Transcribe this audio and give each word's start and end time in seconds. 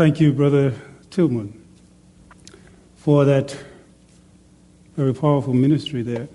Thank 0.00 0.18
you, 0.18 0.32
Brother 0.32 0.72
Tillman, 1.10 1.62
for 2.96 3.26
that 3.26 3.54
very 4.96 5.12
powerful 5.12 5.52
ministry 5.52 6.00
there. 6.00 6.26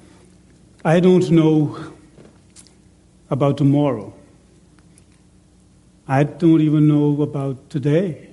I 0.84 1.00
don't 1.00 1.32
know 1.32 1.76
about 3.32 3.58
tomorrow. 3.58 4.14
I 6.08 6.26
don't 6.26 6.62
even 6.62 6.88
know 6.88 7.20
about 7.24 7.72
today. 7.72 8.30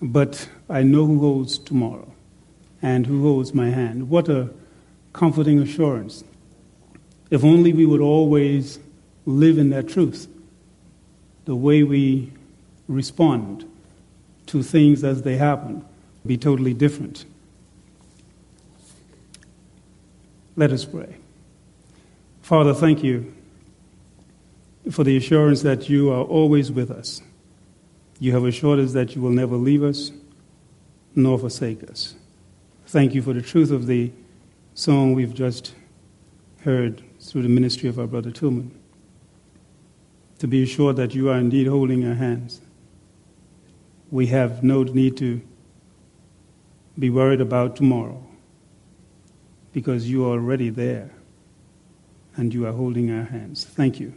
But 0.00 0.48
I 0.70 0.82
know 0.82 1.04
who 1.04 1.20
holds 1.20 1.58
tomorrow 1.58 2.10
and 2.80 3.04
who 3.04 3.22
holds 3.22 3.52
my 3.52 3.68
hand. 3.68 4.08
What 4.08 4.30
a 4.30 4.48
comforting 5.12 5.58
assurance. 5.58 6.24
If 7.28 7.44
only 7.44 7.74
we 7.74 7.84
would 7.84 8.00
always 8.00 8.78
live 9.26 9.58
in 9.58 9.68
that 9.70 9.90
truth, 9.90 10.26
the 11.44 11.54
way 11.54 11.82
we 11.82 12.32
respond 12.88 13.66
to 14.54 14.62
things 14.62 15.02
as 15.02 15.22
they 15.22 15.36
happen 15.36 15.84
be 16.24 16.38
totally 16.38 16.72
different. 16.72 17.24
Let 20.54 20.70
us 20.70 20.84
pray. 20.84 21.16
Father, 22.40 22.72
thank 22.72 23.02
you 23.02 23.34
for 24.92 25.02
the 25.02 25.16
assurance 25.16 25.62
that 25.62 25.88
you 25.88 26.12
are 26.12 26.22
always 26.22 26.70
with 26.70 26.92
us. 26.92 27.20
You 28.20 28.30
have 28.30 28.44
assured 28.44 28.78
us 28.78 28.92
that 28.92 29.16
you 29.16 29.22
will 29.22 29.30
never 29.30 29.56
leave 29.56 29.82
us 29.82 30.12
nor 31.16 31.36
forsake 31.36 31.82
us. 31.90 32.14
Thank 32.86 33.12
you 33.12 33.22
for 33.22 33.32
the 33.32 33.42
truth 33.42 33.72
of 33.72 33.88
the 33.88 34.12
song 34.74 35.14
we've 35.14 35.34
just 35.34 35.74
heard 36.60 37.02
through 37.18 37.42
the 37.42 37.48
ministry 37.48 37.88
of 37.88 37.98
our 37.98 38.06
brother 38.06 38.30
Tillman. 38.30 38.70
To 40.38 40.46
be 40.46 40.62
assured 40.62 40.94
that 40.94 41.12
you 41.12 41.28
are 41.28 41.38
indeed 41.38 41.66
holding 41.66 42.06
our 42.06 42.14
hands. 42.14 42.60
We 44.14 44.28
have 44.28 44.62
no 44.62 44.84
need 44.84 45.16
to 45.16 45.42
be 46.96 47.10
worried 47.10 47.40
about 47.40 47.74
tomorrow 47.74 48.24
because 49.72 50.08
you 50.08 50.24
are 50.24 50.34
already 50.34 50.70
there 50.70 51.10
and 52.36 52.54
you 52.54 52.64
are 52.64 52.70
holding 52.70 53.10
our 53.10 53.24
hands. 53.24 53.64
Thank 53.64 53.98
you. 53.98 54.14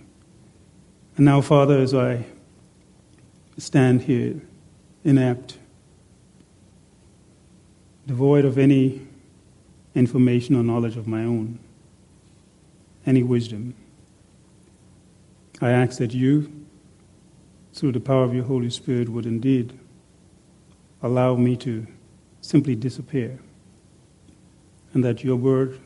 And 1.16 1.26
now, 1.26 1.42
Father, 1.42 1.80
as 1.80 1.96
I 1.96 2.28
stand 3.58 4.04
here 4.04 4.40
inept, 5.04 5.58
devoid 8.06 8.46
of 8.46 8.60
any 8.60 9.02
information 9.96 10.56
or 10.56 10.62
knowledge 10.62 10.96
of 10.96 11.08
my 11.08 11.24
own, 11.24 11.58
any 13.04 13.24
wisdom, 13.24 13.74
I 15.60 15.72
ask 15.72 15.98
that 15.98 16.14
you, 16.14 16.68
through 17.74 17.94
the 17.94 18.00
power 18.00 18.26
of 18.26 18.36
your 18.36 18.44
Holy 18.44 18.70
Spirit, 18.70 19.10
would 19.10 19.26
indeed 19.26 19.74
allow 21.02 21.36
me 21.36 21.56
to 21.58 21.86
simply 22.42 22.76
disappear, 22.76 23.40
and 24.94 25.04
that 25.04 25.24
your 25.24 25.36
word 25.36 25.80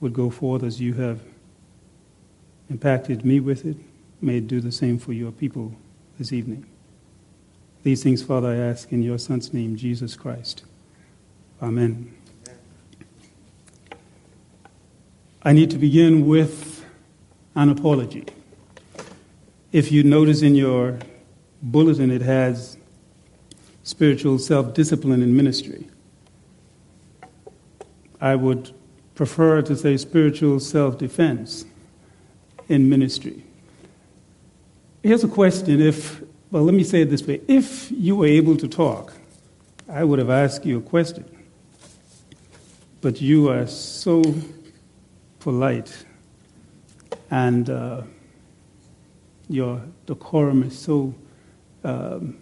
would 0.00 0.12
go 0.12 0.30
forth 0.30 0.62
as 0.62 0.80
you 0.80 0.94
have 0.94 1.20
impacted 2.68 3.24
me 3.24 3.40
with 3.40 3.64
it. 3.64 3.76
May 4.20 4.38
it 4.38 4.46
do 4.46 4.60
the 4.60 4.72
same 4.72 4.98
for 4.98 5.12
your 5.12 5.32
people 5.32 5.74
this 6.18 6.32
evening. 6.32 6.66
These 7.82 8.02
things, 8.02 8.22
Father, 8.22 8.48
I 8.48 8.56
ask 8.56 8.92
in 8.92 9.02
your 9.02 9.18
Son's 9.18 9.52
name, 9.52 9.76
Jesus 9.76 10.16
Christ. 10.16 10.64
Amen. 11.62 12.12
I 15.42 15.52
need 15.52 15.70
to 15.70 15.78
begin 15.78 16.26
with 16.26 16.84
an 17.54 17.68
apology. 17.68 18.24
If 19.70 19.92
you 19.92 20.02
notice 20.02 20.42
in 20.42 20.54
your 20.54 20.98
bulletin, 21.62 22.10
it 22.10 22.22
has 22.22 22.76
spiritual 23.86 24.36
self 24.36 24.74
discipline 24.74 25.22
in 25.22 25.36
ministry. 25.36 25.86
I 28.20 28.34
would 28.34 28.72
prefer 29.14 29.62
to 29.62 29.76
say 29.76 29.96
spiritual 29.96 30.58
self 30.58 30.98
defense 30.98 31.64
in 32.68 32.88
ministry. 32.88 33.44
Here's 35.04 35.22
a 35.22 35.28
question 35.28 35.80
if, 35.80 36.20
well, 36.50 36.64
let 36.64 36.74
me 36.74 36.82
say 36.82 37.02
it 37.02 37.10
this 37.10 37.24
way 37.24 37.40
if 37.46 37.90
you 37.92 38.16
were 38.16 38.26
able 38.26 38.56
to 38.56 38.66
talk, 38.66 39.14
I 39.88 40.02
would 40.02 40.18
have 40.18 40.30
asked 40.30 40.66
you 40.66 40.78
a 40.78 40.82
question. 40.82 41.24
But 43.02 43.20
you 43.20 43.50
are 43.50 43.68
so 43.68 44.24
polite 45.38 46.04
and 47.30 47.70
uh, 47.70 48.02
your 49.48 49.80
decorum 50.06 50.64
is 50.64 50.76
so. 50.76 51.14
Um, 51.84 52.38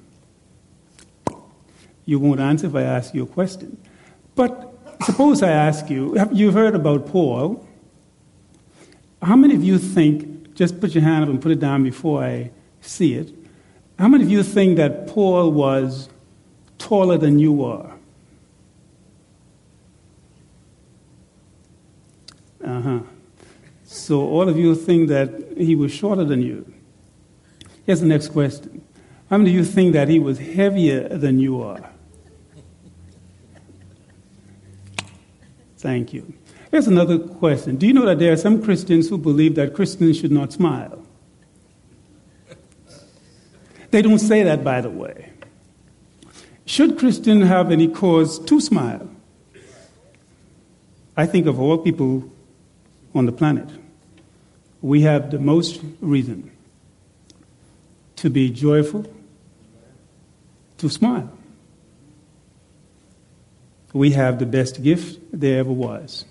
you 2.04 2.18
won't 2.18 2.40
answer 2.40 2.66
if 2.66 2.74
I 2.74 2.82
ask 2.82 3.14
you 3.14 3.24
a 3.24 3.26
question. 3.26 3.78
But 4.34 4.78
suppose 5.02 5.42
I 5.42 5.50
ask 5.50 5.88
you, 5.90 6.16
you've 6.32 6.54
heard 6.54 6.74
about 6.74 7.06
Paul. 7.06 7.66
How 9.22 9.36
many 9.36 9.54
of 9.54 9.64
you 9.64 9.78
think, 9.78 10.54
just 10.54 10.80
put 10.80 10.94
your 10.94 11.02
hand 11.02 11.24
up 11.24 11.30
and 11.30 11.40
put 11.40 11.52
it 11.52 11.60
down 11.60 11.82
before 11.82 12.22
I 12.22 12.50
see 12.80 13.14
it, 13.14 13.32
how 13.98 14.08
many 14.08 14.24
of 14.24 14.30
you 14.30 14.42
think 14.42 14.76
that 14.76 15.06
Paul 15.06 15.52
was 15.52 16.08
taller 16.78 17.16
than 17.16 17.38
you 17.38 17.64
are? 17.64 17.94
Uh 22.64 22.80
huh. 22.80 23.00
So 23.84 24.20
all 24.20 24.48
of 24.48 24.58
you 24.58 24.74
think 24.74 25.08
that 25.08 25.56
he 25.56 25.76
was 25.76 25.92
shorter 25.92 26.24
than 26.24 26.42
you. 26.42 26.72
Here's 27.86 28.00
the 28.00 28.06
next 28.06 28.28
question. 28.28 28.82
How 29.30 29.38
many 29.38 29.50
of 29.50 29.56
you 29.56 29.64
think 29.64 29.92
that 29.92 30.08
he 30.08 30.18
was 30.18 30.38
heavier 30.38 31.08
than 31.08 31.38
you 31.38 31.62
are? 31.62 31.90
Thank 35.84 36.14
you. 36.14 36.32
Here's 36.70 36.86
another 36.86 37.18
question. 37.18 37.76
Do 37.76 37.86
you 37.86 37.92
know 37.92 38.06
that 38.06 38.18
there 38.18 38.32
are 38.32 38.38
some 38.38 38.62
Christians 38.62 39.10
who 39.10 39.18
believe 39.18 39.54
that 39.56 39.74
Christians 39.74 40.18
should 40.18 40.32
not 40.32 40.50
smile? 40.50 41.04
They 43.90 44.00
don't 44.00 44.18
say 44.18 44.44
that, 44.44 44.64
by 44.64 44.80
the 44.80 44.88
way. 44.88 45.30
Should 46.64 46.98
Christians 46.98 47.46
have 47.48 47.70
any 47.70 47.86
cause 47.86 48.38
to 48.46 48.62
smile? 48.62 49.10
I 51.18 51.26
think 51.26 51.46
of 51.46 51.60
all 51.60 51.76
people 51.76 52.32
on 53.14 53.26
the 53.26 53.32
planet, 53.32 53.68
we 54.80 55.02
have 55.02 55.30
the 55.30 55.38
most 55.38 55.82
reason 56.00 56.50
to 58.16 58.30
be 58.30 58.48
joyful, 58.48 59.04
to 60.78 60.88
smile. 60.88 61.30
We 63.94 64.10
have 64.10 64.40
the 64.40 64.46
best 64.46 64.82
gift 64.82 65.20
there 65.32 65.60
ever 65.60 65.72
was 65.72 66.24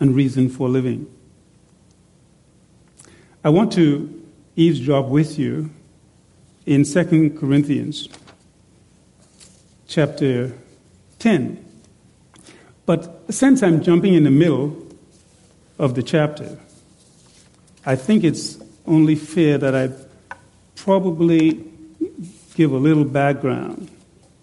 and 0.00 0.14
reason 0.14 0.48
for 0.48 0.70
living. 0.70 1.06
I 3.44 3.50
want 3.50 3.72
to 3.74 4.26
eavesdrop 4.56 5.06
with 5.06 5.38
you 5.38 5.68
in 6.64 6.84
2 6.84 7.36
Corinthians 7.38 8.08
chapter 9.86 10.52
10. 11.18 11.62
But 12.86 13.22
since 13.28 13.62
I'm 13.62 13.82
jumping 13.82 14.14
in 14.14 14.24
the 14.24 14.30
middle 14.30 14.82
of 15.78 15.94
the 15.94 16.02
chapter, 16.02 16.58
I 17.84 17.96
think 17.96 18.24
it's 18.24 18.58
only 18.86 19.14
fair 19.14 19.58
that 19.58 19.74
I 19.74 19.90
probably 20.74 21.64
give 22.54 22.72
a 22.72 22.78
little 22.78 23.04
background 23.04 23.90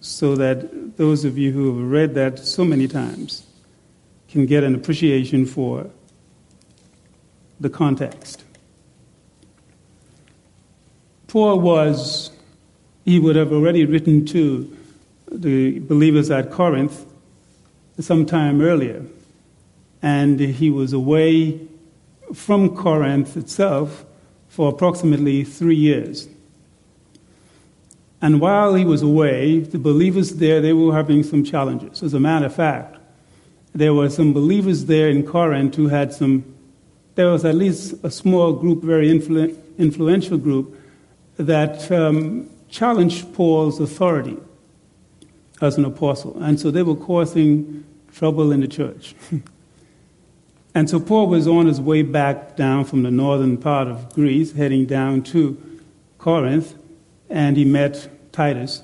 so 0.04 0.36
that 0.36 0.98
those 0.98 1.24
of 1.24 1.38
you 1.38 1.54
who 1.54 1.80
have 1.80 1.90
read 1.90 2.14
that 2.14 2.38
so 2.38 2.66
many 2.66 2.90
times 2.90 3.48
can 4.28 4.46
get 4.46 4.62
an 4.62 4.76
appreciation 4.76 5.46
for 5.46 5.90
the 7.58 7.70
context. 7.70 8.44
Paul 11.28 11.62
was, 11.62 12.32
he 13.06 13.18
would 13.18 13.38
have 13.38 13.54
already 13.54 13.86
written 13.86 14.26
to 14.26 14.78
the 15.32 15.80
believers 15.80 16.30
at 16.30 16.52
Corinth 16.52 17.06
some 17.98 18.26
time 18.26 18.62
earlier, 18.62 19.06
and 20.02 20.38
he 20.38 20.70
was 20.70 20.92
away 20.92 21.62
from 22.34 22.76
Corinth 22.76 23.38
itself 23.38 24.04
for 24.50 24.68
approximately 24.68 25.46
three 25.46 25.78
years. 25.78 26.28
And 28.24 28.40
while 28.40 28.74
he 28.74 28.86
was 28.86 29.02
away, 29.02 29.60
the 29.60 29.78
believers 29.78 30.36
there, 30.36 30.62
they 30.62 30.72
were 30.72 30.96
having 30.96 31.24
some 31.24 31.44
challenges. 31.44 32.02
As 32.02 32.14
a 32.14 32.22
matter 32.22 32.46
of 32.46 32.56
fact, 32.56 32.96
there 33.76 33.94
were 33.94 34.10
some 34.10 34.32
believers 34.32 34.86
there 34.86 35.10
in 35.10 35.28
Corinth 35.28 35.76
who 35.76 35.90
had 35.90 36.14
some, 36.14 36.46
there 37.16 37.28
was 37.28 37.44
at 37.44 37.56
least 37.56 37.96
a 38.02 38.10
small 38.10 38.54
group, 38.54 38.82
very 38.82 39.10
influ- 39.10 39.54
influential 39.78 40.38
group, 40.38 40.74
that 41.36 41.92
um, 41.92 42.50
challenged 42.70 43.34
Paul's 43.34 43.82
authority 43.82 44.38
as 45.60 45.78
an 45.78 45.84
apostle. 45.84 46.42
And 46.42 46.58
so 46.58 46.72
they 46.72 46.84
were 46.84 46.96
causing 46.96 47.84
trouble 48.14 48.54
in 48.54 48.62
the 48.62 48.70
church. 48.70 49.16
and 50.74 50.90
so 50.90 51.02
Paul 51.02 51.28
was 51.28 51.46
on 51.46 51.66
his 51.66 51.82
way 51.82 52.04
back 52.04 52.56
down 52.56 52.86
from 52.86 53.04
the 53.04 53.12
northern 53.12 53.58
part 53.58 53.90
of 53.90 54.14
Greece, 54.14 54.54
heading 54.54 54.86
down 54.86 55.24
to 55.24 55.58
Corinth. 56.20 56.76
and 57.30 57.58
he 57.58 57.66
met 57.66 58.08
Titus, 58.34 58.84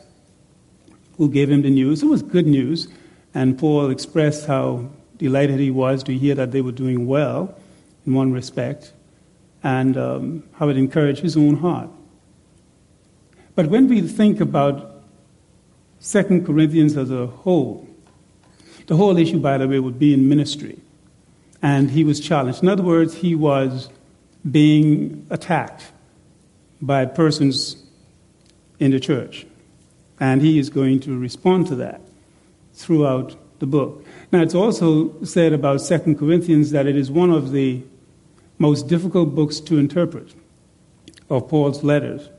who 1.18 1.30
gave 1.30 1.52
him 1.52 1.64
the 1.64 1.70
news. 1.70 2.02
It 2.02 2.06
was 2.06 2.22
good 2.22 2.48
news, 2.48 2.88
and 3.34 3.58
Paul 3.58 3.90
expressed 3.90 4.48
how 4.48 4.90
delighted 5.18 5.60
he 5.60 5.72
was 5.72 6.04
to 6.04 6.18
hear 6.18 6.36
that 6.36 6.52
they 6.52 6.62
were 6.62 6.72
doing 6.72 7.06
well 7.08 7.54
in 8.06 8.14
one 8.14 8.32
respect, 8.32 8.94
and 9.62 9.98
um, 9.98 10.44
how 10.54 10.70
it 10.70 10.78
encouraged 10.78 11.20
his 11.20 11.36
own 11.36 11.58
heart. 11.58 11.90
But 13.56 13.68
when 13.68 13.90
we 13.90 14.02
think 14.02 14.40
about 14.40 15.04
2 16.02 16.44
Corinthians 16.46 16.96
as 16.96 17.12
a 17.12 17.28
whole, 17.28 17.86
the 18.88 18.96
whole 18.96 19.18
issue, 19.18 19.40
by 19.40 19.58
the 19.58 19.68
way, 19.68 19.80
would 19.80 20.00
be 20.00 20.14
in 20.14 20.30
ministry. 20.30 20.80
And 21.62 21.92
he 21.92 22.06
was 22.06 22.22
challenged. 22.22 22.64
In 22.64 22.70
other 22.70 22.84
words, 22.84 23.16
he 23.16 23.36
was 23.36 23.90
being 24.50 25.28
attacked 25.30 25.92
by 26.82 27.06
persons 27.06 27.84
in 28.80 28.92
the 28.92 29.00
church. 29.00 29.46
And 30.20 30.42
he 30.42 30.60
is 30.60 30.70
going 30.70 31.00
to 31.02 31.18
respond 31.18 31.68
to 31.68 31.76
that 31.76 32.02
throughout 32.74 33.36
the 33.60 33.66
book. 33.66 34.06
Now, 34.32 34.42
it's 34.42 34.56
also 34.56 35.22
said 35.24 35.54
about 35.54 35.82
Second 35.82 36.18
Corinthians 36.18 36.72
that 36.72 36.88
it 36.88 36.96
is 36.96 37.12
one 37.12 37.30
of 37.30 37.52
the 37.52 37.84
most 38.58 38.88
difficult 38.88 39.36
books 39.36 39.60
to 39.62 39.78
interpret 39.78 40.34
of 41.30 41.48
Paul's 41.48 41.84
letters. 41.84 42.30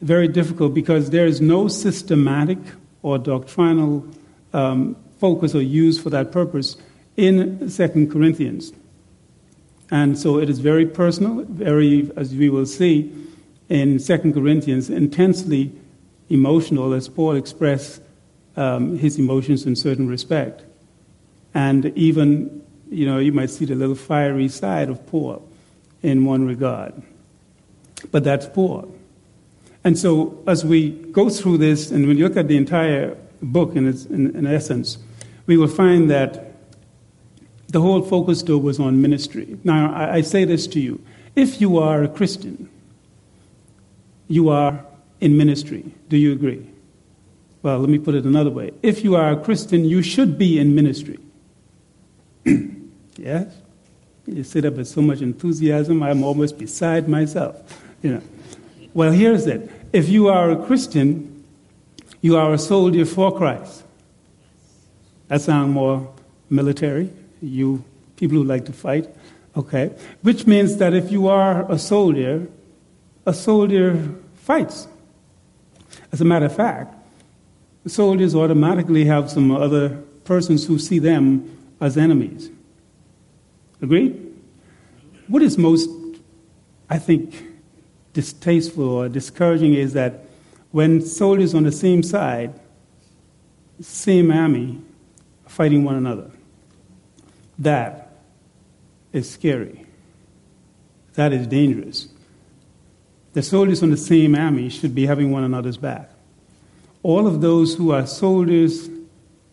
Very 0.00 0.28
difficult 0.28 0.74
because 0.74 1.10
there 1.10 1.26
is 1.26 1.40
no 1.40 1.68
systematic 1.68 2.58
or 3.02 3.18
doctrinal 3.18 4.06
um, 4.52 4.96
focus 5.18 5.54
or 5.54 5.62
use 5.62 5.98
for 5.98 6.10
that 6.10 6.32
purpose 6.32 6.76
in 7.16 7.68
Second 7.70 8.10
Corinthians. 8.10 8.72
And 9.90 10.18
so 10.18 10.38
it 10.38 10.50
is 10.50 10.58
very 10.58 10.84
personal, 10.84 11.44
very, 11.44 12.10
as 12.16 12.34
we 12.34 12.50
will 12.50 12.66
see 12.66 13.12
in 13.68 13.98
Second 13.98 14.34
Corinthians, 14.34 14.90
intensely 14.90 15.72
emotional, 16.28 16.92
as 16.92 17.08
Paul 17.08 17.36
expressed 17.36 18.00
um, 18.56 18.98
his 18.98 19.18
emotions 19.18 19.66
in 19.66 19.76
certain 19.76 20.08
respect. 20.08 20.62
And 21.54 21.86
even, 21.96 22.62
you 22.90 23.06
know, 23.06 23.18
you 23.18 23.32
might 23.32 23.50
see 23.50 23.64
the 23.64 23.74
little 23.74 23.94
fiery 23.94 24.48
side 24.48 24.88
of 24.88 25.04
Paul 25.06 25.46
in 26.02 26.24
one 26.24 26.46
regard. 26.46 26.94
But 28.10 28.24
that's 28.24 28.46
Paul. 28.46 28.94
And 29.84 29.98
so 29.98 30.42
as 30.46 30.64
we 30.64 30.90
go 30.90 31.28
through 31.28 31.58
this, 31.58 31.90
and 31.90 32.06
when 32.06 32.18
you 32.18 32.24
look 32.28 32.36
at 32.36 32.48
the 32.48 32.56
entire 32.56 33.16
book 33.42 33.76
in, 33.76 33.88
its, 33.88 34.04
in, 34.06 34.34
in 34.36 34.46
essence, 34.46 34.98
we 35.46 35.56
will 35.56 35.68
find 35.68 36.10
that 36.10 36.52
the 37.68 37.80
whole 37.80 38.02
focus, 38.02 38.42
though, 38.42 38.58
was 38.58 38.78
on 38.78 39.00
ministry. 39.00 39.58
Now, 39.64 39.92
I, 39.92 40.16
I 40.16 40.20
say 40.20 40.44
this 40.44 40.66
to 40.68 40.80
you 40.80 41.00
if 41.34 41.60
you 41.60 41.78
are 41.78 42.02
a 42.02 42.08
Christian, 42.08 42.68
you 44.28 44.48
are 44.48 44.84
in 45.20 45.36
ministry. 45.36 45.84
Do 46.08 46.16
you 46.16 46.32
agree? 46.32 46.66
Well, 47.62 47.78
let 47.78 47.88
me 47.88 47.98
put 47.98 48.14
it 48.14 48.24
another 48.24 48.50
way. 48.50 48.72
If 48.82 49.02
you 49.02 49.16
are 49.16 49.32
a 49.32 49.36
Christian, 49.36 49.84
you 49.84 50.02
should 50.02 50.38
be 50.38 50.58
in 50.58 50.74
ministry. 50.74 51.18
yes? 53.16 53.54
You 54.26 54.44
sit 54.44 54.64
up 54.64 54.74
with 54.74 54.88
so 54.88 55.02
much 55.02 55.20
enthusiasm, 55.20 56.02
I'm 56.02 56.22
almost 56.22 56.58
beside 56.58 57.08
myself. 57.08 57.56
You 58.02 58.14
know. 58.14 58.22
Well, 58.94 59.12
here's 59.12 59.46
it. 59.46 59.70
If 59.92 60.08
you 60.08 60.28
are 60.28 60.50
a 60.50 60.56
Christian, 60.66 61.44
you 62.20 62.36
are 62.36 62.52
a 62.52 62.58
soldier 62.58 63.04
for 63.04 63.36
Christ. 63.36 63.84
That 65.28 65.40
sounds 65.40 65.72
more 65.72 66.12
military. 66.50 67.10
You 67.40 67.84
people 68.16 68.38
who 68.38 68.44
like 68.44 68.64
to 68.66 68.72
fight, 68.72 69.08
okay? 69.56 69.94
Which 70.22 70.46
means 70.46 70.76
that 70.78 70.94
if 70.94 71.10
you 71.12 71.28
are 71.28 71.70
a 71.70 71.78
soldier, 71.78 72.48
a 73.26 73.34
soldier 73.34 74.14
fights. 74.34 74.86
As 76.12 76.20
a 76.20 76.24
matter 76.24 76.46
of 76.46 76.54
fact, 76.54 76.94
soldiers 77.86 78.34
automatically 78.34 79.04
have 79.04 79.30
some 79.30 79.50
other 79.50 79.90
persons 80.24 80.66
who 80.66 80.78
see 80.78 80.98
them 80.98 81.74
as 81.80 81.98
enemies. 81.98 82.50
Agreed? 83.82 84.22
What 85.28 85.42
is 85.42 85.58
most, 85.58 85.90
I 86.88 86.98
think, 86.98 87.44
distasteful 88.12 88.88
or 88.88 89.08
discouraging 89.08 89.74
is 89.74 89.92
that 89.92 90.24
when 90.70 91.00
soldiers 91.00 91.54
on 91.54 91.64
the 91.64 91.72
same 91.72 92.02
side, 92.02 92.58
same 93.80 94.30
army, 94.30 94.80
fighting 95.46 95.84
one 95.84 95.96
another. 95.96 96.30
That 97.58 98.18
is 99.12 99.30
scary. 99.30 99.84
That 101.14 101.32
is 101.32 101.46
dangerous. 101.46 102.08
The 103.36 103.42
soldiers 103.42 103.82
on 103.82 103.90
the 103.90 103.98
same 103.98 104.34
army 104.34 104.70
should 104.70 104.94
be 104.94 105.04
having 105.04 105.30
one 105.30 105.44
another's 105.44 105.76
back. 105.76 106.08
All 107.02 107.26
of 107.26 107.42
those 107.42 107.74
who 107.74 107.90
are 107.92 108.06
soldiers 108.06 108.88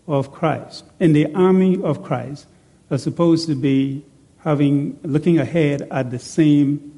of 0.08 0.32
Christ 0.32 0.86
in 1.02 1.12
the 1.12 1.26
army 1.36 1.84
of 1.84 2.02
Christ 2.02 2.48
are 2.90 2.98
supposed 2.98 3.46
to 3.48 3.56
be 3.56 4.06
having 4.38 4.98
looking 5.04 5.38
ahead 5.38 5.86
at 5.92 6.12
the 6.12 6.20
same 6.20 6.98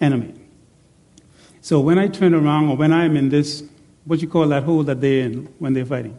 enemy. 0.00 0.34
So 1.60 1.78
when 1.78 2.00
I 2.00 2.08
turn 2.08 2.34
around 2.34 2.68
or 2.68 2.76
when 2.76 2.92
I'm 2.92 3.16
in 3.16 3.28
this, 3.28 3.62
what 4.04 4.20
you 4.20 4.26
call 4.26 4.48
that 4.48 4.64
hole 4.64 4.82
that 4.82 5.00
they're 5.00 5.26
in 5.26 5.44
when 5.60 5.72
they're 5.72 5.86
fighting? 5.86 6.18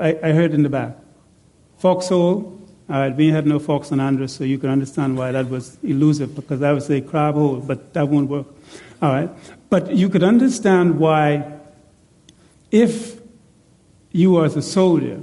I, 0.00 0.18
I 0.22 0.32
heard 0.32 0.54
in 0.54 0.62
the 0.62 0.70
back. 0.70 0.96
Foxhole. 1.76 2.62
All 2.88 2.96
right, 2.96 3.14
we 3.14 3.28
had 3.28 3.46
no 3.46 3.58
fox 3.58 3.92
on 3.92 4.00
Andros, 4.00 4.32
so 4.32 4.44
you 4.44 4.56
can 4.56 4.70
understand 4.70 5.18
why 5.18 5.32
that 5.32 5.50
was 5.50 5.76
elusive, 5.82 6.34
because 6.34 6.62
I 6.62 6.72
would 6.72 6.82
say 6.82 7.02
crab 7.02 7.34
hole, 7.34 7.56
but 7.56 7.92
that 7.92 8.08
won't 8.08 8.30
work. 8.30 8.46
All 9.04 9.12
right. 9.12 9.28
But 9.68 9.94
you 9.94 10.08
could 10.08 10.22
understand 10.22 10.98
why, 10.98 11.58
if 12.70 13.20
you 14.12 14.42
as 14.42 14.56
a 14.56 14.62
soldier 14.62 15.20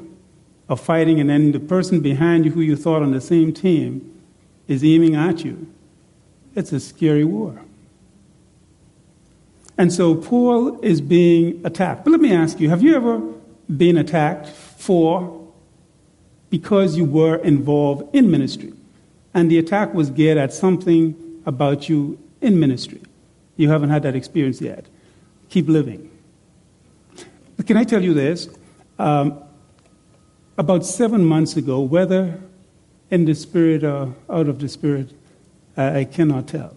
are 0.70 0.78
fighting 0.78 1.20
and 1.20 1.32
then 1.32 1.52
the 1.52 1.60
person 1.60 2.00
behind 2.00 2.46
you 2.46 2.52
who 2.52 2.62
you 2.62 2.76
thought 2.76 3.02
on 3.02 3.12
the 3.12 3.20
same 3.20 3.52
team 3.52 4.22
is 4.68 4.84
aiming 4.84 5.16
at 5.16 5.44
you, 5.44 5.66
it's 6.54 6.72
a 6.72 6.80
scary 6.80 7.24
war. 7.24 7.60
And 9.80 9.92
so 9.92 10.14
Paul 10.14 10.80
is 10.82 11.02
being 11.02 11.60
attacked. 11.66 12.04
But 12.04 12.12
let 12.12 12.22
me 12.22 12.32
ask 12.32 12.60
you 12.60 12.70
have 12.70 12.84
you 12.84 12.96
ever 12.96 13.20
been 13.76 13.98
attacked 13.98 14.48
for 14.48 15.50
because 16.52 16.98
you 16.98 17.06
were 17.06 17.38
involved 17.38 18.16
in 18.16 18.30
ministry. 18.30 18.74
And 19.34 19.50
the 19.50 19.58
attack 19.58 19.96
was 19.96 20.12
geared 20.12 20.38
at 20.38 20.54
something 20.54 21.16
about 21.48 21.90
you 21.90 22.20
in 22.42 22.60
ministry. 22.60 23.02
You 23.58 23.70
haven't 23.70 23.90
had 23.90 24.04
that 24.04 24.16
experience 24.16 24.62
yet. 24.62 24.88
Keep 25.50 25.68
living. 25.68 26.10
But 27.58 27.68
can 27.68 27.78
I 27.78 27.84
tell 27.84 28.04
you 28.04 28.14
this? 28.14 28.50
Um, 28.98 29.44
about 30.58 30.86
seven 30.86 31.26
months 31.26 31.58
ago, 31.58 31.80
whether 31.80 32.40
in 33.10 33.26
the 33.26 33.36
spirit 33.36 33.84
or 33.84 34.16
out 34.30 34.48
of 34.48 34.60
the 34.60 34.70
spirit, 34.70 35.14
I, 35.76 36.00
I 36.00 36.04
cannot 36.06 36.48
tell. 36.48 36.76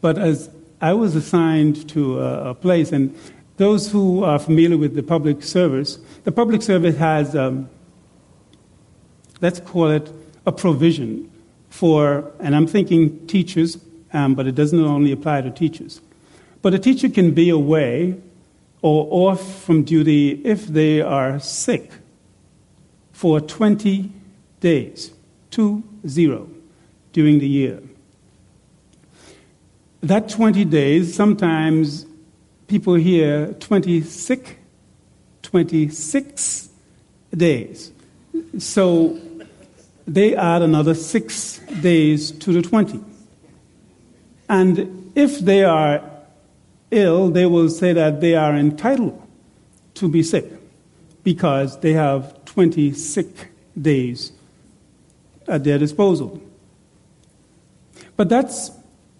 But 0.00 0.18
as 0.18 0.50
I 0.80 0.92
was 0.94 1.14
assigned 1.14 1.88
to 1.90 2.20
a, 2.20 2.50
a 2.50 2.54
place, 2.54 2.92
and 2.92 3.14
those 3.56 3.90
who 3.90 4.24
are 4.24 4.38
familiar 4.38 4.78
with 4.78 4.94
the 4.94 5.02
public 5.02 5.42
service, 5.42 5.98
the 6.24 6.32
public 6.32 6.62
service 6.62 6.96
has, 6.96 7.36
um, 7.36 7.68
let's 9.40 9.60
call 9.60 9.90
it 9.90 10.10
a 10.46 10.52
provision 10.52 11.30
for, 11.68 12.30
and 12.40 12.56
I'm 12.56 12.66
thinking 12.66 13.26
teachers, 13.26 13.76
um, 14.12 14.34
but 14.34 14.46
it 14.46 14.54
doesn't 14.54 14.80
only 14.80 15.12
apply 15.12 15.42
to 15.42 15.50
teachers. 15.50 16.00
But 16.62 16.74
a 16.74 16.78
teacher 16.78 17.08
can 17.08 17.32
be 17.32 17.50
away 17.50 18.20
or 18.82 19.06
off 19.10 19.62
from 19.62 19.82
duty 19.82 20.40
if 20.44 20.66
they 20.66 21.00
are 21.00 21.38
sick 21.38 21.90
for 23.12 23.40
20 23.40 24.10
days, 24.60 25.12
2 25.50 25.82
0, 26.06 26.48
during 27.12 27.38
the 27.38 27.48
year. 27.48 27.82
That 30.02 30.30
20 30.30 30.64
days, 30.64 31.14
sometimes 31.14 32.06
people 32.66 32.94
here 32.94 33.52
26, 33.60 34.52
26 35.42 36.68
days. 37.36 37.92
So 38.58 39.18
they 40.06 40.34
add 40.34 40.62
another 40.62 40.94
six 40.94 41.58
days 41.82 42.30
to 42.32 42.52
the 42.52 42.62
20. 42.62 43.09
And 44.50 45.12
if 45.14 45.38
they 45.38 45.62
are 45.62 46.02
ill, 46.90 47.30
they 47.30 47.46
will 47.46 47.68
say 47.68 47.92
that 47.92 48.20
they 48.20 48.34
are 48.34 48.54
entitled 48.56 49.22
to 49.94 50.08
be 50.08 50.24
sick 50.24 50.44
because 51.22 51.78
they 51.78 51.92
have 51.92 52.44
20 52.46 52.92
sick 52.92 53.52
days 53.80 54.32
at 55.46 55.62
their 55.62 55.78
disposal. 55.78 56.42
But 58.16 58.28
that 58.30 58.52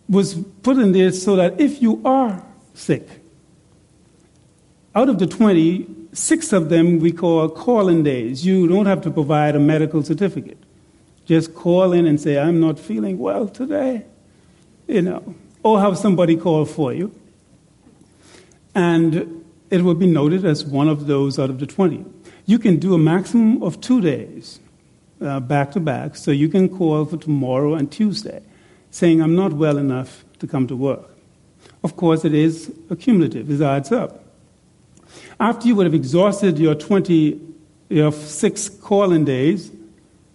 was 0.09 0.35
put 0.63 0.79
in 0.79 0.91
there 0.91 1.13
so 1.13 1.37
that 1.37 1.61
if 1.61 1.81
you 1.81 2.03
are 2.05 2.45
sick, 2.75 3.07
out 4.97 5.09
of 5.09 5.21
the 5.21 5.29
20, 5.29 5.87
six 6.13 6.53
of 6.53 6.71
them 6.71 6.99
we 6.99 7.13
call 7.13 7.49
call-in 7.49 8.03
days. 8.03 8.45
You 8.45 8.67
don't 8.67 8.87
have 8.87 9.01
to 9.03 9.11
provide 9.13 9.55
a 9.55 9.61
medical 9.61 10.03
certificate. 10.03 10.59
Just 11.25 11.55
call 11.55 11.93
in 11.93 12.07
and 12.07 12.21
say, 12.21 12.37
I'm 12.37 12.59
not 12.59 12.81
feeling 12.81 13.19
well 13.19 13.47
today, 13.47 14.07
you 14.91 15.03
know, 15.03 15.35
or 15.63 15.81
have 15.81 15.97
somebody 15.97 16.37
call 16.37 16.65
for 16.65 16.93
you. 16.93 17.13
and 18.75 19.45
it 19.71 19.83
will 19.83 19.95
be 19.95 20.07
noted 20.07 20.45
as 20.45 20.65
one 20.65 20.89
of 20.89 21.07
those 21.07 21.39
out 21.39 21.51
of 21.51 21.61
the 21.61 21.67
20. 21.67 22.05
You 22.47 22.59
can 22.59 22.79
do 22.79 22.95
a 22.95 22.99
maximum 22.99 23.63
of 23.63 23.81
two 23.81 24.01
days 24.01 24.59
uh, 25.21 25.39
back 25.41 25.73
to 25.73 25.81
back, 25.81 26.17
so 26.17 26.31
you 26.31 26.49
can 26.49 26.69
call 26.69 27.05
for 27.05 27.17
tomorrow 27.17 27.75
and 27.75 27.91
Tuesday 27.91 28.43
saying, 28.91 29.23
I'm 29.23 29.37
not 29.37 29.53
well 29.53 29.79
enough 29.79 30.25
to 30.41 30.47
come 30.47 30.67
to 30.67 30.75
work. 30.75 31.09
Of 31.85 31.97
course, 31.97 32.25
it 32.25 32.35
is 32.35 32.73
accumulative, 32.91 33.51
it 33.51 33.61
adds 33.61 33.93
up. 33.93 34.25
After 35.39 35.69
you 35.69 35.77
would 35.77 35.87
have 35.87 35.95
exhausted 35.95 36.59
your 36.59 36.75
20, 36.75 37.41
your 37.89 38.13
six 38.13 38.69
calling 38.69 39.25
days, 39.25 39.71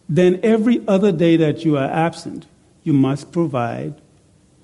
then 0.07 0.39
every 0.43 0.81
other 0.87 1.11
day 1.11 1.35
that 1.37 1.65
you 1.65 1.77
are 1.77 1.89
absent, 1.89 2.45
you 2.83 2.93
must 2.93 3.31
provide 3.31 3.95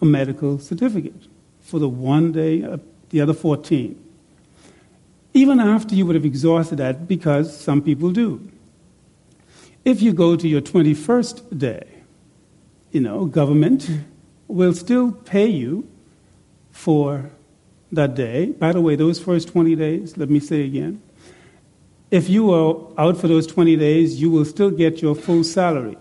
a 0.01 0.05
medical 0.05 0.60
certificate 0.60 1.27
for 1.62 1.79
the 1.79 1.89
one 1.89 2.31
day, 2.31 2.63
of 2.63 2.81
the 3.10 3.22
other 3.22 3.34
14. 3.34 3.98
Even 5.34 5.60
after 5.60 5.96
you 5.96 6.05
would 6.05 6.15
have 6.15 6.25
exhausted 6.25 6.77
that, 6.77 7.08
because 7.08 7.58
some 7.58 7.81
people 7.81 8.12
do. 8.12 8.50
If 9.86 10.01
you 10.01 10.13
go 10.13 10.36
to 10.36 10.48
your 10.48 10.62
21st 10.62 11.58
day, 11.58 11.88
you 12.91 13.01
know, 13.01 13.25
government 13.25 13.89
will 14.48 14.74
still 14.74 15.12
pay 15.12 15.48
you 15.48 15.88
for 16.72 17.31
that 17.91 18.15
day. 18.15 18.48
By 18.48 18.74
the 18.74 18.81
way, 18.81 18.96
those 18.96 19.20
first 19.20 19.48
20 19.50 19.75
days, 19.75 20.17
let 20.17 20.29
me 20.29 20.39
say 20.39 20.63
again, 20.63 21.01
if 22.10 22.29
you 22.29 22.51
are 22.53 22.75
out 22.98 23.17
for 23.17 23.27
those 23.29 23.48
20 23.48 23.77
days, 23.77 24.22
you 24.22 24.29
will 24.29 24.46
still 24.46 24.70
get 24.70 25.01
your 25.01 25.15
full 25.15 25.43
salary. 25.46 25.98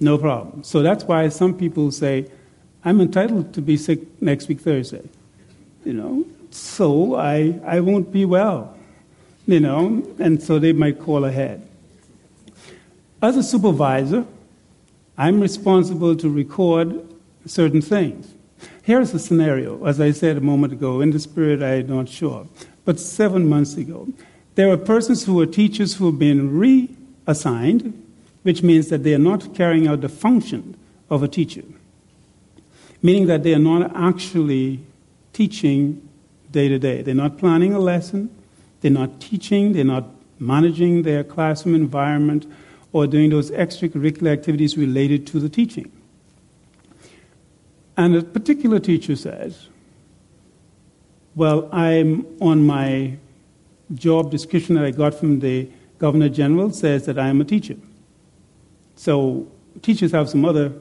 No 0.00 0.16
problem. 0.16 0.64
So 0.64 0.82
that's 0.82 1.04
why 1.04 1.28
some 1.28 1.54
people 1.54 1.92
say, 1.92 2.28
I'm 2.84 3.00
entitled 3.00 3.54
to 3.54 3.62
be 3.62 3.76
sick 3.76 4.00
next 4.20 4.48
week 4.48 4.60
Thursday. 4.60 5.08
You 5.84 5.92
know, 5.94 6.24
so 6.50 7.16
I, 7.16 7.60
I 7.64 7.80
won't 7.80 8.12
be 8.12 8.24
well. 8.24 8.76
You 9.46 9.60
know, 9.60 10.06
and 10.18 10.42
so 10.42 10.58
they 10.58 10.72
might 10.72 11.00
call 11.00 11.24
ahead. 11.24 11.66
As 13.20 13.36
a 13.36 13.42
supervisor, 13.42 14.24
I'm 15.18 15.40
responsible 15.40 16.16
to 16.16 16.28
record 16.28 17.06
certain 17.46 17.82
things. 17.82 18.32
Here's 18.82 19.14
a 19.14 19.18
scenario, 19.18 19.84
as 19.84 20.00
I 20.00 20.10
said 20.10 20.36
a 20.36 20.40
moment 20.40 20.72
ago, 20.72 21.00
in 21.00 21.10
the 21.10 21.20
spirit 21.20 21.62
I'm 21.62 21.86
not 21.88 22.08
sure, 22.08 22.46
but 22.84 22.98
seven 22.98 23.48
months 23.48 23.76
ago. 23.76 24.08
There 24.54 24.68
were 24.68 24.76
persons 24.76 25.24
who 25.24 25.34
were 25.34 25.46
teachers 25.46 25.94
who 25.94 26.06
have 26.06 26.18
been 26.18 26.56
reassigned, 26.58 27.94
which 28.42 28.62
means 28.62 28.88
that 28.88 29.02
they 29.04 29.14
are 29.14 29.18
not 29.18 29.54
carrying 29.54 29.86
out 29.86 30.00
the 30.00 30.08
function 30.08 30.76
of 31.08 31.22
a 31.22 31.28
teacher, 31.28 31.62
meaning 33.02 33.26
that 33.26 33.42
they 33.42 33.52
are 33.52 33.58
not 33.58 33.94
actually 33.94 34.80
teaching 35.32 36.08
day 36.50 36.68
to 36.68 36.78
day. 36.78 37.02
They're 37.02 37.14
not 37.14 37.38
planning 37.38 37.74
a 37.74 37.78
lesson, 37.78 38.30
they're 38.80 38.90
not 38.90 39.20
teaching, 39.20 39.72
they're 39.72 39.84
not 39.84 40.08
managing 40.38 41.02
their 41.02 41.24
classroom 41.24 41.74
environment 41.74 42.46
or 42.92 43.06
doing 43.06 43.30
those 43.30 43.50
extracurricular 43.50 44.32
activities 44.32 44.76
related 44.76 45.26
to 45.28 45.40
the 45.40 45.48
teaching. 45.48 45.90
And 47.96 48.16
a 48.16 48.22
particular 48.22 48.78
teacher 48.78 49.16
says, 49.16 49.68
Well, 51.34 51.68
I'm 51.72 52.26
on 52.40 52.66
my 52.66 53.16
job 53.94 54.30
description 54.30 54.74
that 54.76 54.84
I 54.84 54.90
got 54.90 55.14
from 55.14 55.40
the 55.40 55.68
Governor 55.98 56.28
General 56.28 56.70
says 56.70 57.06
that 57.06 57.18
I 57.18 57.28
am 57.28 57.40
a 57.40 57.44
teacher. 57.44 57.76
So 58.96 59.46
teachers 59.82 60.12
have 60.12 60.28
some 60.28 60.44
other, 60.44 60.72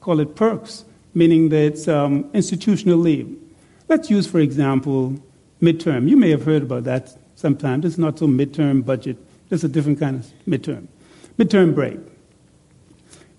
call 0.00 0.20
it 0.20 0.34
perks, 0.34 0.84
meaning 1.16 1.48
that 1.48 1.62
it's 1.62 1.88
um, 1.88 2.30
institutional 2.34 2.98
leave. 2.98 3.34
Let's 3.88 4.10
use, 4.10 4.26
for 4.26 4.38
example, 4.38 5.18
midterm. 5.62 6.10
You 6.10 6.16
may 6.16 6.28
have 6.28 6.44
heard 6.44 6.62
about 6.62 6.84
that 6.84 7.16
sometimes. 7.36 7.86
It's 7.86 7.96
not 7.96 8.18
so 8.18 8.26
midterm 8.26 8.84
budget, 8.84 9.16
it's 9.50 9.64
a 9.64 9.68
different 9.68 9.98
kind 9.98 10.16
of 10.16 10.26
midterm. 10.46 10.88
Midterm 11.38 11.74
break. 11.74 11.98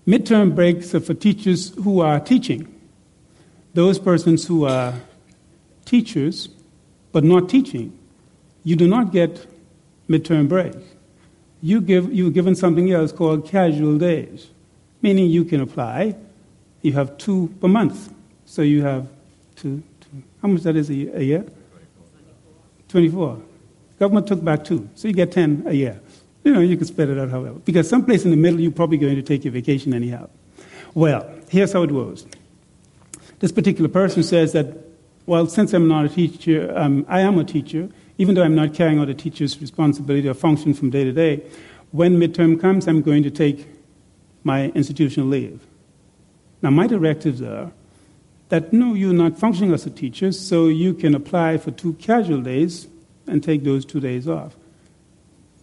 Midterm 0.06 0.54
breaks 0.54 0.92
are 0.94 1.00
for 1.00 1.14
teachers 1.14 1.72
who 1.76 2.00
are 2.00 2.18
teaching. 2.18 2.66
Those 3.74 3.98
persons 4.00 4.46
who 4.46 4.64
are 4.64 4.94
teachers 5.84 6.48
but 7.12 7.22
not 7.22 7.48
teaching, 7.48 7.96
you 8.64 8.74
do 8.74 8.88
not 8.88 9.12
get 9.12 9.46
midterm 10.08 10.48
break. 10.48 10.74
You 11.60 11.80
give, 11.80 12.12
you're 12.12 12.30
given 12.30 12.56
something 12.56 12.90
else 12.90 13.12
called 13.12 13.46
casual 13.46 13.98
days, 13.98 14.48
meaning 15.00 15.30
you 15.30 15.44
can 15.44 15.60
apply. 15.60 16.16
You 16.82 16.92
have 16.92 17.18
two 17.18 17.54
per 17.60 17.68
month. 17.68 18.12
So 18.46 18.62
you 18.62 18.82
have 18.82 19.08
two, 19.56 19.82
two 20.00 20.22
how 20.40 20.48
much 20.48 20.62
that 20.62 20.76
is 20.76 20.90
a 20.90 20.94
year? 20.94 21.44
24. 22.88 23.42
Government 23.98 24.26
took 24.26 24.42
back 24.42 24.64
two, 24.64 24.88
so 24.94 25.08
you 25.08 25.14
get 25.14 25.32
10 25.32 25.64
a 25.66 25.72
year. 25.74 26.00
You 26.44 26.54
know, 26.54 26.60
you 26.60 26.76
can 26.76 26.86
spread 26.86 27.08
it 27.08 27.18
out 27.18 27.30
however. 27.30 27.58
Because 27.58 27.88
someplace 27.88 28.24
in 28.24 28.30
the 28.30 28.36
middle, 28.36 28.60
you're 28.60 28.70
probably 28.70 28.96
going 28.96 29.16
to 29.16 29.22
take 29.22 29.44
your 29.44 29.52
vacation 29.52 29.92
anyhow. 29.92 30.28
Well, 30.94 31.28
here's 31.48 31.72
how 31.72 31.82
it 31.82 31.90
goes. 31.90 32.26
This 33.40 33.52
particular 33.52 33.88
person 33.88 34.22
says 34.22 34.52
that, 34.52 34.78
well, 35.26 35.46
since 35.46 35.72
I'm 35.74 35.88
not 35.88 36.06
a 36.06 36.08
teacher, 36.08 36.72
um, 36.76 37.04
I 37.08 37.20
am 37.20 37.38
a 37.38 37.44
teacher, 37.44 37.88
even 38.16 38.34
though 38.34 38.42
I'm 38.42 38.54
not 38.54 38.72
carrying 38.72 38.98
out 38.98 39.08
a 39.08 39.14
teacher's 39.14 39.60
responsibility 39.60 40.28
or 40.28 40.34
function 40.34 40.74
from 40.74 40.90
day 40.90 41.04
to 41.04 41.12
day, 41.12 41.42
when 41.90 42.18
midterm 42.18 42.60
comes, 42.60 42.88
I'm 42.88 43.02
going 43.02 43.22
to 43.24 43.30
take 43.30 43.66
my 44.44 44.70
institutional 44.70 45.28
leave. 45.28 45.60
Now, 46.62 46.70
my 46.70 46.86
directives 46.86 47.40
are 47.42 47.72
that 48.48 48.72
no, 48.72 48.94
you're 48.94 49.12
not 49.12 49.38
functioning 49.38 49.72
as 49.72 49.86
a 49.86 49.90
teacher, 49.90 50.32
so 50.32 50.68
you 50.68 50.94
can 50.94 51.14
apply 51.14 51.58
for 51.58 51.70
two 51.70 51.92
casual 51.94 52.40
days 52.40 52.88
and 53.26 53.42
take 53.42 53.62
those 53.64 53.84
two 53.84 54.00
days 54.00 54.26
off. 54.26 54.56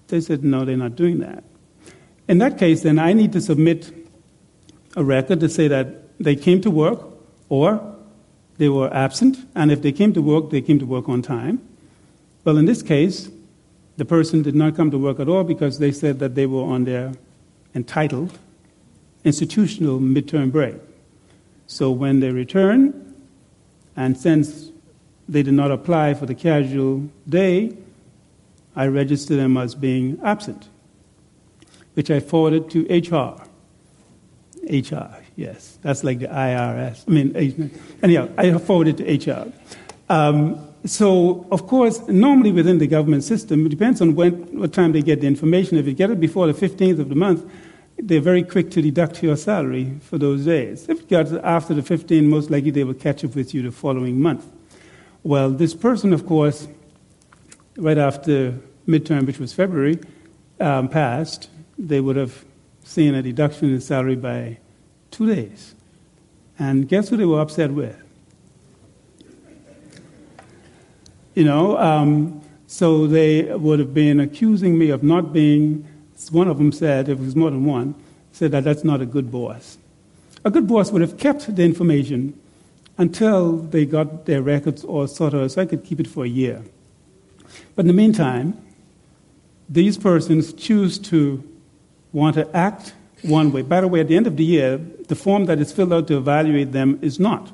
They 0.07 0.21
said, 0.21 0.43
no, 0.43 0.65
they're 0.65 0.77
not 0.77 0.95
doing 0.95 1.19
that. 1.19 1.43
In 2.27 2.37
that 2.37 2.57
case, 2.57 2.83
then 2.83 2.99
I 2.99 3.13
need 3.13 3.33
to 3.33 3.41
submit 3.41 3.91
a 4.95 5.03
record 5.03 5.39
to 5.39 5.49
say 5.49 5.67
that 5.67 6.17
they 6.19 6.35
came 6.35 6.61
to 6.61 6.71
work 6.71 7.01
or 7.49 7.95
they 8.57 8.69
were 8.69 8.93
absent, 8.93 9.37
and 9.55 9.71
if 9.71 9.81
they 9.81 9.91
came 9.91 10.13
to 10.13 10.21
work, 10.21 10.49
they 10.49 10.61
came 10.61 10.79
to 10.79 10.85
work 10.85 11.09
on 11.09 11.21
time. 11.21 11.61
Well, 12.43 12.57
in 12.57 12.65
this 12.65 12.81
case, 12.81 13.29
the 13.97 14.05
person 14.05 14.43
did 14.43 14.55
not 14.55 14.75
come 14.75 14.91
to 14.91 14.97
work 14.97 15.19
at 15.19 15.27
all 15.27 15.43
because 15.43 15.79
they 15.79 15.91
said 15.91 16.19
that 16.19 16.35
they 16.35 16.45
were 16.45 16.63
on 16.63 16.85
their 16.85 17.13
entitled 17.73 18.37
institutional 19.25 19.99
midterm 19.99 20.51
break. 20.51 20.75
So 21.67 21.91
when 21.91 22.19
they 22.21 22.29
return, 22.29 23.13
and 23.97 24.17
since 24.17 24.71
they 25.27 25.43
did 25.43 25.53
not 25.53 25.71
apply 25.71 26.13
for 26.13 26.25
the 26.25 26.35
casual 26.35 27.09
day, 27.27 27.75
I 28.75 28.87
register 28.87 29.35
them 29.35 29.57
as 29.57 29.73
being 29.73 30.19
absent, 30.23 30.69
which 31.95 32.11
I 32.11 32.19
forwarded 32.19 32.69
to 32.71 32.85
HR. 32.87 33.41
HR, 34.69 35.15
yes, 35.35 35.77
that's 35.81 36.03
like 36.03 36.19
the 36.19 36.27
IRS. 36.27 37.03
I 37.07 37.11
mean, 37.11 37.71
anyhow, 38.03 38.29
I 38.37 38.57
forwarded 38.57 38.97
to 38.97 39.31
HR. 39.31 39.51
Um, 40.09 40.67
so, 40.85 41.47
of 41.51 41.65
course, 41.65 42.07
normally 42.07 42.51
within 42.51 42.77
the 42.77 42.85
government 42.85 43.23
system, 43.23 43.65
it 43.65 43.69
depends 43.69 44.01
on 44.01 44.13
when, 44.13 44.33
what 44.59 44.71
time 44.71 44.91
they 44.91 45.01
get 45.01 45.21
the 45.21 45.27
information. 45.27 45.77
If 45.77 45.87
you 45.87 45.93
get 45.93 46.11
it 46.11 46.19
before 46.19 46.45
the 46.45 46.53
15th 46.53 46.99
of 46.99 47.09
the 47.09 47.15
month, 47.15 47.49
they're 47.97 48.21
very 48.21 48.43
quick 48.43 48.71
to 48.71 48.81
deduct 48.81 49.23
your 49.23 49.37
salary 49.37 49.97
for 50.01 50.17
those 50.17 50.45
days. 50.45 50.87
If 50.89 51.01
you 51.01 51.07
got 51.07 51.31
after 51.43 51.73
the 51.73 51.81
15, 51.81 52.27
most 52.27 52.49
likely 52.49 52.71
they 52.71 52.83
will 52.83 52.93
catch 52.93 53.23
up 53.23 53.35
with 53.35 53.53
you 53.53 53.61
the 53.63 53.71
following 53.71 54.19
month. 54.19 54.45
Well, 55.23 55.49
this 55.49 55.73
person, 55.73 56.13
of 56.13 56.25
course, 56.25 56.67
right 57.77 57.97
after 57.97 58.59
midterm, 58.87 59.25
which 59.25 59.39
was 59.39 59.53
February, 59.53 59.99
um, 60.59 60.87
passed, 60.87 61.49
they 61.77 61.99
would 61.99 62.15
have 62.15 62.45
seen 62.83 63.15
a 63.15 63.21
deduction 63.21 63.73
in 63.73 63.81
salary 63.81 64.15
by 64.15 64.57
two 65.11 65.33
days. 65.33 65.75
And 66.59 66.87
guess 66.87 67.09
who 67.09 67.17
they 67.17 67.25
were 67.25 67.41
upset 67.41 67.71
with? 67.71 68.01
You 71.33 71.43
know, 71.43 71.77
um, 71.77 72.41
so 72.67 73.07
they 73.07 73.43
would 73.43 73.79
have 73.79 73.93
been 73.93 74.19
accusing 74.19 74.77
me 74.77 74.89
of 74.89 75.03
not 75.03 75.33
being, 75.33 75.85
one 76.31 76.47
of 76.47 76.57
them 76.57 76.71
said, 76.71 77.09
if 77.09 77.19
it 77.19 77.23
was 77.23 77.35
more 77.35 77.51
than 77.51 77.65
one, 77.65 77.95
said 78.31 78.51
that 78.51 78.63
that's 78.63 78.83
not 78.83 79.01
a 79.01 79.05
good 79.05 79.31
boss. 79.31 79.77
A 80.43 80.51
good 80.51 80.67
boss 80.67 80.91
would 80.91 81.01
have 81.01 81.17
kept 81.17 81.55
the 81.55 81.63
information 81.63 82.39
until 82.97 83.57
they 83.57 83.85
got 83.85 84.25
their 84.25 84.41
records 84.41 84.83
all 84.83 85.07
sorted 85.07 85.51
so 85.51 85.61
I 85.61 85.65
could 85.65 85.83
keep 85.83 85.99
it 85.99 86.07
for 86.07 86.23
a 86.23 86.27
year. 86.27 86.63
But 87.75 87.83
in 87.83 87.87
the 87.87 87.93
meantime, 87.93 88.57
these 89.67 89.97
persons 89.97 90.53
choose 90.53 90.99
to 90.99 91.43
want 92.13 92.35
to 92.35 92.55
act 92.55 92.93
one 93.23 93.51
way. 93.51 93.61
By 93.61 93.81
the 93.81 93.87
way, 93.87 93.99
at 94.01 94.07
the 94.07 94.15
end 94.15 94.27
of 94.27 94.37
the 94.37 94.45
year, 94.45 94.77
the 94.77 95.15
form 95.15 95.45
that 95.45 95.59
is 95.59 95.71
filled 95.71 95.91
out 95.91 96.07
to 96.07 96.17
evaluate 96.17 96.71
them 96.71 96.99
is 97.01 97.19
not 97.19 97.51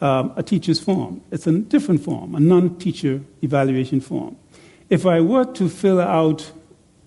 um, 0.00 0.32
a 0.36 0.42
teacher's 0.42 0.80
form. 0.80 1.22
It's 1.30 1.46
a 1.46 1.52
different 1.52 2.02
form, 2.02 2.34
a 2.34 2.40
non 2.40 2.76
teacher 2.76 3.22
evaluation 3.42 4.00
form. 4.00 4.36
If 4.90 5.06
I 5.06 5.20
were 5.20 5.44
to 5.54 5.68
fill 5.68 6.00
out 6.00 6.52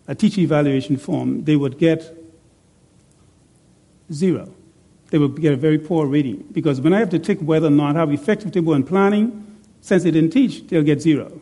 a 0.07 0.15
teacher 0.15 0.41
evaluation 0.41 0.97
form, 0.97 1.43
they 1.43 1.55
would 1.55 1.77
get 1.77 2.15
zero. 4.11 4.53
They 5.09 5.17
would 5.17 5.39
get 5.39 5.53
a 5.53 5.57
very 5.57 5.77
poor 5.77 6.05
rating 6.05 6.47
because 6.51 6.81
when 6.81 6.93
I 6.93 6.99
have 6.99 7.09
to 7.11 7.19
tick 7.19 7.39
whether 7.39 7.67
or 7.67 7.71
not 7.71 7.95
how 7.95 8.09
effective 8.09 8.51
they 8.51 8.59
were 8.59 8.75
in 8.75 8.83
planning, 8.83 9.47
Since 9.87 10.03
they 10.03 10.11
didn't 10.11 10.31
teach, 10.31 10.67
they'll 10.67 10.83
get 10.83 11.01
zero. 11.01 11.39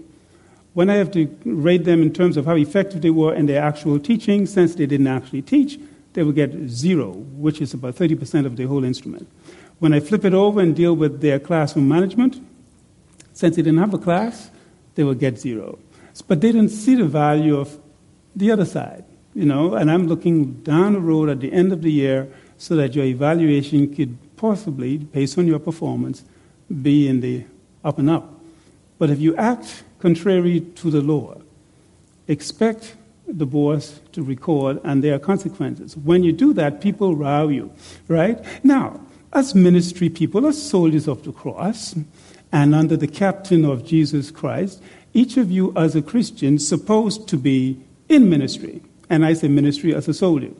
When 0.73 0.89
I 0.89 0.95
have 0.95 1.09
to 1.11 1.25
rate 1.45 1.85
them 1.85 2.03
in 2.03 2.13
terms 2.13 2.37
of 2.37 2.45
how 2.45 2.55
effective 2.55 3.01
they 3.01 3.09
were 3.09 3.33
in 3.33 3.47
their 3.47 3.59
actual 3.63 3.99
teaching, 3.99 4.45
since 4.45 4.75
they 4.75 4.85
didn't 4.85 5.07
actually 5.07 5.41
teach, 5.41 5.79
they 6.13 6.21
will 6.21 6.31
get 6.31 6.53
zero, 6.67 7.11
which 7.11 7.59
is 7.59 7.73
about 7.73 7.95
30% 7.95 8.45
of 8.45 8.55
the 8.55 8.65
whole 8.65 8.83
instrument. 8.83 9.27
When 9.79 9.93
I 9.93 9.99
flip 9.99 10.25
it 10.25 10.33
over 10.35 10.61
and 10.61 10.75
deal 10.75 10.95
with 10.95 11.21
their 11.21 11.39
classroom 11.39 11.87
management, 11.87 12.39
since 13.33 13.55
they 13.55 13.63
didn't 13.63 13.79
have 13.79 13.93
a 13.93 13.97
class, 13.97 14.51
they 14.95 15.03
will 15.03 15.15
get 15.15 15.39
zero. 15.39 15.79
But 16.27 16.41
they 16.41 16.51
didn't 16.51 16.69
see 16.69 16.93
the 16.93 17.05
value 17.05 17.57
of 17.57 17.77
the 18.35 18.51
other 18.51 18.65
side, 18.65 19.05
you 19.33 19.45
know, 19.45 19.75
and 19.75 19.89
I'm 19.91 20.07
looking 20.07 20.53
down 20.63 20.93
the 20.93 20.99
road 20.99 21.29
at 21.29 21.39
the 21.39 21.51
end 21.51 21.71
of 21.71 21.81
the 21.81 21.91
year 21.91 22.27
so 22.57 22.75
that 22.75 22.95
your 22.95 23.05
evaluation 23.05 23.93
could 23.93 24.17
possibly, 24.37 24.97
based 24.97 25.37
on 25.37 25.47
your 25.47 25.59
performance, 25.59 26.23
be 26.81 27.07
in 27.07 27.21
the 27.21 27.45
up 27.83 27.99
and 27.99 28.09
up. 28.09 28.41
But 28.97 29.09
if 29.09 29.19
you 29.19 29.35
act 29.35 29.83
contrary 29.99 30.61
to 30.61 30.89
the 30.89 31.01
law, 31.01 31.41
expect 32.27 32.95
the 33.27 33.45
boss 33.45 33.99
to 34.11 34.23
record 34.23 34.79
and 34.83 35.03
there 35.03 35.15
are 35.15 35.19
consequences. 35.19 35.97
When 35.97 36.23
you 36.23 36.31
do 36.31 36.53
that, 36.53 36.81
people 36.81 37.15
row 37.15 37.47
you, 37.47 37.71
right? 38.07 38.43
Now, 38.63 39.01
as 39.33 39.53
ministry 39.53 40.09
people, 40.09 40.47
as 40.47 40.61
soldiers 40.61 41.07
of 41.07 41.23
the 41.23 41.33
cross, 41.33 41.95
and 42.51 42.73
under 42.73 42.95
the 42.95 43.07
captain 43.07 43.65
of 43.65 43.85
Jesus 43.85 44.31
Christ, 44.31 44.81
each 45.13 45.35
of 45.37 45.51
you 45.51 45.73
as 45.75 45.95
a 45.95 46.01
Christian 46.01 46.57
supposed 46.57 47.27
to 47.27 47.37
be 47.37 47.79
in 48.09 48.29
ministry. 48.29 48.81
And 49.09 49.25
I 49.25 49.33
say 49.33 49.47
ministry 49.47 49.93
as 49.93 50.07
a 50.07 50.13
soldier. 50.13 50.51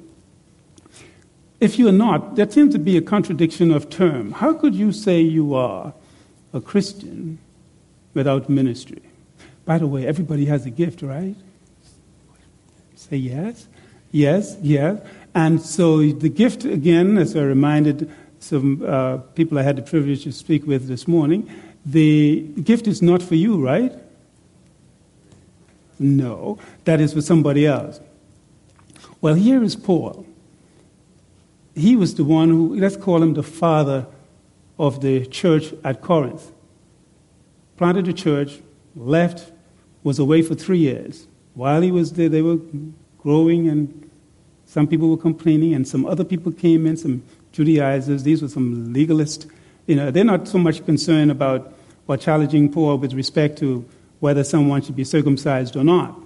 If 1.60 1.80
you 1.80 1.88
are 1.88 1.94
not, 1.94 2.36
there 2.36 2.50
seems 2.50 2.74
to 2.74 2.80
be 2.80 2.98
a 2.98 3.02
contradiction 3.02 3.72
of 3.72 3.90
term. 3.90 4.34
How 4.34 4.54
could 4.54 4.76
you 4.76 4.92
say 4.92 5.22
you 5.22 5.56
are 5.56 5.94
a 6.54 6.62
Christian 6.62 7.40
without 8.14 8.50
ministry? 8.50 9.02
By 9.64 9.80
the 9.80 9.88
way, 9.88 10.06
everybody 10.06 10.46
has 10.46 10.66
a 10.66 10.70
gift, 10.70 11.02
right? 11.02 11.36
Say 12.96 13.18
yes, 13.18 13.68
yes, 14.12 14.58
yes. 14.62 15.02
And 15.34 15.62
so 15.62 16.02
the 16.04 16.30
gift, 16.30 16.66
again, 16.66 17.18
as 17.18 17.36
I 17.36 17.42
reminded 17.42 18.12
some 18.40 18.84
uh, 18.86 19.18
people 19.34 19.58
I 19.58 19.64
had 19.64 19.76
the 19.76 19.82
privilege 19.82 20.24
to 20.26 20.32
speak 20.32 20.68
with 20.68 20.88
this 20.88 21.08
morning, 21.08 21.50
the 21.86 22.42
gift 22.64 22.88
is 22.88 23.02
not 23.02 23.24
for 23.24 23.36
you, 23.36 23.64
right? 23.64 23.94
No, 26.00 26.58
that 26.84 27.00
is 27.00 27.14
for 27.14 27.22
somebody 27.22 27.66
else. 27.66 28.00
Well, 29.22 29.36
here 29.36 29.64
is 29.64 29.76
Paul. 29.76 30.26
He 31.74 31.96
was 31.96 32.16
the 32.16 32.24
one 32.24 32.50
who, 32.50 32.76
let's 32.76 32.98
call 32.98 33.22
him 33.22 33.34
the 33.34 33.44
father 33.44 34.08
of 34.78 35.02
the 35.02 35.26
church 35.26 35.74
at 35.84 36.02
Corinth. 36.02 36.52
Planted 37.78 38.06
the 38.06 38.14
church, 38.14 38.60
left, 38.96 39.52
was 40.04 40.20
away 40.20 40.42
for 40.42 40.56
three 40.56 40.78
years. 40.78 41.28
While 41.54 41.82
he 41.82 41.92
was 41.92 42.14
there, 42.14 42.30
they 42.30 42.42
were 42.42 42.60
growing, 43.18 43.68
and 43.68 44.10
some 44.66 44.88
people 44.88 45.10
were 45.10 45.18
complaining, 45.18 45.74
and 45.74 45.88
some 45.88 46.06
other 46.06 46.24
people 46.24 46.52
came 46.52 46.86
in, 46.86 46.98
some 46.98 47.24
Judaizers. 47.52 48.24
These 48.24 48.42
were 48.42 48.50
some 48.50 48.94
legalists. 48.94 49.50
You 49.88 49.96
know, 49.96 50.12
they're 50.12 50.24
not 50.24 50.48
so 50.48 50.58
much 50.58 50.86
concerned 50.86 51.32
about 51.32 51.74
or 52.08 52.18
challenging 52.18 52.72
Paul 52.72 52.98
with 52.98 53.14
respect 53.14 53.58
to 53.60 53.84
whether 54.20 54.44
someone 54.44 54.82
should 54.82 54.96
be 54.96 55.04
circumcised 55.04 55.76
or 55.76 55.84
not. 55.84 56.20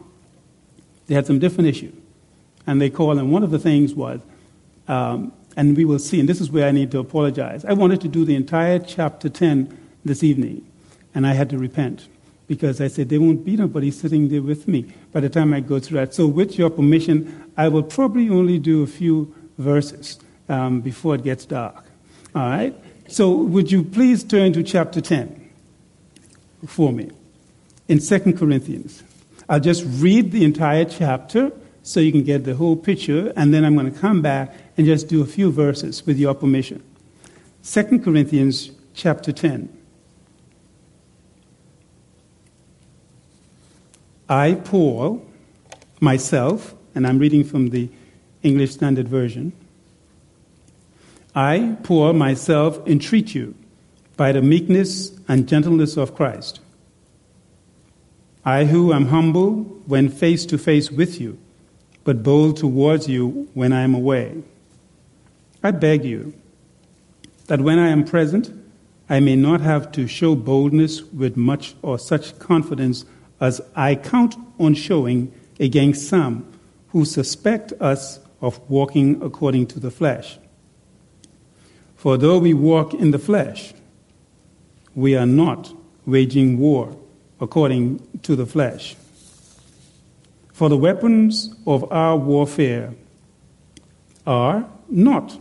They 1.07 1.15
had 1.15 1.25
some 1.25 1.39
different 1.39 1.69
issue. 1.69 1.91
And 2.67 2.79
they 2.79 2.89
called, 2.89 3.17
and 3.17 3.31
one 3.31 3.43
of 3.43 3.51
the 3.51 3.59
things 3.59 3.95
was, 3.95 4.19
um, 4.87 5.33
and 5.57 5.75
we 5.75 5.85
will 5.85 5.99
see, 5.99 6.19
and 6.19 6.29
this 6.29 6.39
is 6.39 6.51
where 6.51 6.67
I 6.67 6.71
need 6.71 6.91
to 6.91 6.99
apologize. 6.99 7.65
I 7.65 7.73
wanted 7.73 8.01
to 8.01 8.07
do 8.07 8.25
the 8.25 8.35
entire 8.35 8.79
chapter 8.79 9.27
10 9.27 9.77
this 10.05 10.23
evening, 10.23 10.65
and 11.15 11.25
I 11.25 11.33
had 11.33 11.49
to 11.49 11.57
repent 11.57 12.07
because 12.47 12.81
I 12.81 12.87
said 12.87 13.09
there 13.09 13.21
won't 13.21 13.45
be 13.45 13.55
nobody 13.55 13.91
sitting 13.91 14.29
there 14.29 14.41
with 14.41 14.67
me 14.67 14.91
by 15.11 15.19
the 15.19 15.29
time 15.29 15.53
I 15.53 15.59
go 15.59 15.79
through 15.79 15.99
that. 15.99 16.13
So, 16.13 16.27
with 16.27 16.57
your 16.57 16.69
permission, 16.69 17.51
I 17.57 17.67
will 17.67 17.83
probably 17.83 18.29
only 18.29 18.57
do 18.57 18.81
a 18.81 18.87
few 18.87 19.33
verses 19.57 20.19
um, 20.47 20.81
before 20.81 21.15
it 21.15 21.23
gets 21.23 21.45
dark. 21.45 21.85
All 22.33 22.49
right? 22.49 22.75
So, 23.07 23.31
would 23.31 23.71
you 23.71 23.83
please 23.83 24.23
turn 24.23 24.53
to 24.53 24.63
chapter 24.63 25.01
10 25.01 25.49
for 26.65 26.91
me 26.91 27.11
in 27.89 27.99
2 27.99 28.33
Corinthians? 28.33 29.03
I'll 29.49 29.59
just 29.59 29.83
read 29.85 30.31
the 30.31 30.45
entire 30.45 30.85
chapter 30.85 31.51
so 31.83 31.99
you 31.99 32.11
can 32.11 32.23
get 32.23 32.45
the 32.45 32.55
whole 32.55 32.75
picture, 32.75 33.33
and 33.35 33.53
then 33.53 33.65
I'm 33.65 33.75
going 33.75 33.91
to 33.91 33.99
come 33.99 34.21
back 34.21 34.53
and 34.77 34.85
just 34.85 35.09
do 35.09 35.21
a 35.21 35.25
few 35.25 35.51
verses 35.51 36.05
with 36.05 36.17
your 36.17 36.33
permission. 36.33 36.83
2 37.63 37.99
Corinthians 37.99 38.71
chapter 38.93 39.31
10. 39.31 39.75
I, 44.29 44.53
Paul, 44.53 45.25
myself, 45.99 46.75
and 46.93 47.07
I'm 47.07 47.17
reading 47.17 47.43
from 47.43 47.71
the 47.71 47.89
English 48.43 48.71
Standard 48.71 49.07
Version, 49.07 49.51
I, 51.33 51.77
Paul, 51.83 52.13
myself, 52.13 52.85
entreat 52.87 53.33
you 53.33 53.55
by 54.17 54.31
the 54.31 54.41
meekness 54.41 55.17
and 55.27 55.47
gentleness 55.47 55.97
of 55.97 56.13
Christ. 56.13 56.59
I, 58.49 58.65
who 58.65 58.93
am 58.93 59.05
humble 59.05 59.63
when 59.85 60.09
face 60.09 60.43
to 60.47 60.57
face 60.57 60.89
with 60.89 61.21
you, 61.21 61.37
but 62.03 62.23
bold 62.23 62.57
towards 62.57 63.07
you 63.07 63.47
when 63.53 63.71
I 63.71 63.81
am 63.81 63.93
away. 63.93 64.41
I 65.61 65.69
beg 65.69 66.03
you 66.03 66.33
that 67.45 67.61
when 67.61 67.77
I 67.77 67.89
am 67.89 68.03
present, 68.03 68.51
I 69.07 69.19
may 69.19 69.35
not 69.35 69.61
have 69.61 69.91
to 69.91 70.07
show 70.07 70.33
boldness 70.33 71.03
with 71.03 71.37
much 71.37 71.75
or 71.83 71.99
such 71.99 72.39
confidence 72.39 73.05
as 73.39 73.61
I 73.75 73.93
count 73.93 74.35
on 74.57 74.73
showing 74.73 75.31
against 75.59 76.09
some 76.09 76.51
who 76.87 77.05
suspect 77.05 77.73
us 77.73 78.19
of 78.41 78.59
walking 78.67 79.21
according 79.21 79.67
to 79.67 79.79
the 79.79 79.91
flesh. 79.91 80.39
For 81.95 82.17
though 82.17 82.39
we 82.39 82.55
walk 82.55 82.95
in 82.95 83.11
the 83.11 83.19
flesh, 83.19 83.75
we 84.95 85.15
are 85.15 85.27
not 85.27 85.71
waging 86.07 86.57
war 86.57 86.97
according 87.39 88.05
to 88.23 88.35
the 88.35 88.45
flesh. 88.45 88.95
For 90.53 90.69
the 90.69 90.77
weapons 90.77 91.55
of 91.65 91.89
our 91.91 92.17
warfare 92.17 92.93
are 94.27 94.69
not 94.89 95.39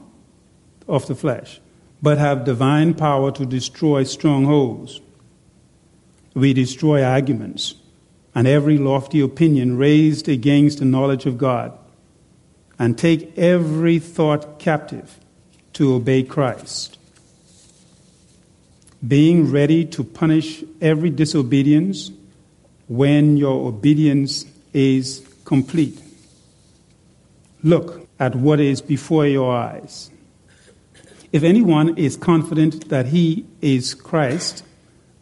of 0.87 1.07
the 1.07 1.15
flesh, 1.15 1.61
but 2.01 2.19
have 2.19 2.45
divine 2.45 2.95
power 2.95 3.33
to 3.33 3.45
destroy 3.45 4.05
strongholds. 4.05 5.01
We 6.35 6.53
destroy 6.53 7.03
arguments 7.03 7.75
and 8.35 8.47
every 8.47 8.79
lofty 8.79 9.21
opinion 9.21 9.77
raised 9.77 10.29
against 10.29 10.79
the 10.79 10.85
knowledge 10.85 11.27
of 11.27 11.39
God, 11.39 11.77
and 12.79 12.97
take 12.97 13.37
every 13.37 13.99
thought 13.99 14.61
captive 14.61 15.19
to 15.73 15.95
obey 15.95 16.23
Christ, 16.23 16.98
being 19.07 19.51
ready 19.51 19.85
to 19.85 20.03
punish 20.03 20.65
every 20.81 21.11
disobedience 21.11 22.11
when 22.89 23.37
your 23.37 23.69
obedience 23.69 24.45
is 24.73 25.25
complete. 25.45 26.01
Look 27.63 28.09
at 28.19 28.35
what 28.35 28.61
is 28.61 28.81
before 28.81 29.27
your 29.27 29.55
eyes. 29.55 30.11
If 31.33 31.43
anyone 31.43 31.97
is 31.97 32.17
confident 32.17 32.89
that 32.89 33.07
he 33.07 33.47
is 33.61 33.95
Christ, 33.95 34.65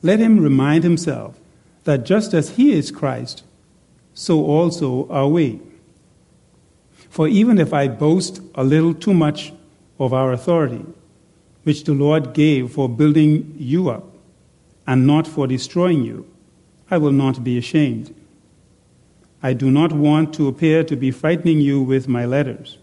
let 0.03 0.21
him 0.21 0.41
remind 0.41 0.85
himself 0.85 1.39
that 1.85 2.05
just 2.05 2.33
as 2.33 2.51
he 2.51 2.73
is 2.73 2.91
Christ, 2.91 3.43
so 4.15 4.45
also 4.45 5.09
are 5.09 5.29
we. 5.29 5.61
For 7.11 7.29
even 7.29 7.59
if 7.59 7.73
I 7.73 7.89
boast 7.89 8.41
a 8.55 8.63
little 8.63 8.95
too 8.95 9.15
much 9.15 9.53
of 9.99 10.13
our 10.13 10.33
authority, 10.33 10.85
which 11.67 11.83
the 11.83 11.93
Lord 11.93 12.33
gave 12.33 12.71
for 12.71 12.89
building 12.89 13.53
you 13.59 13.91
up 13.91 14.05
and 14.87 15.05
not 15.05 15.27
for 15.27 15.49
destroying 15.49 16.05
you, 16.05 16.25
I 16.89 16.97
will 16.97 17.11
not 17.11 17.43
be 17.43 17.59
ashamed. 17.59 18.15
I 19.43 19.53
do 19.53 19.69
not 19.69 19.91
want 19.91 20.33
to 20.35 20.47
appear 20.47 20.85
to 20.85 20.95
be 20.95 21.11
frightening 21.11 21.61
you 21.61 21.83
with 21.83 22.07
my 22.07 22.25
letters. 22.25 22.79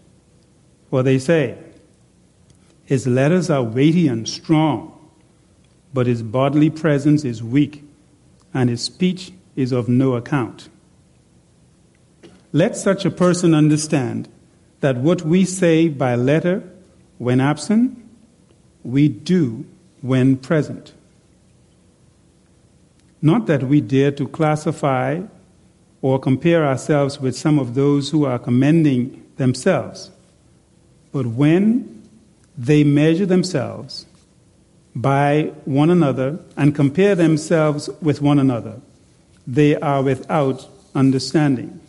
For 0.90 1.02
they 1.02 1.18
say, 1.18 1.56
His 2.84 3.06
letters 3.06 3.48
are 3.48 3.62
weighty 3.62 4.06
and 4.06 4.28
strong, 4.28 4.92
but 5.94 6.06
his 6.06 6.22
bodily 6.22 6.68
presence 6.68 7.24
is 7.24 7.42
weak, 7.42 7.84
and 8.52 8.68
his 8.68 8.82
speech 8.82 9.32
is 9.56 9.72
of 9.72 9.88
no 9.88 10.12
account. 10.12 10.68
Let 12.52 12.76
such 12.76 13.06
a 13.06 13.10
person 13.10 13.54
understand 13.54 14.28
that 14.80 14.98
what 14.98 15.22
we 15.22 15.46
say 15.46 15.88
by 15.88 16.16
letter 16.16 16.62
when 17.16 17.40
absent, 17.40 18.03
we 18.84 19.08
do 19.08 19.64
when 20.02 20.36
present. 20.36 20.92
Not 23.20 23.46
that 23.46 23.64
we 23.64 23.80
dare 23.80 24.12
to 24.12 24.28
classify 24.28 25.22
or 26.02 26.18
compare 26.18 26.66
ourselves 26.66 27.18
with 27.18 27.36
some 27.36 27.58
of 27.58 27.74
those 27.74 28.10
who 28.10 28.26
are 28.26 28.38
commending 28.38 29.24
themselves, 29.36 30.10
but 31.10 31.26
when 31.26 32.02
they 32.56 32.84
measure 32.84 33.26
themselves, 33.26 34.06
by 34.94 35.50
one 35.64 35.90
another 35.90 36.38
and 36.56 36.74
compare 36.74 37.14
themselves 37.14 37.90
with 38.00 38.22
one 38.22 38.38
another, 38.38 38.80
they 39.46 39.76
are 39.76 40.02
without 40.02 40.68
understanding. 40.94 41.80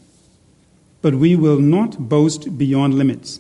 But 1.02 1.16
we 1.16 1.36
will 1.36 1.60
not 1.60 2.10
boast 2.10 2.58
beyond 2.58 2.96
limits, 2.96 3.40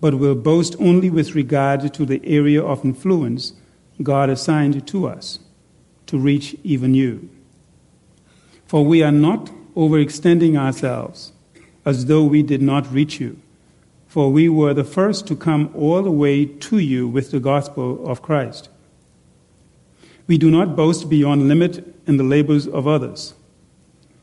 but 0.00 0.14
will 0.14 0.34
boast 0.34 0.76
only 0.78 1.10
with 1.10 1.34
regard 1.34 1.92
to 1.94 2.04
the 2.04 2.20
area 2.24 2.62
of 2.62 2.84
influence 2.84 3.52
God 4.02 4.28
assigned 4.28 4.86
to 4.88 5.06
us 5.06 5.38
to 6.06 6.18
reach 6.18 6.56
even 6.64 6.94
you. 6.94 7.28
For 8.66 8.84
we 8.84 9.02
are 9.02 9.12
not 9.12 9.50
overextending 9.74 10.56
ourselves 10.56 11.32
as 11.84 12.06
though 12.06 12.24
we 12.24 12.42
did 12.42 12.62
not 12.62 12.92
reach 12.92 13.20
you, 13.20 13.38
for 14.06 14.30
we 14.30 14.48
were 14.48 14.74
the 14.74 14.84
first 14.84 15.26
to 15.28 15.36
come 15.36 15.70
all 15.74 16.02
the 16.02 16.10
way 16.10 16.46
to 16.46 16.78
you 16.78 17.06
with 17.06 17.30
the 17.30 17.40
gospel 17.40 18.06
of 18.08 18.22
Christ. 18.22 18.68
We 20.26 20.38
do 20.38 20.50
not 20.50 20.76
boast 20.76 21.10
beyond 21.10 21.48
limit 21.48 21.94
in 22.06 22.16
the 22.16 22.24
labors 22.24 22.66
of 22.66 22.88
others, 22.88 23.34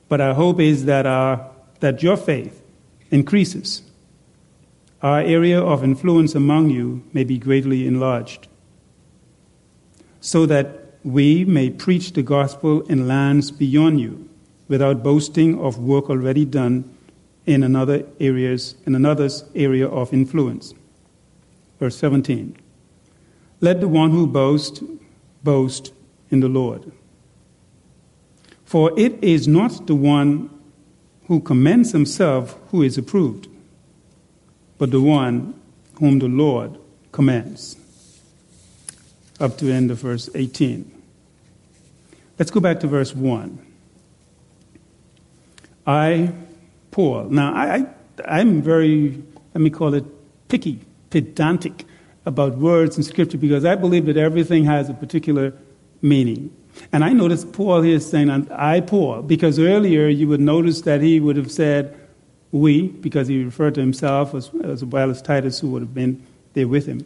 but 0.09 0.19
our 0.19 0.33
hope 0.33 0.59
is 0.59 0.85
that, 0.85 1.05
our, 1.05 1.49
that 1.79 2.01
your 2.01 2.17
faith 2.17 2.63
increases. 3.11 3.83
Our 5.01 5.21
area 5.21 5.59
of 5.59 5.83
influence 5.83 6.35
among 6.35 6.69
you 6.69 7.03
may 7.11 7.23
be 7.23 7.37
greatly 7.37 7.87
enlarged, 7.87 8.47
so 10.19 10.45
that 10.45 10.95
we 11.03 11.43
may 11.45 11.69
preach 11.71 12.13
the 12.13 12.21
gospel 12.21 12.81
in 12.81 13.07
lands 13.07 13.49
beyond 13.49 13.99
you 13.99 14.29
without 14.67 15.03
boasting 15.03 15.59
of 15.59 15.79
work 15.79 16.09
already 16.09 16.45
done 16.45 16.95
in 17.45 17.63
another 17.63 18.05
areas 18.19 18.75
in 18.85 18.95
another's 18.95 19.43
area 19.55 19.87
of 19.87 20.13
influence. 20.13 20.73
Verse 21.79 21.97
17. 21.97 22.55
Let 23.59 23.81
the 23.81 23.87
one 23.87 24.11
who 24.11 24.27
boasts 24.27 24.83
boast 25.43 25.93
in 26.29 26.39
the 26.39 26.47
Lord. 26.47 26.91
For 28.63 28.97
it 28.97 29.21
is 29.23 29.47
not 29.47 29.87
the 29.87 29.95
one 29.95 30.49
who 31.25 31.41
commends 31.41 31.91
himself 31.91 32.57
who 32.69 32.83
is 32.83 32.97
approved, 32.97 33.47
but 34.81 34.89
the 34.89 34.99
one 34.99 35.53
whom 35.99 36.17
the 36.17 36.27
Lord 36.27 36.75
commends. 37.11 37.77
Up 39.39 39.55
to 39.59 39.71
end 39.71 39.91
of 39.91 39.99
verse 39.99 40.27
18. 40.33 40.91
Let's 42.39 42.49
go 42.49 42.59
back 42.59 42.79
to 42.79 42.87
verse 42.87 43.13
1. 43.13 43.63
I, 45.85 46.33
Paul. 46.89 47.25
Now, 47.25 47.53
I, 47.53 47.75
I, 47.75 47.85
I'm 48.25 48.63
very, 48.63 49.21
let 49.53 49.61
me 49.61 49.69
call 49.69 49.93
it 49.93 50.03
picky, 50.47 50.79
pedantic 51.11 51.85
about 52.25 52.57
words 52.57 52.97
in 52.97 53.03
Scripture 53.03 53.37
because 53.37 53.65
I 53.65 53.75
believe 53.75 54.07
that 54.07 54.17
everything 54.17 54.65
has 54.65 54.89
a 54.89 54.95
particular 54.95 55.53
meaning. 56.01 56.49
And 56.91 57.03
I 57.03 57.13
notice 57.13 57.45
Paul 57.45 57.83
here 57.83 57.99
saying, 57.99 58.31
I, 58.49 58.81
Paul, 58.81 59.21
because 59.21 59.59
earlier 59.59 60.07
you 60.07 60.27
would 60.27 60.41
notice 60.41 60.81
that 60.81 61.01
he 61.01 61.19
would 61.19 61.35
have 61.35 61.51
said, 61.51 62.00
we, 62.51 62.87
because 62.87 63.27
he 63.27 63.43
referred 63.43 63.75
to 63.75 63.81
himself 63.81 64.33
as, 64.35 64.51
as 64.63 64.83
well 64.83 65.09
as 65.09 65.21
Titus, 65.21 65.59
who 65.59 65.69
would 65.69 65.81
have 65.81 65.93
been 65.93 66.25
there 66.53 66.67
with 66.67 66.85
him. 66.85 67.05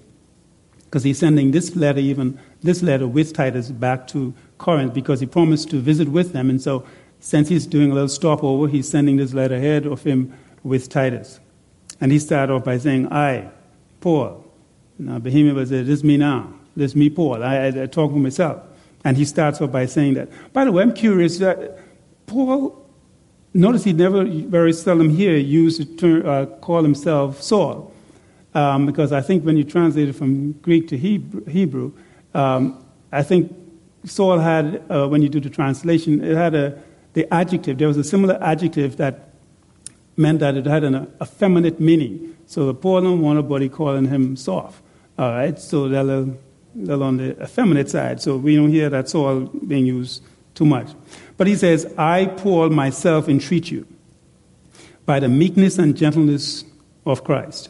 Because 0.85 1.03
he's 1.03 1.19
sending 1.19 1.51
this 1.51 1.75
letter, 1.75 1.99
even 1.99 2.39
this 2.63 2.81
letter 2.81 3.07
with 3.07 3.33
Titus, 3.33 3.69
back 3.69 4.07
to 4.07 4.33
Corinth 4.57 4.93
because 4.93 5.19
he 5.19 5.25
promised 5.25 5.69
to 5.71 5.79
visit 5.79 6.09
with 6.09 6.33
them. 6.33 6.49
And 6.49 6.61
so, 6.61 6.85
since 7.19 7.49
he's 7.49 7.65
doing 7.65 7.91
a 7.91 7.93
little 7.93 8.09
stopover, 8.09 8.67
he's 8.67 8.89
sending 8.89 9.17
this 9.17 9.33
letter 9.33 9.55
ahead 9.55 9.85
of 9.85 10.03
him 10.03 10.33
with 10.63 10.89
Titus. 10.89 11.39
And 11.99 12.11
he 12.11 12.19
started 12.19 12.53
off 12.53 12.63
by 12.63 12.77
saying, 12.77 13.11
I, 13.11 13.49
Paul. 13.99 14.45
Now, 14.99 15.19
Bohemia 15.19 15.53
was, 15.53 15.69
this 15.69 15.87
is 15.87 16.03
me 16.03 16.17
now. 16.17 16.53
This 16.75 16.91
is 16.91 16.95
me, 16.95 17.09
Paul. 17.09 17.43
I, 17.43 17.55
I, 17.55 17.83
I 17.83 17.85
talk 17.87 18.11
for 18.11 18.17
myself. 18.17 18.61
And 19.03 19.17
he 19.17 19.25
starts 19.25 19.61
off 19.61 19.71
by 19.71 19.85
saying 19.85 20.15
that. 20.15 20.29
By 20.53 20.65
the 20.65 20.71
way, 20.71 20.83
I'm 20.83 20.93
curious 20.93 21.37
that 21.39 21.79
Paul, 22.27 22.84
notice 23.55 23.83
he 23.85 23.93
never, 23.93 24.25
very 24.25 24.73
seldom 24.73 25.09
here, 25.09 25.37
used 25.37 25.97
to 25.99 26.27
uh, 26.27 26.45
call 26.45 26.83
himself 26.83 27.41
Saul. 27.41 27.91
Um, 28.53 28.85
because 28.85 29.11
I 29.11 29.21
think 29.21 29.43
when 29.43 29.57
you 29.57 29.63
translate 29.63 30.07
it 30.09 30.13
from 30.13 30.53
Greek 30.53 30.87
to 30.89 30.97
Hebrew, 30.97 31.91
um, 32.33 32.85
I 33.11 33.23
think 33.23 33.53
Saul 34.05 34.39
had, 34.39 34.83
uh, 34.89 35.07
when 35.07 35.21
you 35.21 35.29
do 35.29 35.39
the 35.39 35.49
translation, 35.49 36.23
it 36.23 36.35
had 36.35 36.55
a, 36.55 36.81
the 37.13 37.33
adjective, 37.33 37.77
there 37.77 37.87
was 37.87 37.97
a 37.97 38.03
similar 38.03 38.37
adjective 38.41 38.97
that 38.97 39.29
meant 40.15 40.39
that 40.39 40.55
it 40.55 40.65
had 40.65 40.83
an 40.83 41.11
effeminate 41.21 41.79
meaning. 41.79 42.35
So 42.45 42.67
the 42.67 42.73
Paul 42.73 43.01
don't 43.01 43.21
want 43.21 43.37
nobody 43.37 43.67
calling 43.67 44.05
him 44.05 44.37
soft. 44.37 44.81
All 45.17 45.31
right, 45.31 45.57
so 45.59 45.89
they're 45.89 46.03
little 46.03 47.03
on 47.03 47.17
the 47.17 47.41
effeminate 47.41 47.89
side, 47.89 48.21
so 48.21 48.37
we 48.37 48.55
don't 48.55 48.69
hear 48.69 48.89
that 48.89 49.09
Saul 49.09 49.41
being 49.41 49.85
used 49.85 50.23
too 50.53 50.65
much. 50.65 50.89
But 51.37 51.47
he 51.47 51.55
says, 51.55 51.93
I, 51.97 52.27
Paul, 52.27 52.69
myself 52.69 53.27
entreat 53.27 53.71
you 53.71 53.85
by 55.05 55.19
the 55.19 55.27
meekness 55.27 55.77
and 55.77 55.95
gentleness 55.95 56.63
of 57.05 57.23
Christ. 57.23 57.69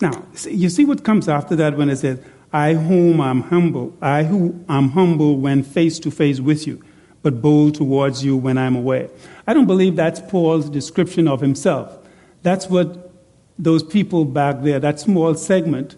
Now, 0.00 0.26
you 0.48 0.68
see 0.68 0.84
what 0.84 1.04
comes 1.04 1.28
after 1.28 1.56
that 1.56 1.76
when 1.76 1.90
it 1.90 1.96
says, 1.96 2.20
I 2.52 2.74
whom 2.74 3.20
am 3.20 3.42
humble, 3.42 3.96
I 4.00 4.24
who 4.24 4.64
am 4.68 4.90
humble 4.90 5.36
when 5.36 5.62
face 5.62 5.98
to 6.00 6.10
face 6.10 6.40
with 6.40 6.66
you, 6.66 6.82
but 7.22 7.40
bold 7.40 7.74
towards 7.74 8.24
you 8.24 8.36
when 8.36 8.58
I'm 8.58 8.76
away. 8.76 9.10
I 9.46 9.54
don't 9.54 9.66
believe 9.66 9.96
that's 9.96 10.20
Paul's 10.20 10.68
description 10.70 11.28
of 11.28 11.40
himself. 11.40 11.96
That's 12.42 12.68
what 12.68 13.12
those 13.58 13.82
people 13.82 14.24
back 14.24 14.62
there, 14.62 14.80
that 14.80 14.98
small 14.98 15.34
segment 15.34 15.96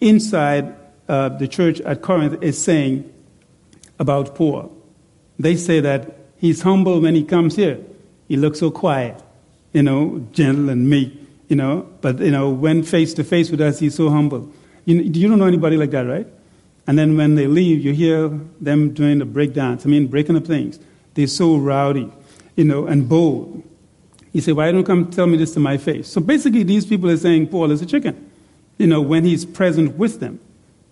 inside 0.00 0.74
uh, 1.08 1.28
the 1.28 1.46
church 1.46 1.80
at 1.82 2.02
Corinth 2.02 2.42
is 2.42 2.62
saying 2.62 3.12
about 3.98 4.34
Paul. 4.34 4.76
They 5.42 5.56
say 5.56 5.80
that 5.80 6.18
he's 6.38 6.62
humble 6.62 7.00
when 7.00 7.16
he 7.16 7.24
comes 7.24 7.56
here. 7.56 7.80
He 8.28 8.36
looks 8.36 8.60
so 8.60 8.70
quiet, 8.70 9.20
you 9.72 9.82
know, 9.82 10.24
gentle 10.30 10.70
and 10.70 10.88
meek, 10.88 11.12
you 11.48 11.56
know, 11.56 11.88
but, 12.00 12.20
you 12.20 12.30
know, 12.30 12.48
when 12.48 12.84
face 12.84 13.12
to 13.14 13.24
face 13.24 13.50
with 13.50 13.60
us, 13.60 13.80
he's 13.80 13.96
so 13.96 14.08
humble. 14.08 14.48
You, 14.84 14.98
you 14.98 15.28
don't 15.28 15.40
know 15.40 15.46
anybody 15.46 15.76
like 15.76 15.90
that, 15.90 16.02
right? 16.02 16.28
And 16.86 16.96
then 16.96 17.16
when 17.16 17.34
they 17.34 17.48
leave, 17.48 17.84
you 17.84 17.92
hear 17.92 18.28
them 18.60 18.94
doing 18.94 19.18
the 19.18 19.24
breakdance. 19.24 19.84
I 19.84 19.88
mean, 19.88 20.06
breaking 20.06 20.36
up 20.36 20.46
things. 20.46 20.78
They're 21.14 21.26
so 21.26 21.56
rowdy, 21.56 22.12
you 22.54 22.64
know, 22.64 22.86
and 22.86 23.08
bold. 23.08 23.64
You 24.32 24.42
say, 24.42 24.52
why 24.52 24.66
don't 24.66 24.80
you 24.80 24.84
come 24.84 25.10
tell 25.10 25.26
me 25.26 25.36
this 25.38 25.54
to 25.54 25.60
my 25.60 25.76
face? 25.76 26.06
So 26.06 26.20
basically, 26.20 26.62
these 26.62 26.86
people 26.86 27.10
are 27.10 27.16
saying 27.16 27.48
Paul 27.48 27.72
is 27.72 27.82
a 27.82 27.86
chicken, 27.86 28.30
you 28.78 28.86
know, 28.86 29.00
when 29.00 29.24
he's 29.24 29.44
present 29.44 29.96
with 29.96 30.20
them. 30.20 30.38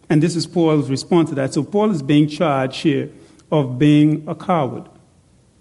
And 0.08 0.20
this 0.20 0.34
is 0.34 0.44
Paul's 0.44 0.90
response 0.90 1.28
to 1.28 1.36
that. 1.36 1.54
So 1.54 1.62
Paul 1.62 1.92
is 1.92 2.02
being 2.02 2.26
charged 2.26 2.82
here 2.82 3.10
of 3.50 3.78
being 3.78 4.24
a 4.28 4.34
coward. 4.34 4.88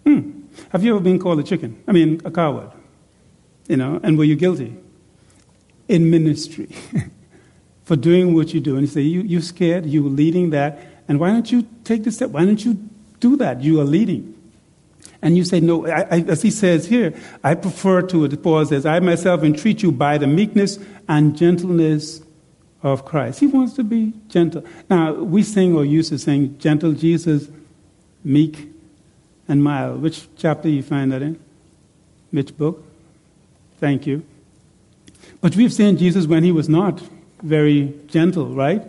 Hmm. 0.06 0.42
Have 0.72 0.84
you 0.84 0.94
ever 0.96 1.04
been 1.04 1.20
called 1.20 1.40
a 1.40 1.44
chicken? 1.44 1.82
I 1.88 1.92
mean, 1.92 2.22
a 2.26 2.32
coward. 2.32 2.72
You 3.68 3.78
know, 3.78 4.00
and 4.04 4.18
were 4.18 4.24
you 4.24 4.36
guilty? 4.36 4.76
In 5.88 6.10
ministry. 6.10 6.70
for 7.90 7.96
doing 7.96 8.36
what 8.36 8.54
you 8.54 8.60
do. 8.60 8.74
And 8.74 8.82
you 8.82 8.88
say, 8.88 9.02
you, 9.02 9.22
You're 9.22 9.42
scared, 9.42 9.88
you're 9.88 10.04
leading 10.04 10.52
that, 10.52 10.80
and 11.08 11.20
why 11.20 11.32
don't 11.32 11.52
you 11.52 11.68
take 11.84 12.04
the 12.04 12.12
step? 12.12 12.30
Why 12.30 12.46
don't 12.46 12.64
you 12.64 12.76
do 13.20 13.36
that? 13.38 13.64
You 13.64 13.82
are 13.82 13.84
leading. 13.84 14.36
And 15.24 15.36
you 15.36 15.44
say, 15.44 15.60
No, 15.60 15.88
I, 15.88 16.02
I, 16.02 16.20
as 16.28 16.44
he 16.44 16.52
says 16.52 16.86
here, 16.86 17.16
I 17.44 17.56
prefer 17.56 18.04
to 18.04 18.26
it. 18.26 18.44
Paul 18.44 18.64
says, 18.68 18.86
I 18.86 19.00
myself 19.00 19.42
entreat 19.44 19.82
you 19.82 19.92
by 19.92 20.20
the 20.20 20.28
meekness 20.28 20.78
and 21.08 21.36
gentleness 21.36 22.22
of 22.84 23.06
Christ. 23.06 23.40
He 23.40 23.48
wants 23.48 23.74
to 23.74 23.84
be 23.84 24.14
gentle. 24.28 24.64
Now, 24.88 25.14
we 25.14 25.42
sing 25.42 25.76
or 25.76 25.84
used 25.84 26.10
to 26.10 26.20
sing, 26.20 26.60
Gentle 26.60 26.92
Jesus, 26.92 27.50
meek 28.24 28.70
and 29.48 29.64
mild. 29.64 30.02
Which 30.02 30.28
chapter 30.38 30.70
you 30.70 30.84
find 30.84 31.12
that 31.12 31.22
in? 31.22 31.40
Which 32.32 32.56
book? 32.58 32.86
Thank 33.80 34.06
you. 34.06 34.24
But 35.42 35.56
we've 35.56 35.74
seen 35.74 35.98
Jesus 35.98 36.28
when 36.28 36.44
he 36.44 36.52
was 36.52 36.70
not 36.70 37.02
very 37.42 37.94
gentle, 38.08 38.54
right? 38.54 38.84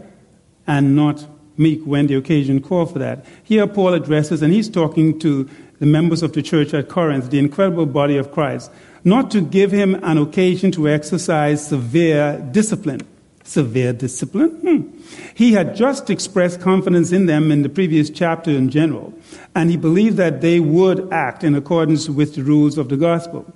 And 0.67 0.97
not 0.97 1.27
meek 1.57 1.83
when 1.85 2.07
the 2.07 2.15
occasion 2.15 2.61
called 2.61 2.93
for 2.93 2.99
that. 2.99 3.25
Here, 3.45 3.67
Paul 3.67 3.95
addresses, 3.95 4.43
and 4.43 4.53
he's 4.53 4.69
talking 4.69 5.19
to 5.21 5.49
the 5.79 5.87
members 5.87 6.23
of 6.23 6.33
the 6.33 6.43
church 6.43 6.75
at 6.75 6.89
Corinth, 6.89 7.31
the 7.31 7.39
incredible 7.39 7.87
body 7.87 8.17
of 8.17 8.33
Christ, 8.33 8.71
not 9.05 9.31
to 9.31 9.41
give 9.41 9.71
him 9.71 9.95
an 10.03 10.19
occasion 10.19 10.71
to 10.73 10.89
exercise 10.89 11.67
severe 11.67 12.39
discipline. 12.53 13.07
Severe 13.51 13.93
discipline? 13.93 14.51
Hmm. 14.61 15.01
He 15.35 15.55
had 15.55 15.75
just 15.75 16.09
expressed 16.09 16.61
confidence 16.61 17.11
in 17.11 17.27
them 17.27 17.51
in 17.51 17.63
the 17.63 17.69
previous 17.69 18.09
chapter 18.09 18.53
in 18.53 18.71
general, 18.71 19.13
and 19.57 19.69
he 19.69 19.77
believed 19.77 20.19
that 20.19 20.41
they 20.41 20.61
would 20.61 21.13
act 21.13 21.43
in 21.43 21.57
accordance 21.57 22.09
with 22.09 22.37
the 22.37 22.45
rules 22.45 22.79
of 22.79 22.89
the 22.89 22.97
gospel. 22.97 23.53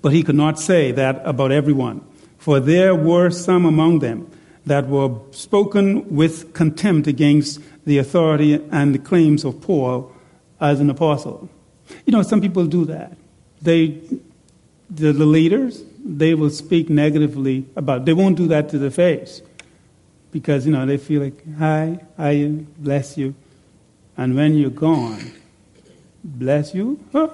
But 0.00 0.12
he 0.12 0.22
could 0.22 0.36
not 0.36 0.60
say 0.60 0.92
that 0.92 1.20
about 1.24 1.50
everyone. 1.50 2.06
For 2.38 2.60
there 2.60 2.94
were 2.94 3.30
some 3.30 3.64
among 3.64 3.98
them 3.98 4.30
that 4.64 4.86
were 4.86 5.18
spoken 5.32 6.14
with 6.14 6.54
contempt 6.54 7.08
against 7.08 7.60
the 7.84 7.98
authority 7.98 8.62
and 8.70 8.94
the 8.94 9.00
claims 9.00 9.44
of 9.44 9.60
Paul 9.60 10.12
as 10.60 10.78
an 10.78 10.88
apostle. 10.88 11.48
You 12.06 12.12
know, 12.12 12.22
some 12.22 12.40
people 12.40 12.64
do 12.66 12.84
that. 12.84 13.16
They, 13.60 13.98
the, 14.88 15.10
the 15.10 15.26
leaders, 15.26 15.82
they 16.04 16.34
will 16.34 16.50
speak 16.50 16.90
negatively 16.90 17.64
about. 17.74 18.04
They 18.04 18.12
won't 18.12 18.36
do 18.36 18.46
that 18.48 18.68
to 18.68 18.78
the 18.78 18.90
face, 18.90 19.40
because, 20.30 20.66
you 20.66 20.72
know, 20.72 20.84
they 20.84 20.98
feel 20.98 21.22
like, 21.22 21.56
hi, 21.56 21.98
I 22.18 22.64
bless 22.78 23.16
you. 23.16 23.34
And 24.16 24.36
when 24.36 24.54
you're 24.56 24.70
gone, 24.70 25.32
bless 26.22 26.74
you? 26.74 27.02
Huh? 27.12 27.28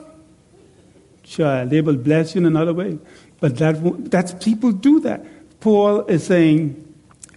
Sure, 1.24 1.66
they 1.66 1.80
will 1.80 1.96
bless 1.96 2.34
you 2.34 2.40
in 2.40 2.46
another 2.46 2.72
way. 2.72 2.98
But 3.40 3.56
that, 3.58 4.10
that's, 4.10 4.32
people 4.32 4.72
do 4.72 5.00
that. 5.00 5.24
Paul 5.60 6.02
is 6.06 6.26
saying, 6.26 6.86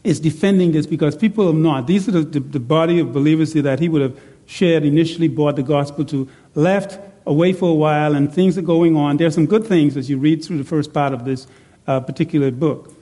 is 0.03 0.19
defending 0.19 0.71
this 0.73 0.85
because 0.85 1.15
people 1.15 1.47
have 1.47 1.55
not. 1.55 1.87
These 1.87 2.09
are 2.09 2.11
the, 2.11 2.21
the, 2.21 2.39
the 2.39 2.59
body 2.59 2.99
of 2.99 3.13
believers 3.13 3.53
that 3.53 3.79
he 3.79 3.89
would 3.89 4.01
have 4.01 4.19
shared 4.45 4.83
initially, 4.83 5.29
brought 5.29 5.55
the 5.55 5.63
gospel 5.63 6.03
to, 6.05 6.27
left 6.55 6.99
away 7.25 7.53
for 7.53 7.69
a 7.69 7.73
while, 7.73 8.15
and 8.15 8.33
things 8.33 8.57
are 8.57 8.61
going 8.63 8.95
on. 8.95 9.17
There 9.17 9.27
are 9.27 9.31
some 9.31 9.45
good 9.45 9.65
things 9.65 9.95
as 9.97 10.09
you 10.09 10.17
read 10.17 10.43
through 10.43 10.57
the 10.57 10.63
first 10.63 10.93
part 10.93 11.13
of 11.13 11.25
this 11.25 11.47
uh, 11.87 11.99
particular 11.99 12.51
book. 12.51 12.93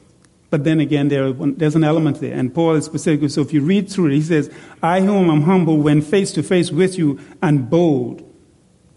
But 0.49 0.65
then 0.65 0.81
again, 0.81 1.07
there, 1.07 1.31
there's 1.31 1.75
an 1.75 1.83
element 1.83 2.19
there. 2.19 2.33
And 2.33 2.53
Paul 2.53 2.75
is 2.75 2.85
specific. 2.85 3.29
So 3.29 3.41
if 3.41 3.53
you 3.53 3.61
read 3.61 3.89
through 3.89 4.07
it, 4.07 4.15
he 4.15 4.21
says, 4.21 4.53
I 4.83 4.99
whom 4.99 5.29
am 5.29 5.43
humble 5.43 5.77
when 5.77 6.01
face 6.01 6.33
to 6.33 6.43
face 6.43 6.71
with 6.71 6.97
you 6.97 7.19
and 7.41 7.69
bold 7.69 8.21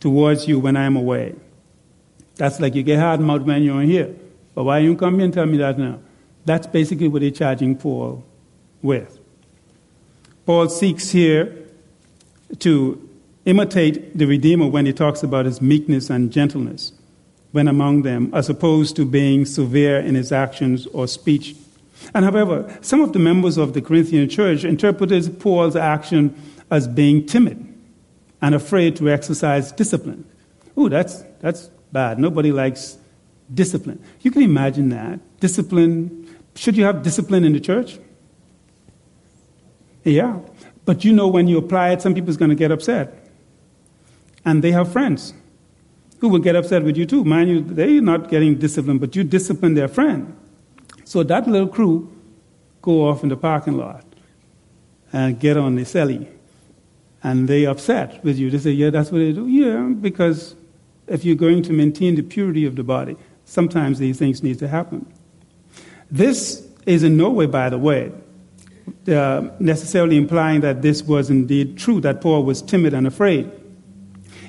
towards 0.00 0.48
you 0.48 0.58
when 0.58 0.76
I 0.76 0.84
am 0.84 0.96
away. 0.96 1.36
That's 2.34 2.58
like 2.58 2.74
you 2.74 2.82
get 2.82 2.98
hard 2.98 3.20
mouth 3.20 3.42
when 3.42 3.62
you're 3.62 3.82
here. 3.82 4.14
But 4.54 4.64
why 4.64 4.78
you 4.80 4.96
come 4.96 5.14
here 5.14 5.24
and 5.26 5.32
tell 5.32 5.46
me 5.46 5.58
that 5.58 5.78
now? 5.78 6.00
That's 6.44 6.66
basically 6.66 7.06
what 7.06 7.22
they're 7.22 7.30
charging 7.30 7.76
Paul 7.76 8.24
with. 8.82 9.20
Paul 10.44 10.68
seeks 10.68 11.10
here 11.10 11.56
to 12.58 13.03
imitate 13.44 14.16
the 14.16 14.26
Redeemer 14.26 14.66
when 14.66 14.86
he 14.86 14.92
talks 14.92 15.22
about 15.22 15.46
his 15.46 15.60
meekness 15.60 16.10
and 16.10 16.32
gentleness 16.32 16.92
when 17.54 17.68
among 17.68 18.02
them, 18.02 18.28
as 18.34 18.50
opposed 18.50 18.96
to 18.96 19.04
being 19.04 19.44
severe 19.44 20.00
in 20.00 20.16
his 20.16 20.32
actions 20.32 20.88
or 20.88 21.06
speech. 21.06 21.54
And 22.12 22.24
however, 22.24 22.76
some 22.80 23.00
of 23.00 23.12
the 23.12 23.20
members 23.20 23.58
of 23.58 23.74
the 23.74 23.80
Corinthian 23.80 24.28
church 24.28 24.64
interpreted 24.64 25.38
Paul's 25.38 25.76
action 25.76 26.34
as 26.68 26.88
being 26.88 27.24
timid 27.26 27.64
and 28.42 28.56
afraid 28.56 28.96
to 28.96 29.08
exercise 29.08 29.70
discipline. 29.70 30.24
Oh, 30.76 30.88
that's, 30.88 31.22
that's 31.38 31.70
bad. 31.92 32.18
Nobody 32.18 32.50
likes 32.50 32.98
discipline. 33.54 34.02
You 34.22 34.32
can 34.32 34.42
imagine 34.42 34.88
that. 34.88 35.20
Discipline. 35.38 36.28
Should 36.56 36.76
you 36.76 36.82
have 36.82 37.04
discipline 37.04 37.44
in 37.44 37.52
the 37.52 37.60
church? 37.60 38.00
Yeah. 40.02 40.40
But 40.84 41.04
you 41.04 41.12
know 41.12 41.28
when 41.28 41.46
you 41.46 41.56
apply 41.58 41.90
it, 41.90 42.02
some 42.02 42.14
people's 42.14 42.36
going 42.36 42.50
to 42.50 42.56
get 42.56 42.72
upset. 42.72 43.23
And 44.44 44.62
they 44.62 44.72
have 44.72 44.92
friends 44.92 45.34
who 46.20 46.28
will 46.28 46.40
get 46.40 46.56
upset 46.56 46.82
with 46.82 46.96
you 46.96 47.06
too. 47.06 47.24
Mind 47.24 47.50
you, 47.50 47.60
they're 47.60 48.00
not 48.00 48.30
getting 48.30 48.56
disciplined, 48.58 49.00
but 49.00 49.14
you 49.16 49.24
discipline 49.24 49.74
their 49.74 49.88
friend. 49.88 50.36
So 51.04 51.22
that 51.22 51.46
little 51.46 51.68
crew 51.68 52.10
go 52.82 53.08
off 53.08 53.22
in 53.22 53.28
the 53.28 53.36
parking 53.36 53.76
lot 53.76 54.04
and 55.12 55.38
get 55.38 55.56
on 55.56 55.76
the 55.76 55.82
celly. 55.82 56.28
And 57.22 57.48
they 57.48 57.64
upset 57.64 58.22
with 58.22 58.38
you. 58.38 58.50
They 58.50 58.58
say, 58.58 58.70
yeah, 58.70 58.90
that's 58.90 59.10
what 59.10 59.18
they 59.18 59.32
do. 59.32 59.46
Yeah, 59.46 59.94
because 59.98 60.54
if 61.06 61.24
you're 61.24 61.36
going 61.36 61.62
to 61.62 61.72
maintain 61.72 62.16
the 62.16 62.22
purity 62.22 62.66
of 62.66 62.76
the 62.76 62.82
body, 62.82 63.16
sometimes 63.44 63.98
these 63.98 64.18
things 64.18 64.42
need 64.42 64.58
to 64.58 64.68
happen. 64.68 65.06
This 66.10 66.66
is 66.86 67.02
in 67.02 67.16
no 67.16 67.30
way, 67.30 67.46
by 67.46 67.70
the 67.70 67.78
way, 67.78 68.12
uh, 69.08 69.48
necessarily 69.58 70.16
implying 70.16 70.60
that 70.60 70.82
this 70.82 71.02
was 71.02 71.30
indeed 71.30 71.78
true, 71.78 72.00
that 72.00 72.20
Paul 72.20 72.44
was 72.44 72.60
timid 72.60 72.92
and 72.92 73.06
afraid. 73.06 73.50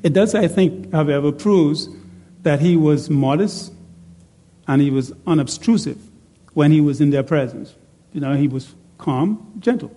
It 0.05 0.13
does, 0.13 0.35
I 0.35 0.47
think, 0.47 0.91
however, 0.91 1.31
proves 1.31 1.89
that 2.43 2.59
he 2.59 2.77
was 2.77 3.09
modest 3.09 3.73
and 4.67 4.79
he 4.79 4.91
was 4.91 5.11
unobtrusive 5.25 5.97
when 6.53 6.71
he 6.71 6.79
was 6.79 7.01
in 7.01 7.09
their 7.09 7.23
presence. 7.23 7.73
You 8.13 8.21
know, 8.21 8.35
he 8.35 8.47
was 8.47 8.75
calm, 8.99 9.53
gentle. 9.57 9.91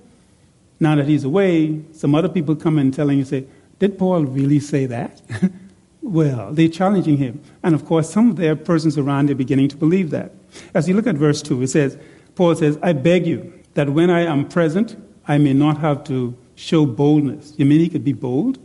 Now 0.80 0.96
that 0.96 1.06
he's 1.06 1.24
away, 1.24 1.82
some 1.92 2.14
other 2.14 2.30
people 2.30 2.56
come 2.56 2.78
and 2.78 2.92
telling 2.92 3.18
you, 3.18 3.26
say, 3.26 3.44
did 3.80 3.98
Paul 3.98 4.24
really 4.24 4.60
say 4.60 4.86
that? 4.86 5.20
well, 6.00 6.54
they're 6.54 6.68
challenging 6.68 7.18
him. 7.18 7.42
And 7.62 7.74
of 7.74 7.84
course, 7.84 8.10
some 8.10 8.30
of 8.30 8.36
their 8.36 8.56
persons 8.56 8.96
around 8.96 9.30
are 9.30 9.34
beginning 9.34 9.68
to 9.68 9.76
believe 9.76 10.08
that. 10.08 10.32
As 10.72 10.88
you 10.88 10.94
look 10.94 11.06
at 11.06 11.16
verse 11.16 11.42
2, 11.42 11.60
it 11.60 11.68
says, 11.68 11.98
Paul 12.34 12.54
says, 12.54 12.78
I 12.80 12.94
beg 12.94 13.26
you 13.26 13.52
that 13.74 13.90
when 13.90 14.08
I 14.08 14.20
am 14.20 14.48
present, 14.48 14.96
I 15.26 15.36
may 15.36 15.52
not 15.52 15.76
have 15.80 16.02
to 16.04 16.34
show 16.54 16.86
boldness. 16.86 17.52
You 17.58 17.66
mean 17.66 17.80
he 17.80 17.90
could 17.90 18.04
be 18.04 18.14
bold? 18.14 18.58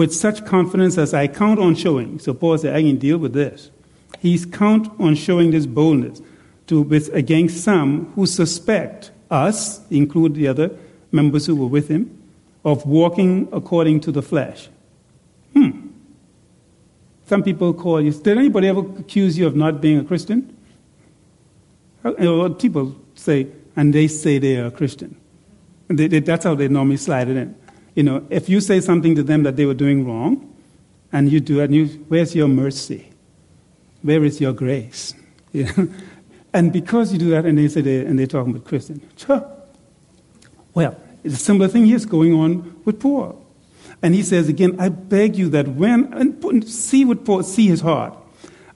With 0.00 0.14
such 0.14 0.46
confidence 0.46 0.96
as 0.96 1.12
I 1.12 1.28
count 1.28 1.60
on 1.60 1.74
showing. 1.74 2.18
So 2.20 2.32
Paul 2.32 2.56
said, 2.56 2.74
I 2.74 2.80
can 2.80 2.96
deal 2.96 3.18
with 3.18 3.34
this. 3.34 3.70
He's 4.18 4.46
count 4.46 4.90
on 4.98 5.14
showing 5.14 5.50
this 5.50 5.66
boldness 5.66 6.22
to, 6.68 6.80
with, 6.80 7.12
against 7.14 7.62
some 7.62 8.10
who 8.14 8.24
suspect 8.24 9.10
us, 9.30 9.86
include 9.90 10.36
the 10.36 10.48
other 10.48 10.70
members 11.12 11.44
who 11.44 11.54
were 11.54 11.66
with 11.66 11.88
him, 11.88 12.18
of 12.64 12.86
walking 12.86 13.46
according 13.52 14.00
to 14.00 14.10
the 14.10 14.22
flesh. 14.22 14.70
Hmm. 15.52 15.88
Some 17.26 17.42
people 17.42 17.74
call 17.74 18.00
you. 18.00 18.10
Did 18.10 18.38
anybody 18.38 18.68
ever 18.68 18.80
accuse 18.98 19.36
you 19.36 19.46
of 19.46 19.54
not 19.54 19.82
being 19.82 19.98
a 19.98 20.04
Christian? 20.04 20.56
People 22.58 22.96
say, 23.14 23.48
and 23.76 23.92
they 23.92 24.08
say 24.08 24.38
they 24.38 24.56
are 24.56 24.68
a 24.68 24.70
Christian. 24.70 25.14
They, 25.88 26.06
they, 26.08 26.20
that's 26.20 26.44
how 26.44 26.54
they 26.54 26.68
normally 26.68 26.96
slide 26.96 27.28
it 27.28 27.36
in 27.36 27.54
you 27.94 28.02
know, 28.02 28.26
if 28.30 28.48
you 28.48 28.60
say 28.60 28.80
something 28.80 29.14
to 29.14 29.22
them 29.22 29.42
that 29.42 29.56
they 29.56 29.66
were 29.66 29.74
doing 29.74 30.06
wrong, 30.06 30.46
and 31.12 31.30
you 31.30 31.40
do 31.40 31.60
and 31.60 31.74
you, 31.74 31.86
where's 32.08 32.34
your 32.34 32.48
mercy? 32.48 33.10
Where 34.02 34.24
is 34.24 34.40
your 34.40 34.52
grace? 34.52 35.14
You 35.52 35.64
know? 35.64 35.88
And 36.52 36.72
because 36.72 37.12
you 37.12 37.18
do 37.18 37.30
that, 37.30 37.44
and 37.44 37.58
they 37.58 37.66
say, 37.66 37.80
they, 37.80 38.06
and 38.06 38.16
they're 38.16 38.28
talking 38.28 38.52
about 38.52 38.64
Christian, 38.64 39.00
sure. 39.16 39.44
Well, 40.74 40.96
it's 41.24 41.34
a 41.34 41.38
similar 41.38 41.66
thing 41.66 41.86
here 41.86 41.96
is 41.96 42.06
going 42.06 42.32
on 42.34 42.80
with 42.84 43.00
Paul. 43.00 43.44
And 44.00 44.14
he 44.14 44.22
says 44.22 44.48
again, 44.48 44.76
I 44.78 44.90
beg 44.90 45.34
you 45.34 45.48
that 45.48 45.66
when, 45.66 46.12
and 46.12 46.68
see 46.68 47.04
what 47.04 47.24
Paul, 47.24 47.42
see 47.42 47.66
his 47.66 47.80
heart. 47.80 48.16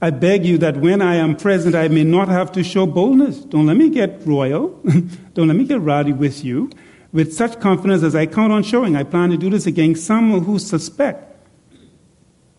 I 0.03 0.11
beg 0.11 0.45
you 0.45 0.59
that 0.59 0.77
when 0.79 1.01
I 1.01 1.15
am 1.15 1.37
present, 1.37 1.77
I 1.77 1.87
may 1.87 2.03
not 2.03 2.27
have 2.29 2.51
to 2.53 2.65
show 2.65 2.87
boldness. 2.87 3.39
Don't 3.39 3.67
let 3.67 3.77
me 3.77 3.89
get 3.89 4.21
royal. 4.27 4.69
Don't 5.35 5.47
let 5.47 5.57
me 5.57 5.65
get 5.65 5.81
rowdy 5.81 6.13
with 6.13 6.45
you 6.45 6.71
with 7.15 7.33
such 7.33 7.61
confidence 7.61 8.03
as 8.03 8.15
I 8.15 8.27
count 8.27 8.53
on 8.53 8.65
showing. 8.65 8.97
I 8.97 9.05
plan 9.05 9.31
to 9.31 9.39
do 9.39 9.49
this 9.49 9.67
against 9.67 10.05
some 10.05 10.41
who 10.41 10.59
suspect 10.59 11.33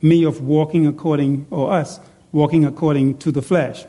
me 0.01 0.23
of 0.23 0.41
walking 0.41 0.87
according, 0.87 1.45
or 1.51 1.71
us, 1.73 1.99
walking 2.31 2.65
according 2.65 3.17
to 3.17 3.31
the 3.31 3.41
flesh. 3.41 3.85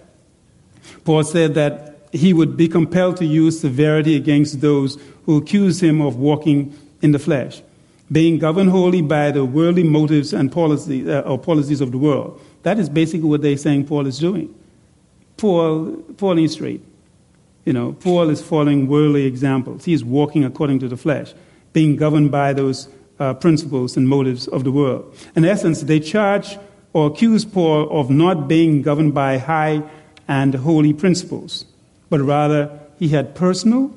Paul 1.05 1.23
said 1.23 1.55
that 1.55 2.09
he 2.13 2.33
would 2.33 2.57
be 2.57 2.67
compelled 2.67 3.17
to 3.19 3.25
use 3.25 3.61
severity 3.61 4.17
against 4.17 4.61
those 4.61 4.99
who 5.25 5.37
accuse 5.37 5.81
him 5.83 6.01
of 6.01 6.17
walking 6.17 6.77
in 7.01 7.13
the 7.13 7.19
flesh, 7.19 7.63
being 8.11 8.39
governed 8.39 8.71
wholly 8.71 9.03
by 9.03 9.31
the 9.31 9.45
worldly 9.45 9.85
motives 9.85 10.33
and 10.33 10.51
policies, 10.51 11.07
uh, 11.07 11.23
or 11.27 11.39
policies 11.39 11.81
of 11.81 11.93
the 11.93 11.99
world. 11.99 12.41
That 12.65 12.81
is 12.81 12.89
basically 12.89 13.29
what 13.29 13.43
they're 13.43 13.57
saying 13.57 13.87
Paul 13.87 14.07
is 14.07 14.19
doing. 14.19 14.53
Paul, 15.37 16.03
Paul 16.17 16.41
ain't 16.41 16.51
straight. 16.51 16.83
You 17.67 17.73
know, 17.73 17.93
Paul 17.93 18.31
is 18.31 18.41
following 18.41 18.87
worldly 18.87 19.27
examples. 19.27 19.85
He 19.85 19.93
is 19.93 20.05
walking 20.05 20.45
according 20.45 20.79
to 20.79 20.89
the 20.89 20.97
flesh, 20.97 21.35
being 21.73 21.97
governed 21.97 22.31
by 22.31 22.53
those 22.53 22.89
uh, 23.19 23.35
principles 23.35 23.97
and 23.97 24.09
motives 24.09 24.47
of 24.49 24.63
the 24.63 24.71
world. 24.71 25.15
In 25.35 25.45
essence, 25.45 25.83
they 25.83 26.01
charge 26.01 26.59
or 26.93 27.09
accuse 27.09 27.45
Paul 27.45 27.91
of 27.91 28.09
not 28.09 28.47
being 28.47 28.83
governed 28.83 29.15
by 29.15 29.39
high 29.39 29.83
and 30.29 30.55
holy 30.55 30.93
principles, 30.93 31.65
but 32.09 32.21
rather 32.21 32.79
he 32.99 33.09
had 33.09 33.35
personal, 33.35 33.93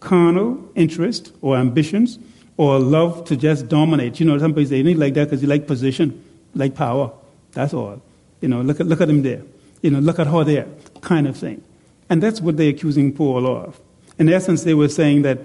carnal 0.00 0.68
interest 0.74 1.32
or 1.40 1.56
ambitions 1.56 2.18
or 2.56 2.80
love 2.80 3.24
to 3.26 3.36
just 3.36 3.68
dominate. 3.68 4.18
You 4.18 4.26
know, 4.26 4.38
some 4.38 4.52
people 4.52 4.68
say, 4.68 4.82
need 4.82 4.98
like 4.98 5.14
that 5.14 5.26
because 5.26 5.40
you 5.40 5.48
like 5.48 5.68
position, 5.68 6.22
like 6.54 6.74
power. 6.74 7.12
That's 7.52 7.72
all. 7.72 8.02
You 8.40 8.48
know, 8.48 8.60
look 8.60 8.80
at, 8.80 8.86
look 8.86 9.00
at 9.00 9.08
him 9.08 9.22
there. 9.22 9.42
You 9.82 9.92
know, 9.92 10.00
look 10.00 10.18
at 10.18 10.26
her 10.26 10.42
there, 10.42 10.66
kind 11.00 11.28
of 11.28 11.36
thing. 11.36 11.62
And 12.10 12.22
that's 12.22 12.40
what 12.40 12.56
they're 12.56 12.70
accusing 12.70 13.12
Paul 13.12 13.46
of. 13.46 13.80
In 14.18 14.28
essence, 14.28 14.64
they 14.64 14.74
were 14.74 14.88
saying 14.88 15.22
that 15.22 15.38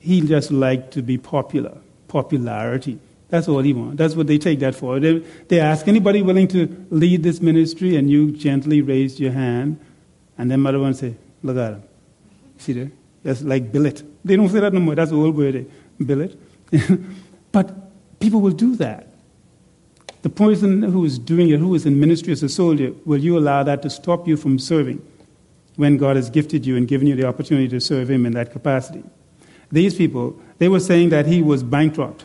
he 0.00 0.20
just 0.20 0.50
liked 0.50 0.92
to 0.92 1.02
be 1.02 1.18
popular, 1.18 1.78
popularity. 2.08 2.98
That's 3.28 3.48
all 3.48 3.60
he 3.60 3.72
wanted. 3.72 3.98
That's 3.98 4.14
what 4.14 4.26
they 4.26 4.38
take 4.38 4.60
that 4.60 4.74
for. 4.74 5.00
They, 5.00 5.18
they 5.48 5.58
ask 5.58 5.88
anybody 5.88 6.22
willing 6.22 6.46
to 6.48 6.86
lead 6.90 7.22
this 7.22 7.40
ministry, 7.40 7.96
and 7.96 8.10
you 8.10 8.30
gently 8.30 8.82
raised 8.82 9.18
your 9.18 9.32
hand, 9.32 9.80
and 10.38 10.50
then 10.50 10.60
mother 10.60 10.78
one 10.78 10.94
say, 10.94 11.16
"Look 11.42 11.56
at 11.56 11.72
him, 11.72 11.82
see 12.58 12.74
there? 12.74 12.90
That's 13.22 13.42
like 13.42 13.72
billet." 13.72 14.02
They 14.24 14.36
don't 14.36 14.48
say 14.48 14.60
that 14.60 14.72
no 14.72 14.80
more. 14.80 14.94
That's 14.94 15.10
the 15.10 15.16
old 15.16 15.36
word, 15.36 15.56
eh? 15.56 15.64
billet. 16.04 16.38
but 17.52 17.74
people 18.20 18.40
will 18.40 18.52
do 18.52 18.76
that. 18.76 19.08
The 20.22 20.30
person 20.30 20.82
who 20.82 21.04
is 21.04 21.18
doing 21.18 21.50
it, 21.50 21.58
who 21.58 21.74
is 21.74 21.86
in 21.86 21.98
ministry 21.98 22.32
as 22.32 22.42
a 22.42 22.48
soldier, 22.48 22.92
will 23.04 23.18
you 23.18 23.36
allow 23.38 23.62
that 23.62 23.82
to 23.82 23.90
stop 23.90 24.28
you 24.28 24.36
from 24.36 24.58
serving? 24.58 25.02
When 25.76 25.96
God 25.96 26.16
has 26.16 26.30
gifted 26.30 26.64
you 26.66 26.76
and 26.76 26.86
given 26.86 27.06
you 27.06 27.16
the 27.16 27.26
opportunity 27.26 27.68
to 27.68 27.80
serve 27.80 28.10
Him 28.10 28.26
in 28.26 28.32
that 28.32 28.52
capacity. 28.52 29.02
These 29.70 29.96
people, 29.96 30.38
they 30.58 30.68
were 30.68 30.80
saying 30.80 31.08
that 31.10 31.26
he 31.26 31.42
was 31.42 31.62
bankrupt, 31.62 32.24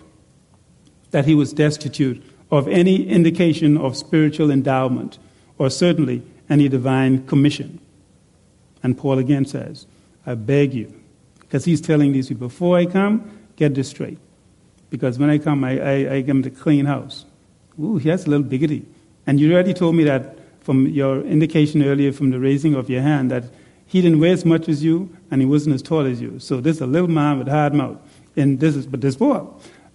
that 1.12 1.26
he 1.26 1.34
was 1.34 1.54
destitute 1.54 2.24
of 2.52 2.68
any 2.68 3.08
indication 3.08 3.78
of 3.78 3.98
spiritual 3.98 4.52
endowment, 4.52 5.18
or 5.58 5.70
certainly 5.70 6.22
any 6.50 6.70
divine 6.70 7.26
commission. 7.26 7.80
And 8.84 8.98
Paul 8.98 9.18
again 9.18 9.46
says, 9.46 9.88
I 10.26 10.36
beg 10.36 10.74
you, 10.74 10.94
Because 11.40 11.66
he's 11.66 11.82
telling 11.82 12.12
these 12.12 12.30
people, 12.30 12.48
before 12.48 12.78
I 12.78 12.86
come, 12.86 13.32
get 13.56 13.76
this 13.76 13.90
straight. 13.90 14.20
Because 14.90 15.20
when 15.20 15.30
I 15.30 15.38
come, 15.38 15.64
I, 15.64 15.80
I, 15.80 16.14
I 16.14 16.22
him 16.22 16.42
the 16.42 16.50
clean 16.50 16.86
house. 16.86 17.26
Ooh, 17.80 17.98
he 17.98 18.10
has 18.10 18.26
a 18.26 18.30
little 18.30 18.46
biggity. 18.46 18.86
And 19.28 19.40
you 19.40 19.52
already 19.54 19.74
told 19.74 19.96
me 19.96 20.04
that 20.06 20.39
from 20.70 20.86
your 20.86 21.22
indication 21.22 21.84
earlier 21.84 22.12
from 22.12 22.30
the 22.30 22.40
raising 22.40 22.76
of 22.76 22.92
your 22.92 23.02
hand 23.02 23.32
that 23.32 23.46
he 23.88 24.04
didn't 24.04 24.20
weigh 24.20 24.30
as 24.30 24.46
much 24.46 24.70
as 24.70 24.84
you 24.84 25.10
and 25.32 25.42
he 25.42 25.48
wasn't 25.48 25.74
as 25.74 25.82
tall 25.82 26.06
as 26.06 26.22
you. 26.22 26.38
So 26.38 26.62
this 26.62 26.76
is 26.76 26.82
a 26.84 26.86
little 26.86 27.08
man 27.08 27.40
with 27.40 27.48
a 27.48 27.52
hard 27.52 27.74
mouth. 27.74 27.98
And 28.36 28.60
this 28.60 28.76
is, 28.76 28.86
but 28.86 29.02
this 29.02 29.16
boy. 29.16 29.48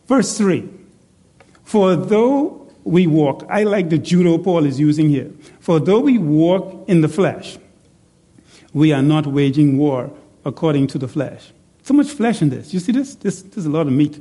Verse 0.09 0.37
3. 0.37 0.69
For 1.63 1.95
though 1.95 2.69
we 2.83 3.07
walk, 3.07 3.47
I 3.49 3.63
like 3.63 3.89
the 3.89 3.99
judo 3.99 4.37
Paul 4.37 4.67
is 4.67 4.81
using 4.81 5.11
here. 5.11 5.31
For 5.61 5.79
though 5.79 6.01
we 6.01 6.19
walk 6.19 6.89
in 6.89 7.03
the 7.03 7.09
flesh, 7.09 7.57
we 8.73 8.93
are 8.93 9.01
not 9.01 9.29
waging 9.29 9.79
war 9.79 10.11
according 10.45 10.89
to 10.89 10.99
the 10.99 11.07
flesh. 11.07 11.53
So 11.85 11.95
much 11.95 12.09
flesh 12.09 12.43
in 12.43 12.51
this. 12.51 12.75
You 12.75 12.81
see 12.81 12.91
this? 12.91 13.15
This, 13.15 13.45
is 13.45 13.65
a 13.65 13.71
lot 13.71 13.87
of 13.87 13.93
meat, 13.93 14.21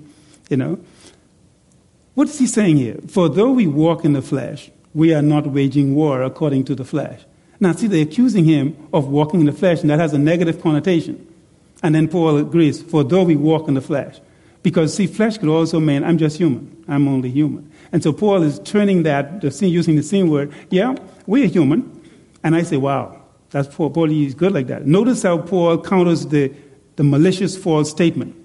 you 0.52 0.58
know. 0.58 0.78
What 2.14 2.30
is 2.30 2.38
he 2.38 2.46
saying 2.46 2.78
here? 2.78 3.00
For 3.08 3.28
though 3.28 3.50
we 3.50 3.66
walk 3.66 4.06
in 4.06 4.14
the 4.14 4.22
flesh, 4.22 4.70
we 4.94 5.14
are 5.14 5.22
not 5.22 5.48
waging 5.48 5.96
war 5.96 6.24
according 6.24 6.66
to 6.66 6.76
the 6.76 6.86
flesh. 6.86 7.22
Now, 7.60 7.72
see, 7.74 7.88
they're 7.88 8.04
accusing 8.04 8.46
him 8.46 8.76
of 8.94 9.08
walking 9.08 9.40
in 9.40 9.46
the 9.46 9.54
flesh, 9.54 9.82
and 9.82 9.90
that 9.90 10.00
has 10.00 10.14
a 10.14 10.18
negative 10.18 10.62
connotation. 10.62 11.28
And 11.82 11.96
then 11.96 12.08
Paul 12.08 12.38
agrees, 12.38 12.82
for 12.82 13.04
though 13.04 13.24
we 13.24 13.36
walk 13.36 13.68
in 13.68 13.74
the 13.74 13.82
flesh. 13.82 14.20
Because, 14.64 14.94
see, 14.94 15.08
flesh 15.08 15.38
could 15.38 15.50
also 15.50 15.80
mean, 15.80 16.04
I'm 16.04 16.18
just 16.18 16.38
human. 16.38 16.84
I'm 16.88 17.08
only 17.08 17.30
human. 17.30 17.72
And 17.92 18.02
so 18.02 18.14
Paul 18.14 18.44
is 18.44 18.60
turning 18.60 19.04
that, 19.04 19.44
using 19.62 19.96
the 19.96 20.04
same 20.04 20.30
word, 20.30 20.54
yeah, 20.70 20.96
we're 21.26 21.48
human. 21.48 22.02
And 22.44 22.56
I 22.56 22.64
say, 22.64 22.78
wow, 22.78 23.22
that's 23.50 23.74
Paul. 23.74 23.90
Paul 23.90 24.12
is 24.12 24.34
good 24.34 24.54
like 24.54 24.68
that. 24.68 24.86
Notice 24.86 25.24
how 25.24 25.38
Paul 25.38 25.82
counters 25.82 26.28
the, 26.28 26.54
the 26.96 27.04
malicious 27.04 27.58
false 27.58 27.90
statement 27.90 28.43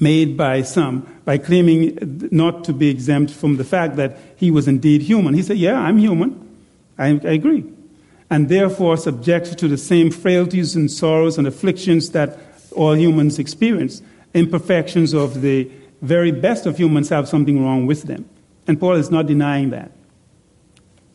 made 0.00 0.36
by 0.36 0.62
some 0.62 1.00
by 1.24 1.38
claiming 1.38 2.28
not 2.30 2.64
to 2.64 2.72
be 2.72 2.88
exempt 2.88 3.32
from 3.32 3.56
the 3.56 3.64
fact 3.64 3.96
that 3.96 4.16
he 4.36 4.50
was 4.50 4.68
indeed 4.68 5.02
human. 5.02 5.34
He 5.34 5.42
said, 5.42 5.58
Yeah, 5.58 5.78
I'm 5.78 5.98
human. 5.98 6.44
I, 6.96 7.08
I 7.08 7.32
agree. 7.32 7.64
And 8.30 8.48
therefore 8.48 8.96
subject 8.96 9.58
to 9.58 9.68
the 9.68 9.78
same 9.78 10.10
frailties 10.10 10.76
and 10.76 10.90
sorrows 10.90 11.38
and 11.38 11.46
afflictions 11.46 12.10
that 12.10 12.38
all 12.72 12.96
humans 12.96 13.38
experience. 13.38 14.02
Imperfections 14.34 15.14
of 15.14 15.40
the 15.40 15.70
very 16.02 16.30
best 16.30 16.66
of 16.66 16.78
humans 16.78 17.08
have 17.08 17.28
something 17.28 17.64
wrong 17.64 17.86
with 17.86 18.04
them. 18.04 18.28
And 18.66 18.78
Paul 18.78 18.94
is 18.94 19.10
not 19.10 19.26
denying 19.26 19.70
that. 19.70 19.90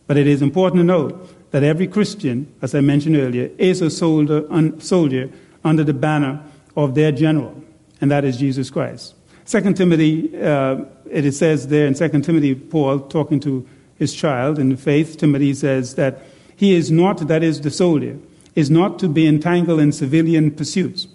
But 0.07 0.17
it 0.17 0.27
is 0.27 0.41
important 0.41 0.79
to 0.79 0.83
note 0.83 1.51
that 1.51 1.63
every 1.63 1.87
Christian, 1.87 2.51
as 2.61 2.73
I 2.73 2.81
mentioned 2.81 3.15
earlier, 3.15 3.51
is 3.57 3.81
a 3.81 3.89
soldier, 3.89 4.45
un, 4.51 4.81
soldier 4.81 5.29
under 5.63 5.83
the 5.83 5.93
banner 5.93 6.41
of 6.75 6.95
their 6.95 7.11
general 7.11 7.63
and 8.01 8.11
that 8.11 8.25
is 8.25 8.37
Jesus 8.37 8.69
Christ. 8.69 9.15
Second 9.45 9.75
Timothy, 9.75 10.35
uh, 10.41 10.85
it 11.09 11.31
says 11.33 11.67
there 11.67 11.85
in 11.85 11.95
Second 11.95 12.23
Timothy, 12.23 12.55
Paul 12.55 12.99
talking 12.99 13.39
to 13.41 13.67
his 13.97 14.13
child 14.13 14.59
in 14.59 14.69
the 14.69 14.77
faith, 14.77 15.17
Timothy 15.17 15.53
says 15.53 15.95
that 15.95 16.23
he 16.55 16.75
is 16.75 16.91
not, 16.91 17.27
that 17.27 17.43
is 17.43 17.61
the 17.61 17.71
soldier, 17.71 18.17
is 18.55 18.69
not 18.69 18.99
to 18.99 19.07
be 19.07 19.27
entangled 19.27 19.79
in 19.79 19.91
civilian 19.91 20.51
pursuits. 20.51 21.07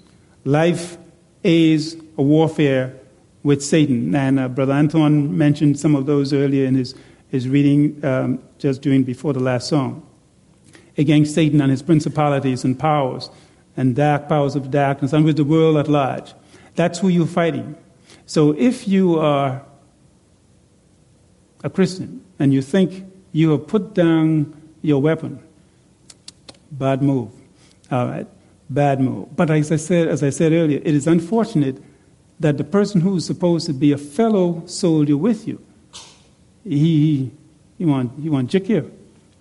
Life 0.45 0.99
is 1.43 1.97
a 2.17 2.23
warfare 2.23 2.95
with 3.43 3.65
Satan. 3.65 4.15
And 4.15 4.39
uh, 4.39 4.49
Brother 4.49 4.73
Anton 4.73 5.37
mentioned 5.37 5.79
some 5.79 5.95
of 5.95 6.07
those 6.07 6.33
earlier 6.33 6.67
in 6.67 6.75
his, 6.75 6.95
his 7.29 7.49
reading 7.49 8.05
um, 8.05 8.43
just 8.59 8.83
doing 8.83 9.05
before 9.05 9.33
the 9.33 9.41
last 9.41 9.69
song. 9.69 10.05
Against 10.97 11.35
Satan 11.35 11.61
and 11.61 11.71
his 11.71 11.83
principalities 11.83 12.65
and 12.65 12.79
powers 12.79 13.31
and 13.77 13.95
dark 13.95 14.29
powers 14.29 14.57
of 14.57 14.71
darkness 14.71 15.13
and 15.13 15.25
with 15.25 15.37
the 15.37 15.45
world 15.45 15.77
at 15.77 15.89
large. 15.89 16.35
That's 16.79 17.01
who 17.01 17.09
you're 17.09 17.27
fighting. 17.27 17.75
So 18.27 18.53
if 18.53 18.87
you 18.87 19.19
are 19.19 19.63
a 21.65 21.69
Christian 21.69 22.25
and 22.39 22.55
you 22.55 22.63
think 22.63 23.05
you 23.33 23.51
have 23.51 23.67
put 23.67 23.95
down 23.95 24.55
your 24.81 25.03
weapon, 25.03 25.43
bad 26.71 27.03
move. 27.03 27.33
All 27.91 28.07
right, 28.07 28.29
bad 28.71 29.01
move. 29.01 29.35
But 29.35 29.51
as 29.51 29.73
I 29.73 29.77
said, 29.77 30.07
as 30.07 30.23
I 30.23 30.31
said 30.31 30.53
earlier, 30.53 30.79
it 30.85 30.95
is 30.95 31.09
unfortunate 31.09 31.83
that 32.39 32.59
the 32.59 32.65
person 32.65 33.01
who 33.01 33.17
is 33.17 33.27
supposed 33.27 33.67
to 33.67 33.73
be 33.73 33.91
a 33.91 33.99
fellow 33.99 34.63
soldier 34.67 35.17
with 35.17 35.49
you, 35.49 35.61
he, 36.63 37.33
he 37.77 37.85
want 37.85 38.13
he 38.23 38.31
want 38.31 38.51
jick 38.51 38.69
you, 38.69 38.89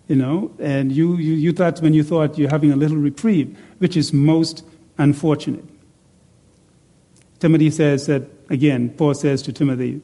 you 0.07 0.15
know, 0.15 0.51
and 0.57 0.91
you, 0.91 1.17
you, 1.17 1.33
you 1.33 1.53
thought 1.53 1.79
when 1.83 1.93
you 1.93 2.03
thought 2.03 2.35
you're 2.35 2.49
having 2.49 2.71
a 2.71 2.75
little 2.75 2.97
reprieve, 2.97 3.55
which 3.77 3.95
is 3.95 4.11
most 4.11 4.65
unfortunate. 4.97 5.76
Timothy 7.39 7.69
says 7.69 8.07
that, 8.07 8.23
again, 8.49 8.89
Paul 8.89 9.13
says 9.13 9.41
to 9.43 9.53
Timothy, 9.53 10.01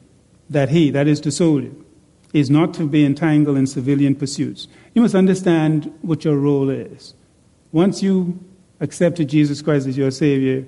that 0.50 0.68
he, 0.68 0.90
that 0.90 1.06
is 1.06 1.20
the 1.20 1.32
soldier, 1.32 1.72
is 2.32 2.50
not 2.50 2.74
to 2.74 2.86
be 2.86 3.04
entangled 3.04 3.56
in 3.56 3.66
civilian 3.66 4.14
pursuits. 4.14 4.68
You 4.94 5.02
must 5.02 5.14
understand 5.14 5.92
what 6.02 6.24
your 6.24 6.36
role 6.36 6.68
is. 6.70 7.14
Once 7.72 8.02
you 8.02 8.38
accepted 8.80 9.28
Jesus 9.28 9.62
Christ 9.62 9.86
as 9.86 9.96
your 9.96 10.10
Savior, 10.10 10.66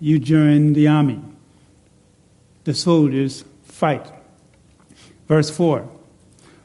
you 0.00 0.18
join 0.18 0.72
the 0.72 0.88
army. 0.88 1.20
The 2.64 2.74
soldiers 2.74 3.44
fight. 3.62 4.06
Verse 5.28 5.50
4 5.50 5.88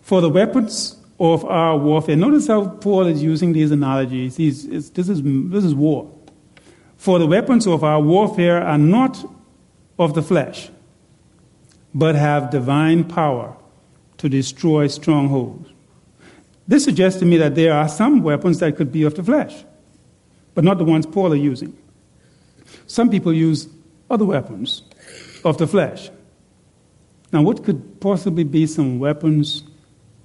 For 0.02 0.22
the 0.22 0.30
weapons 0.30 0.98
of 1.20 1.46
our 1.46 1.78
warfare, 1.78 2.16
notice 2.16 2.48
how 2.48 2.68
Paul 2.68 3.08
is 3.08 3.22
using 3.22 3.54
these 3.54 3.72
analogies. 3.72 4.38
He's, 4.38 4.68
this, 4.68 5.10
is, 5.10 5.22
this 5.24 5.64
is 5.64 5.76
war. 5.76 6.12
For 6.98 7.20
the 7.20 7.28
weapons 7.28 7.68
of 7.68 7.84
our 7.84 8.02
warfare 8.02 8.62
are 8.62 8.78
not 8.78 9.24
of 10.00 10.14
the 10.14 10.24
flesh, 10.24 10.72
but 11.94 12.16
have 12.16 12.50
divine 12.50 13.04
power 13.04 13.56
to 14.18 14.30
destroy 14.30 14.88
strongholds. 14.88 15.70
This 16.68 16.86
suggests 16.86 17.20
to 17.20 17.26
me 17.26 17.38
that 17.38 17.56
there 17.56 17.74
are 17.74 17.90
some 17.90 18.24
weapons 18.24 18.60
that 18.60 18.78
could 18.78 18.92
be 18.92 19.04
of 19.04 19.16
the 19.16 19.24
flesh, 19.24 19.66
but 20.56 20.64
not 20.64 20.78
the 20.78 20.86
ones 20.86 21.06
Paul 21.06 21.34
is 21.34 21.42
using. 21.42 21.78
Some 22.88 23.10
people 23.10 23.34
use 23.34 23.68
other 24.10 24.26
weapons 24.26 24.84
of 25.44 25.58
the 25.58 25.68
flesh. 25.68 26.10
Now, 27.32 27.42
what 27.42 27.64
could 27.64 28.00
possibly 28.00 28.44
be 28.44 28.66
some 28.68 29.00
weapons 29.00 29.64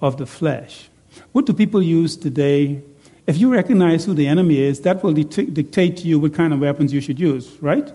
of 0.00 0.16
the 0.16 0.26
flesh? 0.26 0.88
What 1.32 1.46
do 1.46 1.52
people 1.52 1.82
use 1.82 2.16
today? 2.16 2.82
If 3.26 3.38
you 3.38 3.52
recognize 3.52 4.04
who 4.04 4.14
the 4.14 4.26
enemy 4.26 4.60
is, 4.60 4.80
that 4.82 5.02
will 5.02 5.12
dictate 5.12 5.96
to 5.98 6.06
you 6.06 6.18
what 6.18 6.34
kind 6.34 6.52
of 6.52 6.60
weapons 6.60 6.92
you 6.92 7.00
should 7.00 7.18
use, 7.18 7.50
right? 7.60 7.92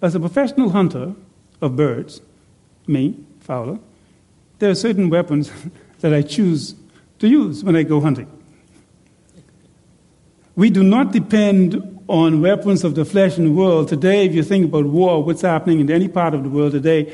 As 0.00 0.14
a 0.14 0.20
professional 0.20 0.70
hunter 0.70 1.14
of 1.60 1.74
birds, 1.74 2.20
me, 2.86 3.18
Fowler, 3.40 3.80
there 4.60 4.70
are 4.70 4.74
certain 4.74 5.10
weapons 5.10 5.50
that 6.00 6.14
I 6.14 6.22
choose 6.22 6.74
to 7.18 7.28
use 7.28 7.64
when 7.64 7.74
I 7.74 7.82
go 7.82 8.00
hunting. 8.00 8.30
We 10.54 10.70
do 10.70 10.82
not 10.82 11.12
depend 11.12 12.00
on 12.08 12.40
weapons 12.40 12.84
of 12.84 12.94
the 12.94 13.04
flesh 13.04 13.38
in 13.38 13.44
the 13.44 13.50
world. 13.50 13.88
Today, 13.88 14.24
if 14.24 14.34
you 14.34 14.42
think 14.42 14.66
about 14.66 14.86
war, 14.86 15.22
what's 15.22 15.42
happening 15.42 15.80
in 15.80 15.90
any 15.90 16.08
part 16.08 16.32
of 16.32 16.42
the 16.42 16.48
world 16.48 16.72
today, 16.72 17.12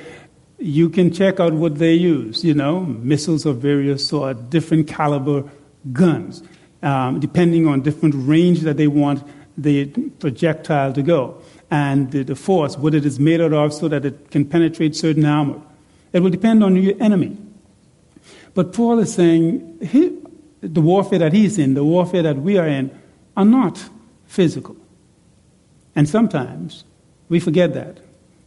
you 0.59 0.89
can 0.89 1.13
check 1.13 1.41
out 1.41 1.53
what 1.53 1.77
they 1.77 1.95
use, 1.95 2.45
you 2.45 2.55
know, 2.55 2.81
missiles 2.81 3.45
of 3.45 3.59
various 3.59 4.07
sort, 4.07 4.51
different 4.51 4.89
caliber 4.89 5.45
guns, 5.93 6.43
um, 6.83 7.19
depending 7.19 7.67
on 7.67 7.83
different 7.83 8.15
range 8.17 8.61
that 8.61 8.77
they 8.77 8.87
want 8.87 9.27
the 9.57 9.87
projectile 10.21 10.93
to 10.93 11.03
go 11.03 11.41
and 11.71 12.11
the, 12.11 12.23
the 12.23 12.37
force, 12.37 12.77
what 12.77 12.95
it 12.95 13.05
is 13.05 13.19
made 13.19 13.41
out 13.41 13.53
of, 13.53 13.73
so 13.73 13.89
that 13.89 14.05
it 14.05 14.31
can 14.31 14.45
penetrate 14.45 14.95
certain 14.97 15.25
armor. 15.25 15.61
It 16.13 16.21
will 16.21 16.31
depend 16.31 16.63
on 16.63 16.77
your 16.77 16.95
enemy. 17.01 17.37
But 18.55 18.73
Paul 18.73 19.01
is 19.01 19.13
saying 19.13 19.79
he, 19.83 20.17
the 20.61 20.81
warfare 20.81 21.19
that 21.19 21.33
he's 21.33 21.59
in, 21.59 21.75
the 21.75 21.85
warfare 21.85 22.23
that 22.23 22.37
we 22.37 22.57
are 22.57 22.69
in, 22.69 22.91
are 23.37 23.45
not 23.45 23.89
physical. 24.27 24.77
And 25.97 26.09
sometimes 26.09 26.85
we 27.29 27.41
forget 27.41 27.75
that. 27.75 27.99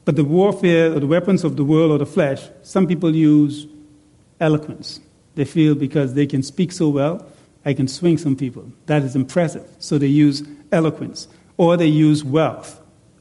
But 0.05 0.15
the 0.15 0.23
warfare 0.23 0.93
or 0.93 0.99
the 0.99 1.07
weapons 1.07 1.43
of 1.43 1.57
the 1.57 1.65
world 1.65 1.91
or 1.91 1.97
the 1.97 2.05
flesh, 2.05 2.47
some 2.63 2.87
people 2.87 3.13
use 3.13 3.67
eloquence. 4.39 5.01
They 5.35 5.45
feel 5.45 5.75
because 5.75 6.13
they 6.13 6.25
can 6.25 6.41
speak 6.43 6.71
so 6.71 6.89
well, 6.89 7.25
I 7.65 7.73
can 7.73 7.87
swing 7.87 8.17
some 8.17 8.35
people. 8.35 8.71
That 8.85 9.03
is 9.03 9.15
impressive. 9.15 9.69
So 9.79 9.97
they 9.97 10.07
use 10.07 10.43
eloquence. 10.71 11.27
Or 11.57 11.75
they 11.75 11.87
use 11.87 12.23
wealth. 12.23 12.76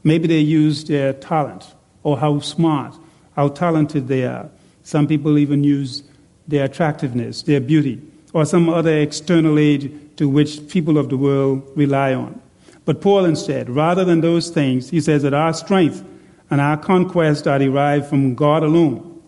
Maybe 0.07 0.28
they 0.28 0.38
use 0.38 0.84
their 0.84 1.14
talent 1.14 1.74
or 2.04 2.16
how 2.16 2.38
smart, 2.38 2.94
how 3.34 3.48
talented 3.48 4.07
they 4.07 4.24
are. 4.24 4.48
Some 4.84 5.09
people 5.09 5.36
even 5.36 5.64
use 5.64 6.04
their 6.46 6.66
attractiveness, 6.66 7.42
their 7.42 7.61
beauty, 7.61 8.00
or 8.32 8.44
some 8.44 8.68
other 8.68 8.96
external 8.96 9.59
aid 9.59 10.16
to 10.16 10.28
which 10.28 10.68
people 10.68 10.96
of 10.96 11.09
the 11.09 11.16
world 11.16 11.68
rely 11.74 12.14
on. 12.14 12.40
But 12.84 13.00
Paul 13.00 13.24
instead, 13.24 13.68
rather 13.68 14.04
than 14.04 14.20
those 14.20 14.48
things, 14.48 14.90
he 14.90 15.00
says 15.00 15.24
that 15.24 15.34
our 15.34 15.52
strength 15.52 16.04
and 16.50 16.61
our 16.61 16.76
conquest 16.76 17.48
are 17.48 17.59
derived 17.59 18.07
from 18.07 18.36
God 18.36 18.62
alone 18.62 19.20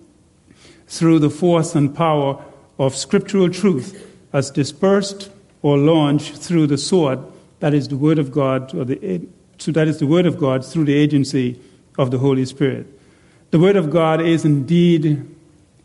through 0.87 1.19
the 1.19 1.29
force 1.29 1.75
and 1.75 1.93
power 1.93 2.41
of 2.79 2.95
scriptural 2.95 3.51
truth 3.51 4.17
as 4.33 4.53
dispersed 4.53 5.29
or 5.61 5.77
launched 5.77 6.37
through 6.37 6.69
the 6.69 6.79
sword 6.79 7.19
that 7.59 7.75
is 7.75 7.89
the 7.89 7.97
word 7.97 8.21
of 8.21 8.31
God 8.31 8.73
or 8.77 8.85
the 8.85 9.27
so 9.59 9.73
that 9.73 9.89
is 9.89 9.99
the 9.99 10.07
Word 10.07 10.27
of 10.27 10.39
God, 10.39 10.65
through 10.65 10.85
the 10.85 10.95
agency 10.95 11.61
of 11.99 12.11
the 12.11 12.19
Holy 12.19 12.45
Spirit. 12.45 12.87
The 13.51 13.59
Word 13.59 13.77
of 13.77 13.91
God 13.91 14.21
is 14.21 14.45
indeed 14.45 15.27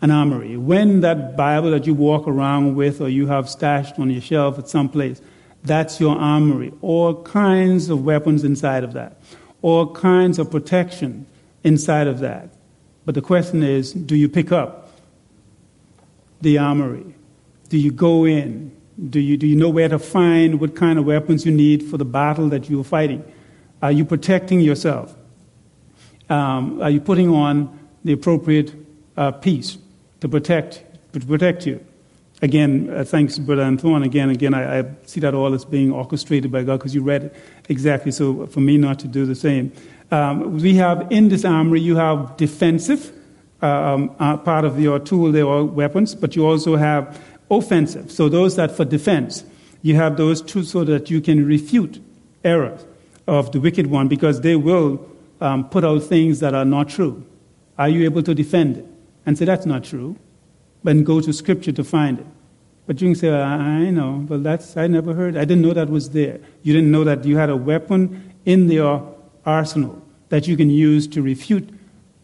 an 0.02 0.12
armory. 0.12 0.58
When 0.58 1.02
that 1.02 1.36
Bible 1.36 1.72
that 1.72 1.88
you 1.88 1.94
walk 1.94 2.28
around 2.28 2.76
with 2.76 3.02
or 3.02 3.10
you 3.10 3.28
have 3.28 3.50
stashed 3.50 3.98
on 4.00 4.10
your 4.10 4.22
shelf 4.22 4.60
at 4.60 4.68
some 4.68 4.90
place, 4.90 5.22
that's 5.64 6.00
your 6.00 6.18
armory. 6.18 6.74
All 6.82 7.24
kinds 7.24 7.90
of 7.90 8.04
weapons 8.04 8.44
inside 8.44 8.84
of 8.84 8.94
that, 8.94 9.18
all 9.62 9.94
kinds 9.94 10.40
of 10.40 10.52
protection 10.52 11.26
inside 11.64 12.08
of 12.08 12.20
that. 12.20 12.50
But 13.06 13.16
the 13.16 13.22
question 13.22 13.64
is 13.64 13.94
do 13.94 14.16
you 14.16 14.30
pick 14.30 14.52
up 14.52 14.92
the 16.42 16.58
armory? 16.58 17.16
Do 17.70 17.78
you 17.78 17.92
go 17.92 18.26
in? 18.26 18.76
Do 19.10 19.20
you, 19.20 19.38
do 19.38 19.48
you 19.48 19.56
know 19.56 19.70
where 19.70 19.88
to 19.88 19.98
find 19.98 20.60
what 20.60 20.76
kind 20.76 21.00
of 21.00 21.06
weapons 21.06 21.46
you 21.46 21.52
need 21.52 21.82
for 21.82 21.98
the 21.98 22.06
battle 22.06 22.50
that 22.50 22.70
you're 22.70 22.84
fighting? 22.84 23.24
Are 23.84 23.92
you 23.92 24.06
protecting 24.06 24.62
yourself? 24.62 25.14
Um, 26.30 26.82
are 26.82 26.90
you 26.90 27.02
putting 27.02 27.30
on 27.30 27.78
the 28.06 28.14
appropriate 28.14 28.74
uh, 29.18 29.32
piece 29.32 29.78
to 30.22 30.30
protect, 30.30 30.86
to 31.12 31.20
protect 31.20 31.68
you? 31.68 31.86
Again, 32.42 32.90
uh, 32.90 33.04
thanks, 33.04 33.38
Brother 33.38 33.64
Antoine. 33.64 34.04
Again, 34.04 34.30
again, 34.30 34.54
I, 34.54 34.80
I, 34.80 34.86
see 35.06 35.20
that 35.20 35.34
all 35.34 35.54
as 35.54 35.66
being 35.66 35.92
orchestrated 35.92 36.50
by 36.50 36.64
God 36.64 36.78
because 36.78 36.96
you 36.96 37.04
read 37.04 37.24
it 37.24 37.36
exactly. 37.68 38.14
So 38.14 38.48
for 38.48 38.62
me 38.62 38.78
not 38.78 39.00
to 39.00 39.08
do 39.10 39.26
the 39.26 39.36
same, 39.36 39.74
um, 40.12 40.60
we 40.60 40.76
have 40.76 41.12
in 41.12 41.28
this 41.28 41.44
armory 41.44 41.82
you 41.82 41.98
have 41.98 42.38
defensive 42.38 43.12
um, 43.62 44.16
uh, 44.18 44.38
part 44.38 44.64
of 44.64 44.80
your 44.80 44.98
tool, 44.98 45.34
there 45.34 45.48
are 45.48 45.66
weapons, 45.66 46.16
but 46.16 46.38
you 46.38 46.48
also 46.48 46.78
have 46.78 47.22
offensive. 47.52 48.14
So 48.14 48.30
those 48.30 48.56
that 48.56 48.72
for 48.72 48.86
defense, 48.86 49.44
you 49.82 49.96
have 49.96 50.16
those 50.16 50.42
two 50.42 50.64
so 50.64 50.86
that 50.86 51.10
you 51.10 51.20
can 51.20 51.46
refute 51.46 52.02
errors 52.46 52.86
of 53.28 53.52
the 53.52 53.60
wicked 53.60 53.88
one 53.88 54.08
because 54.08 54.42
they 54.42 54.56
will 54.56 55.06
um, 55.42 55.70
put 55.70 55.84
out 55.84 56.04
things 56.04 56.40
that 56.40 56.54
are 56.54 56.66
not 56.66 56.90
true. 56.90 57.26
Are 57.78 57.90
you 57.90 58.04
able 58.06 58.24
to 58.24 58.34
defend 58.34 58.78
it 58.78 58.86
and 59.26 59.38
say 59.38 59.46
that's 59.46 59.66
not 59.66 59.84
true? 59.84 60.16
Then 60.84 61.04
go 61.04 61.22
to 61.22 61.32
scripture 61.34 61.72
to 61.72 61.84
find 61.84 62.20
it. 62.20 62.26
But 62.86 63.02
you 63.02 63.08
can 63.08 63.16
say, 63.16 63.32
I 63.32 63.90
know, 63.92 64.26
but 64.28 64.44
that's 64.44 64.76
I 64.76 64.88
never 64.88 65.14
heard. 65.14 65.38
I 65.38 65.46
didn't 65.46 65.62
know 65.62 65.74
that 65.74 65.90
was 65.90 66.10
there. 66.10 66.40
You 66.64 66.74
didn't 66.74 66.92
know 66.92 67.06
that 67.06 67.24
you 67.24 67.38
had 67.38 67.50
a 67.50 67.56
weapon 67.56 68.34
in 68.46 68.70
your 68.70 69.16
arsenal 69.46 70.02
that 70.30 70.48
you 70.48 70.58
can 70.58 70.70
use 70.70 71.08
to 71.08 71.22
refute 71.22 71.70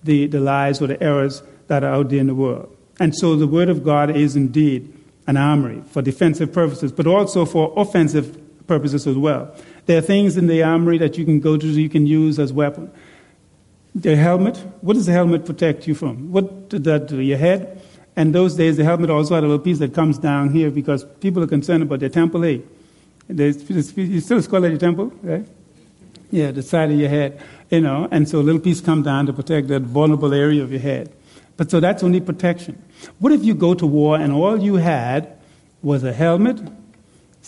the, 0.04 0.28
the 0.28 0.40
lies 0.40 0.82
or 0.82 0.88
the 0.88 1.02
errors 1.02 1.44
that 1.68 1.84
are 1.84 1.94
out 1.94 2.10
there 2.10 2.20
in 2.20 2.28
the 2.28 2.36
world. 2.36 2.76
And 3.00 3.16
so 3.16 3.36
the 3.36 3.48
Word 3.48 3.70
of 3.70 3.84
God 3.84 4.16
is 4.16 4.36
indeed 4.36 4.94
an 5.28 5.38
armory 5.38 5.82
for 5.88 6.02
defensive 6.02 6.52
purposes, 6.52 6.92
but 6.92 7.08
also 7.08 7.46
for 7.46 7.72
offensive 7.78 8.38
purposes 8.68 9.08
as 9.08 9.16
well. 9.16 9.56
There 9.90 9.98
are 9.98 10.02
things 10.02 10.38
in 10.38 10.46
the 10.46 10.62
armory 10.62 11.00
that 11.00 11.18
you 11.18 11.26
can 11.26 11.40
go 11.40 11.58
to, 11.58 11.66
you 11.66 11.90
can 11.90 12.06
use 12.06 12.38
as 12.38 12.54
weapon. 12.54 12.92
The 13.96 14.16
helmet, 14.16 14.56
what 14.82 14.94
does 14.94 15.08
the 15.08 15.14
helmet 15.14 15.48
protect 15.48 15.88
you 15.88 15.96
from? 15.96 16.32
What 16.32 16.70
did 16.70 16.84
that 16.84 17.08
do? 17.08 17.20
Your 17.20 17.40
head? 17.40 17.82
And 18.16 18.36
those 18.36 18.54
days, 18.54 18.78
the 18.78 18.84
helmet 18.84 19.10
also 19.10 19.34
had 19.34 19.44
a 19.44 19.48
little 19.48 19.64
piece 19.64 19.80
that 19.80 19.96
comes 19.96 20.20
down 20.20 20.52
here 20.52 20.70
because 20.70 21.06
people 21.22 21.42
are 21.42 21.48
concerned 21.48 21.82
about 21.82 22.02
their 22.02 22.10
temple 22.10 22.46
A. 22.46 22.62
You 23.30 24.20
still 24.20 24.44
skull 24.44 24.64
at 24.64 24.70
your 24.70 24.80
temple, 24.80 25.12
right? 25.24 25.48
Yeah, 26.30 26.52
the 26.52 26.62
side 26.62 26.92
of 26.92 27.00
your 27.00 27.10
head, 27.10 27.42
you 27.72 27.82
know, 27.82 28.08
and 28.12 28.30
so 28.30 28.38
a 28.38 28.46
little 28.46 28.62
piece 28.62 28.82
come 28.82 29.02
down 29.02 29.26
to 29.26 29.34
protect 29.34 29.70
that 29.70 29.82
vulnerable 29.82 30.36
area 30.36 30.62
of 30.62 30.70
your 30.72 30.82
head. 30.82 31.12
But 31.58 31.72
so 31.72 31.80
that's 31.80 32.04
only 32.04 32.22
protection. 32.22 32.80
What 33.18 33.32
if 33.32 33.44
you 33.44 33.56
go 33.56 33.74
to 33.74 33.88
war 33.88 34.18
and 34.18 34.34
all 34.34 34.62
you 34.62 34.76
had 34.76 35.36
was 35.82 36.04
a 36.04 36.14
helmet, 36.14 36.62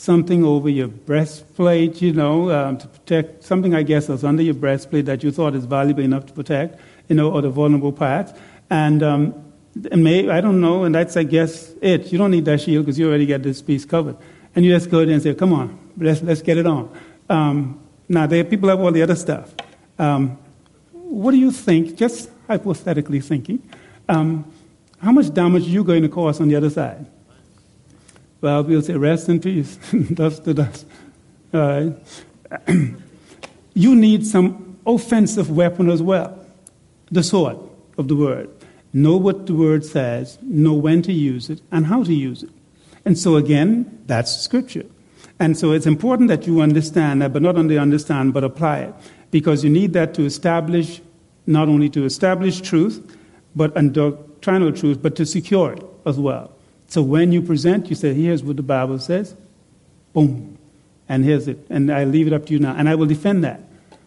something 0.02 0.43
over 0.43 0.68
your 0.68 0.88
breastplate, 0.88 2.02
you 2.02 2.12
know, 2.12 2.49
um, 2.49 2.76
to 2.76 2.88
protect 2.88 3.43
something, 3.43 3.76
I 3.76 3.84
guess, 3.84 4.08
that's 4.08 4.24
under 4.24 4.41
your 4.41 4.56
breastplate 4.56 5.06
that 5.06 5.24
you 5.24 5.32
thought 5.32 5.54
is 5.54 5.66
valuable 5.66 6.02
enough 6.02 6.26
to 6.26 6.34
protect, 6.34 6.80
you 7.08 7.16
know, 7.16 7.32
or 7.32 7.43
the 7.43 7.52
vulnerable 7.52 7.91
parts. 7.91 8.34
And, 8.72 9.04
um, 9.04 9.36
and 9.91 10.04
may, 10.04 10.28
I 10.28 10.41
don't 10.41 10.60
know, 10.60 10.86
and 10.86 10.95
that's, 10.95 11.16
I 11.18 11.22
guess, 11.22 11.74
it. 11.84 12.12
You 12.12 12.18
don't 12.18 12.32
need 12.32 12.45
that 12.45 12.62
shield 12.62 12.84
because 12.84 12.97
you 12.97 13.08
already 13.08 13.28
got 13.28 13.43
this 13.43 13.62
piece 13.62 13.86
covered. 13.86 14.18
And 14.56 14.66
you 14.66 14.72
just 14.72 14.89
go 14.89 15.06
there 15.06 15.14
and 15.14 15.22
say, 15.22 15.36
come 15.36 15.54
on, 15.54 15.78
let's, 15.95 16.24
let's 16.24 16.41
get 16.41 16.58
it 16.58 16.66
on. 16.66 16.91
Um, 17.30 17.80
now, 18.10 18.26
there, 18.26 18.41
are 18.41 18.43
people 18.43 18.70
have 18.70 18.80
all 18.80 18.91
the 18.91 19.04
other 19.04 19.16
stuff. 19.16 19.54
Um, 19.99 20.39
what 20.93 21.30
do 21.30 21.38
you 21.38 21.52
think, 21.52 21.95
just 21.95 22.32
hypothetically 22.47 23.20
thinking, 23.20 23.62
um, 24.10 24.52
how 24.99 25.12
much 25.12 25.32
damage 25.32 25.68
are 25.68 25.70
you 25.70 25.84
going 25.84 26.02
to 26.02 26.10
cause 26.10 26.41
on 26.41 26.47
the 26.47 26.56
other 26.56 26.72
side? 26.72 27.06
Well, 28.41 28.63
we'll 28.63 28.81
say, 28.81 28.95
rest 28.95 29.29
in 29.29 29.39
peace, 29.39 29.77
dust 30.13 30.43
to 30.45 30.53
dust. 30.55 30.85
Uh, 31.53 31.91
you 33.73 33.95
need 33.95 34.25
some 34.25 34.79
offensive 34.85 35.51
weapon 35.51 35.89
as 35.89 36.01
well 36.01 36.37
the 37.11 37.21
sword 37.23 37.57
of 37.97 38.07
the 38.07 38.15
word. 38.15 38.49
Know 38.93 39.15
what 39.17 39.45
the 39.45 39.53
word 39.53 39.85
says, 39.85 40.39
know 40.41 40.73
when 40.73 41.01
to 41.03 41.13
use 41.13 41.49
it, 41.49 41.61
and 41.71 41.85
how 41.85 42.03
to 42.03 42.13
use 42.13 42.41
it. 42.43 42.49
And 43.05 43.17
so, 43.17 43.35
again, 43.35 44.03
that's 44.05 44.35
scripture. 44.35 44.85
And 45.39 45.57
so 45.57 45.71
it's 45.71 45.85
important 45.85 46.29
that 46.29 46.45
you 46.45 46.61
understand 46.61 47.21
that, 47.21 47.33
but 47.33 47.41
not 47.41 47.57
only 47.57 47.77
understand, 47.77 48.33
but 48.33 48.43
apply 48.43 48.79
it. 48.79 48.93
Because 49.31 49.63
you 49.63 49.69
need 49.69 49.93
that 49.93 50.13
to 50.15 50.23
establish, 50.23 51.01
not 51.47 51.67
only 51.67 51.89
to 51.89 52.05
establish 52.05 52.61
truth, 52.61 53.17
but 53.55 53.73
doctrinal 53.93 54.71
truth, 54.71 55.01
but 55.01 55.15
to 55.15 55.25
secure 55.25 55.73
it 55.73 55.83
as 56.05 56.19
well. 56.19 56.51
So 56.91 57.01
when 57.01 57.31
you 57.31 57.41
present, 57.41 57.89
you 57.89 57.95
say, 57.95 58.13
here's 58.13 58.43
what 58.43 58.57
the 58.57 58.63
Bible 58.63 58.99
says. 58.99 59.33
Boom. 60.11 60.57
And 61.07 61.23
here's 61.23 61.47
it. 61.47 61.65
And 61.69 61.89
I 61.89 62.03
leave 62.03 62.27
it 62.27 62.33
up 62.33 62.47
to 62.47 62.53
you 62.53 62.59
now. 62.59 62.75
And 62.75 62.89
I 62.89 62.95
will 62.95 63.05
defend 63.05 63.45
that. 63.45 63.61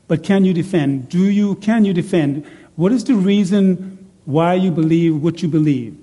But 0.07 0.23
can 0.23 0.45
you 0.45 0.53
defend? 0.53 1.09
Do 1.09 1.31
you, 1.31 1.55
can 1.55 1.87
you 1.87 1.95
defend? 1.95 2.45
What 2.77 2.93
is 2.93 3.05
the 3.05 3.15
reason 3.15 4.07
why 4.27 4.53
you 4.53 4.71
believe 4.71 5.23
what 5.23 5.41
you 5.41 5.49
believe? 5.49 5.97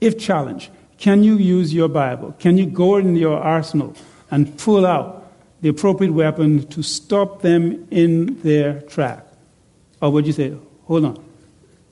If 0.00 0.18
challenged, 0.18 0.70
can 0.96 1.24
you 1.24 1.36
use 1.36 1.74
your 1.74 1.88
Bible? 1.88 2.34
Can 2.38 2.56
you 2.56 2.64
go 2.64 2.96
in 2.96 3.14
your 3.14 3.38
arsenal 3.38 3.94
and 4.30 4.56
pull 4.56 4.86
out 4.86 5.30
the 5.60 5.68
appropriate 5.68 6.14
weapon 6.14 6.66
to 6.68 6.82
stop 6.82 7.42
them 7.42 7.86
in 7.90 8.40
their 8.40 8.80
track? 8.80 9.26
Or 10.00 10.10
would 10.10 10.26
you 10.26 10.32
say, 10.32 10.56
hold 10.86 11.04
on, 11.04 11.22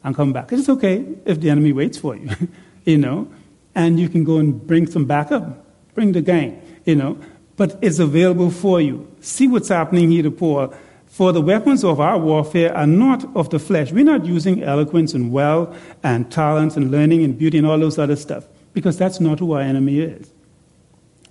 I'm 0.03 0.15
coming 0.15 0.33
back? 0.33 0.51
It's 0.53 0.71
okay 0.71 1.05
if 1.27 1.39
the 1.39 1.51
enemy 1.51 1.75
waits 1.75 1.99
for 1.99 2.17
you, 2.17 2.31
you 2.87 2.97
know, 2.97 3.29
and 3.75 3.99
you 4.01 4.09
can 4.09 4.25
go 4.25 4.39
and 4.39 4.67
bring 4.67 4.87
some 4.87 5.05
backup, 5.05 5.65
bring 5.95 6.13
the 6.13 6.21
gang, 6.21 6.61
you 6.85 6.97
know, 6.97 7.19
but 7.57 7.79
it's 7.83 7.99
available 7.99 8.51
for 8.51 8.81
you. 8.81 9.07
See 9.21 9.47
what's 9.47 9.69
happening 9.69 10.11
here 10.11 10.23
to 10.23 10.31
Paul. 10.31 10.75
For 11.07 11.33
the 11.33 11.41
weapons 11.41 11.85
of 11.85 12.01
our 12.01 12.19
warfare 12.19 12.75
are 12.75 12.87
not 12.87 13.25
of 13.37 13.51
the 13.51 13.59
flesh. 13.59 13.93
We're 13.93 14.05
not 14.05 14.25
using 14.25 14.63
eloquence 14.63 15.13
and 15.13 15.33
wealth 15.33 15.77
and 16.03 16.31
talents 16.31 16.77
and 16.77 16.91
learning 16.91 17.25
and 17.25 17.37
beauty 17.37 17.59
and 17.59 17.67
all 17.67 17.79
those 17.79 17.99
other 17.99 18.17
stuff 18.17 18.47
because 18.73 18.97
that's 18.97 19.21
not 19.21 19.41
who 19.41 19.53
our 19.53 19.61
enemy 19.61 20.01
is. 20.01 20.33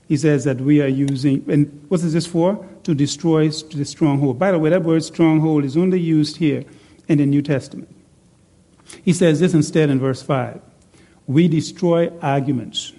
He 0.07 0.17
says 0.17 0.43
that 0.43 0.59
we 0.59 0.81
are 0.81 0.87
using, 0.87 1.45
and 1.47 1.85
what 1.87 2.01
is 2.01 2.13
this 2.13 2.25
for? 2.25 2.65
To 2.83 2.93
destroy 2.93 3.49
the 3.49 3.85
stronghold. 3.85 4.39
By 4.39 4.51
the 4.51 4.59
way, 4.59 4.69
that 4.71 4.83
word 4.83 5.03
stronghold 5.03 5.63
is 5.63 5.77
only 5.77 5.99
used 5.99 6.37
here 6.37 6.65
in 7.07 7.19
the 7.19 7.25
New 7.25 7.41
Testament. 7.41 7.95
He 9.03 9.13
says 9.13 9.39
this 9.39 9.53
instead 9.53 9.89
in 9.89 9.99
verse 9.99 10.21
5 10.21 10.61
We 11.29 11.47
destroy 11.47 12.11
arguments 12.23 12.91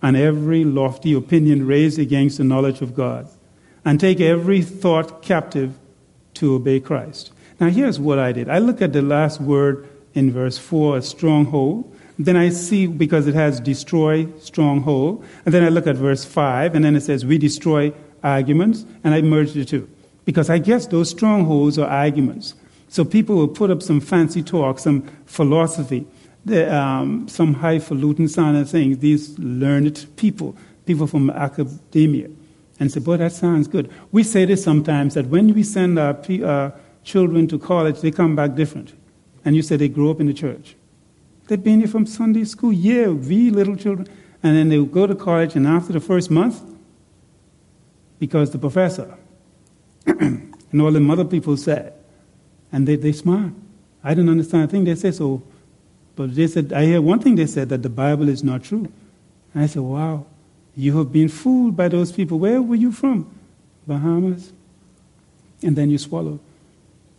and 0.00 0.16
every 0.16 0.62
lofty 0.62 1.12
opinion 1.14 1.66
raised 1.66 1.98
against 1.98 2.38
the 2.38 2.44
knowledge 2.44 2.80
of 2.80 2.94
God, 2.94 3.28
and 3.84 3.98
take 3.98 4.20
every 4.20 4.62
thought 4.62 5.20
captive 5.20 5.76
to 6.34 6.54
obey 6.54 6.78
Christ. 6.78 7.32
Now, 7.58 7.70
here's 7.70 7.98
what 7.98 8.20
I 8.20 8.30
did 8.30 8.48
I 8.48 8.58
look 8.58 8.80
at 8.80 8.92
the 8.92 9.02
last 9.02 9.40
word 9.40 9.88
in 10.14 10.30
verse 10.30 10.58
4, 10.58 10.98
a 10.98 11.02
stronghold. 11.02 11.92
Then 12.20 12.36
I 12.36 12.50
see, 12.50 12.86
because 12.86 13.26
it 13.26 13.34
has 13.34 13.58
destroy, 13.58 14.28
stronghold. 14.38 15.24
And 15.44 15.52
then 15.52 15.64
I 15.64 15.70
look 15.70 15.88
at 15.88 15.96
verse 15.96 16.24
5, 16.24 16.76
and 16.76 16.84
then 16.84 16.94
it 16.94 17.02
says, 17.02 17.26
We 17.26 17.36
destroy 17.36 17.92
arguments, 18.22 18.86
and 19.02 19.12
I 19.12 19.22
merge 19.22 19.54
the 19.54 19.64
two. 19.64 19.90
Because 20.24 20.48
I 20.48 20.58
guess 20.58 20.86
those 20.86 21.10
strongholds 21.10 21.80
are 21.80 21.88
arguments. 21.88 22.54
So 22.88 23.04
people 23.04 23.34
will 23.34 23.48
put 23.48 23.72
up 23.72 23.82
some 23.82 24.00
fancy 24.00 24.42
talk, 24.44 24.78
some 24.78 25.02
philosophy, 25.26 26.06
the, 26.46 26.74
um, 26.74 27.26
some 27.28 27.54
highfalutin 27.54 28.28
sounding 28.28 28.64
things, 28.64 28.98
these 28.98 29.36
learned 29.38 30.06
people, 30.16 30.56
people 30.86 31.08
from 31.08 31.28
academia, 31.28 32.30
and 32.78 32.90
say, 32.90 33.00
Boy, 33.00 33.16
that 33.16 33.32
sounds 33.32 33.66
good. 33.66 33.90
We 34.12 34.22
say 34.22 34.44
this 34.44 34.62
sometimes 34.62 35.14
that 35.14 35.26
when 35.26 35.52
we 35.52 35.64
send 35.64 35.98
our, 35.98 36.16
our 36.44 36.72
children 37.02 37.48
to 37.48 37.58
college, 37.58 38.00
they 38.00 38.12
come 38.12 38.36
back 38.36 38.54
different. 38.54 38.94
And 39.44 39.56
you 39.56 39.62
say 39.62 39.76
they 39.76 39.88
grew 39.88 40.10
up 40.10 40.20
in 40.20 40.26
the 40.26 40.34
church. 40.34 40.76
They've 41.48 41.62
been 41.62 41.80
here 41.80 41.88
from 41.88 42.06
Sunday 42.06 42.44
school, 42.44 42.72
yeah, 42.72 43.08
we 43.08 43.50
little 43.50 43.76
children. 43.76 44.08
And 44.42 44.56
then 44.56 44.68
they 44.68 44.84
go 44.84 45.06
to 45.08 45.16
college, 45.16 45.56
and 45.56 45.66
after 45.66 45.92
the 45.92 46.00
first 46.00 46.30
month, 46.30 46.62
because 48.20 48.52
the 48.52 48.58
professor 48.58 49.16
and 50.06 50.80
all 50.80 50.92
the 50.92 51.10
other 51.10 51.24
people 51.24 51.56
said, 51.56 51.92
and 52.70 52.86
they, 52.86 52.94
they 52.94 53.12
smile. 53.12 53.52
I 54.04 54.10
didn't 54.10 54.30
understand 54.30 54.64
a 54.64 54.68
thing 54.68 54.84
they 54.84 54.94
said, 54.94 55.16
so, 55.16 55.42
but 56.16 56.34
they 56.34 56.46
said, 56.46 56.72
I 56.72 56.86
hear 56.86 57.00
one 57.00 57.20
thing 57.20 57.36
they 57.36 57.46
said, 57.46 57.68
that 57.68 57.82
the 57.82 57.90
Bible 57.90 58.28
is 58.28 58.42
not 58.42 58.64
true. 58.64 58.90
And 59.54 59.62
I 59.62 59.66
said, 59.66 59.82
wow, 59.82 60.24
you 60.74 60.96
have 60.98 61.12
been 61.12 61.28
fooled 61.28 61.76
by 61.76 61.88
those 61.88 62.10
people. 62.10 62.38
Where 62.38 62.60
were 62.60 62.74
you 62.74 62.90
from? 62.90 63.30
Bahamas. 63.86 64.52
and 65.62 65.76
then 65.76 65.90
you 65.90 65.98
swallow. 65.98 66.40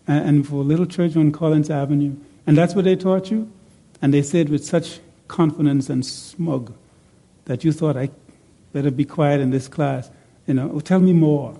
And 0.07 0.47
for 0.47 0.55
a 0.55 0.63
little 0.63 0.85
church 0.85 1.15
on 1.15 1.31
Collins 1.31 1.69
Avenue, 1.69 2.15
and 2.45 2.57
that's 2.57 2.75
what 2.75 2.85
they 2.85 2.95
taught 2.95 3.29
you? 3.29 3.51
And 4.01 4.13
they 4.13 4.21
said 4.21 4.49
with 4.49 4.65
such 4.65 4.99
confidence 5.27 5.89
and 5.89 6.05
smug 6.05 6.73
that 7.45 7.63
you 7.63 7.71
thought, 7.71 7.97
I 7.97 8.09
better 8.73 8.91
be 8.91 9.05
quiet 9.05 9.41
in 9.41 9.49
this 9.49 9.67
class. 9.67 10.09
You 10.45 10.53
know, 10.53 10.71
oh, 10.73 10.79
tell 10.79 10.99
me 10.99 11.13
more. 11.13 11.57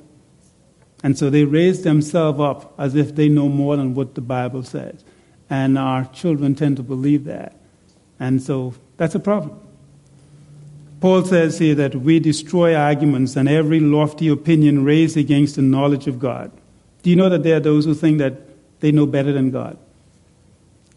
And 1.03 1.17
so 1.17 1.29
they 1.29 1.43
raise 1.43 1.83
themselves 1.83 2.39
up 2.39 2.73
as 2.77 2.95
if 2.95 3.15
they 3.15 3.27
know 3.27 3.49
more 3.49 3.75
than 3.75 3.93
what 3.93 4.15
the 4.15 4.21
Bible 4.21 4.63
says. 4.63 5.03
And 5.49 5.77
our 5.77 6.05
children 6.05 6.55
tend 6.55 6.77
to 6.77 6.83
believe 6.83 7.23
that. 7.25 7.55
And 8.19 8.41
so 8.41 8.73
that's 8.97 9.15
a 9.15 9.19
problem. 9.19 9.59
Paul 10.99 11.23
says 11.23 11.59
here 11.59 11.75
that 11.75 11.95
we 11.95 12.19
destroy 12.19 12.75
arguments 12.75 13.35
and 13.35 13.47
every 13.47 13.79
lofty 13.79 14.27
opinion 14.27 14.83
raised 14.83 15.15
against 15.15 15.55
the 15.55 15.61
knowledge 15.61 16.07
of 16.07 16.19
God. 16.19 16.51
Do 17.03 17.09
you 17.09 17.15
know 17.15 17.29
that 17.29 17.43
there 17.43 17.57
are 17.57 17.61
those 17.61 17.85
who 17.85 17.93
think 17.93 18.17
that 18.17 18.33
they 18.79 18.91
know 18.91 19.05
better 19.05 19.31
than 19.31 19.51
God? 19.51 19.77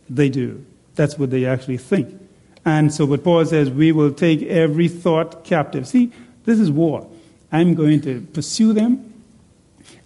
They 0.09 0.29
do. 0.29 0.65
That's 0.95 1.19
what 1.19 1.31
they 1.31 1.45
actually 1.45 1.77
think. 1.77 2.19
And 2.65 2.93
so, 2.93 3.05
what 3.05 3.23
Paul 3.23 3.45
says, 3.45 3.71
we 3.71 3.93
will 3.93 4.13
take 4.13 4.43
every 4.43 4.89
thought 4.89 5.45
captive. 5.45 5.87
See, 5.87 6.13
this 6.45 6.59
is 6.59 6.71
war. 6.71 7.09
I'm 7.53 7.75
going 7.75 8.01
to 8.03 8.23
pursue 8.33 8.73
them 8.73 9.11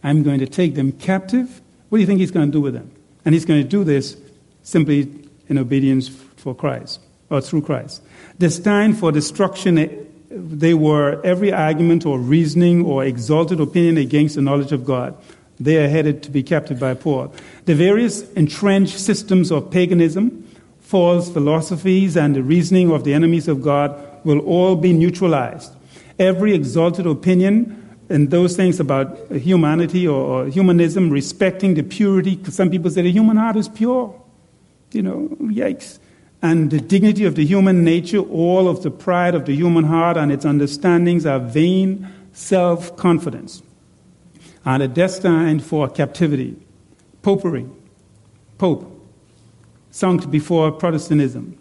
I'm 0.04 0.22
going 0.22 0.38
to 0.40 0.46
take 0.46 0.74
them 0.74 0.92
captive. 0.92 1.62
What 1.88 1.96
do 1.96 2.00
you 2.00 2.06
think 2.06 2.20
he's 2.20 2.30
going 2.30 2.46
to 2.46 2.52
do 2.52 2.60
with 2.60 2.74
them? 2.74 2.90
And 3.24 3.34
he's 3.34 3.46
going 3.46 3.62
to 3.62 3.68
do 3.68 3.82
this 3.82 4.16
simply 4.64 5.08
in 5.48 5.58
obedience 5.58 6.08
for 6.08 6.54
Christ, 6.54 6.98
or 7.30 7.40
through 7.40 7.62
Christ. 7.62 8.02
Destined 8.38 8.98
for 8.98 9.12
destruction, 9.12 9.78
eh, 9.78 9.88
they 10.30 10.74
were 10.74 11.20
every 11.24 11.52
argument 11.52 12.04
or 12.04 12.18
reasoning 12.18 12.84
or 12.84 13.04
exalted 13.04 13.60
opinion 13.60 13.98
against 13.98 14.34
the 14.34 14.42
knowledge 14.42 14.72
of 14.72 14.84
God. 14.84 15.16
They 15.60 15.76
are 15.76 15.88
headed 15.88 16.24
to 16.24 16.30
be 16.30 16.42
captured 16.42 16.80
by 16.80 16.94
Paul. 16.94 17.32
The 17.66 17.76
various 17.76 18.28
entrenched 18.32 18.98
systems 18.98 19.52
of 19.52 19.70
paganism, 19.70 20.44
false 20.80 21.30
philosophies, 21.30 22.16
and 22.16 22.34
the 22.34 22.42
reasoning 22.42 22.90
of 22.90 23.04
the 23.04 23.14
enemies 23.14 23.46
of 23.46 23.62
God 23.62 23.94
will 24.24 24.40
all 24.40 24.74
be 24.74 24.92
neutralized. 24.92 25.72
Every 26.18 26.54
exalted 26.54 27.06
opinion 27.06 27.80
and 28.08 28.30
those 28.30 28.56
things 28.56 28.80
about 28.80 29.30
humanity 29.30 30.06
or, 30.08 30.46
humanism, 30.46 31.10
respecting 31.10 31.74
the 31.74 31.82
purity, 31.82 32.38
some 32.50 32.70
people 32.70 32.90
say 32.90 33.02
the 33.02 33.12
human 33.12 33.36
heart 33.36 33.56
is 33.56 33.68
pure. 33.68 34.20
You 34.94 35.02
know, 35.02 35.36
yikes. 35.40 35.98
And 36.42 36.70
the 36.70 36.80
dignity 36.80 37.24
of 37.24 37.36
the 37.36 37.44
human 37.44 37.84
nature, 37.84 38.18
all 38.18 38.68
of 38.68 38.82
the 38.82 38.90
pride 38.90 39.34
of 39.34 39.46
the 39.46 39.54
human 39.54 39.84
heart 39.84 40.16
and 40.16 40.30
its 40.30 40.44
understandings 40.44 41.24
are 41.24 41.38
vain 41.38 42.06
self 42.32 42.96
confidence 42.96 43.62
and 44.64 44.82
are 44.82 44.88
destined 44.88 45.64
for 45.64 45.88
captivity. 45.88 46.56
Popery, 47.22 47.68
Pope, 48.58 48.90
sunk 49.90 50.30
before 50.30 50.70
Protestantism. 50.70 51.56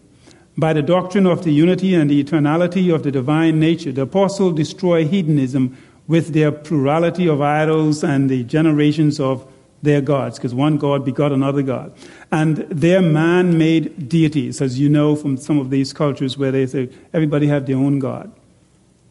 By 0.57 0.73
the 0.73 0.81
doctrine 0.81 1.25
of 1.25 1.43
the 1.43 1.51
unity 1.51 1.95
and 1.95 2.09
the 2.09 2.23
eternality 2.23 2.93
of 2.93 3.03
the 3.03 3.11
divine 3.11 3.59
nature, 3.59 3.91
the 3.91 4.03
apostles 4.03 4.55
destroy 4.55 5.05
hedonism 5.05 5.77
with 6.07 6.34
their 6.34 6.51
plurality 6.51 7.27
of 7.27 7.41
idols 7.41 8.03
and 8.03 8.29
the 8.29 8.43
generations 8.43 9.19
of 9.19 9.47
their 9.84 10.01
gods, 10.01 10.38
because 10.39 10.53
one 10.55 10.77
God 10.77 11.05
begot 11.05 11.31
another 11.31 11.61
God. 11.61 11.93
And 12.31 12.57
their 12.69 13.01
man 13.01 13.57
made 13.57 14.09
deities, 14.09 14.61
as 14.61 14.79
you 14.79 14.89
know 14.89 15.15
from 15.15 15.38
some 15.38 15.59
of 15.59 15.69
these 15.69 15.93
cultures 15.93 16.38
where 16.38 16.51
they 16.51 16.65
say 16.65 16.89
everybody 17.13 17.47
have 17.47 17.67
their 17.67 17.75
own 17.75 17.99
God. 17.99 18.31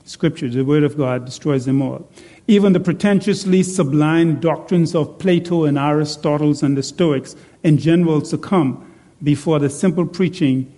Scripture, 0.05 0.49
the 0.49 0.65
Word 0.65 0.83
of 0.83 0.97
God, 0.97 1.27
destroys 1.27 1.67
them 1.67 1.81
all. 1.81 2.09
Even 2.49 2.73
the 2.73 2.81
pretentiously 2.81 3.63
sublime 3.63 4.41
doctrines 4.41 4.95
of 4.95 5.19
Plato 5.19 5.65
and 5.65 5.79
Aristotle 5.79 6.55
and 6.63 6.77
the 6.77 6.83
Stoics 6.83 7.37
in 7.63 7.79
general 7.79 8.25
succumb 8.25 8.91
before 9.23 9.59
the 9.59 9.71
simple 9.71 10.07
preaching 10.07 10.73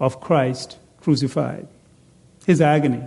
of 0.00 0.20
Christ 0.20 0.78
crucified. 1.00 1.68
His 2.46 2.60
agony, 2.60 3.02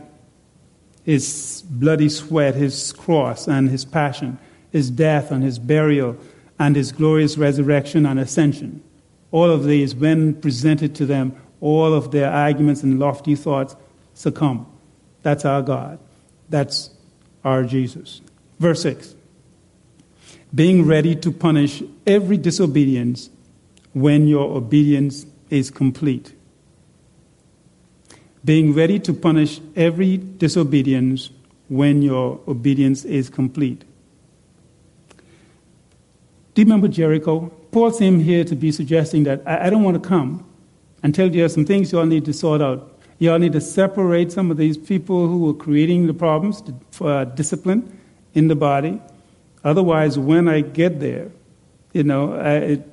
his 1.04 1.64
bloody 1.68 2.10
sweat, 2.10 2.56
his 2.56 2.94
cross 2.94 3.48
and 3.48 3.70
his 3.70 3.84
passion, 3.84 4.38
his 4.72 4.90
death 4.90 5.32
and 5.32 5.44
his 5.44 5.60
burial, 5.60 6.18
and 6.60 6.76
his 6.76 6.92
glorious 6.92 7.38
resurrection 7.38 8.06
and 8.06 8.20
ascension. 8.20 8.84
All 9.32 9.50
of 9.50 9.66
these, 9.66 9.94
when 9.96 10.34
presented 10.42 10.96
to 10.96 11.06
them, 11.06 11.36
all 11.62 11.94
of 11.94 12.12
their 12.12 12.32
arguments 12.32 12.84
and 12.84 13.00
lofty 13.00 13.36
thoughts 13.36 13.76
succumb. 14.14 14.66
That's 15.24 15.46
our 15.46 15.62
God. 15.62 16.00
That's 16.50 16.90
our 17.44 17.64
Jesus. 17.64 18.22
Verse 18.60 18.82
6 18.82 19.16
Being 20.54 20.86
ready 20.86 21.16
to 21.16 21.32
punish 21.32 21.84
every 22.06 22.38
disobedience 22.38 23.30
when 23.94 24.28
your 24.28 24.56
obedience 24.56 25.26
is 25.50 25.72
complete 25.72 26.34
being 28.48 28.74
ready 28.74 28.98
to 28.98 29.14
punish 29.14 29.60
every 29.76 30.16
disobedience 30.16 31.32
when 31.68 32.02
your 32.02 32.40
obedience 32.48 33.04
is 33.04 33.30
complete. 33.30 33.84
Do 36.58 36.62
you 36.62 36.66
remember 36.66 36.88
Jericho? 36.88 37.52
Paul 37.72 37.92
seemed 37.92 38.24
here 38.24 38.44
to 38.44 38.56
be 38.56 38.72
suggesting 38.72 39.26
that 39.26 39.44
I, 39.46 39.68
I 39.68 39.70
don't 39.70 39.84
want 39.84 40.02
to 40.02 40.10
come 40.10 40.44
until 41.04 41.30
there 41.30 41.46
are 41.46 41.50
some 41.50 41.66
things 41.66 41.92
you 41.92 42.00
all 42.00 42.08
need 42.08 42.26
to 42.26 42.34
sort 42.34 42.64
out. 42.64 43.00
You 43.20 43.32
all 43.32 43.38
need 43.38 43.54
to 43.54 43.62
separate 43.62 44.32
some 44.32 44.50
of 44.50 44.58
these 44.58 44.76
people 44.76 45.28
who 45.28 45.52
are 45.52 45.54
creating 45.54 46.08
the 46.08 46.16
problems 46.16 46.64
for 46.90 47.12
uh, 47.12 47.26
discipline 47.26 48.00
in 48.34 48.48
the 48.48 48.56
body. 48.56 49.00
Otherwise, 49.64 50.18
when 50.18 50.48
I 50.48 50.62
get 50.62 51.00
there, 51.00 51.30
you 51.94 52.02
know, 52.02 52.34
I, 52.34 52.54
it, 52.54 52.90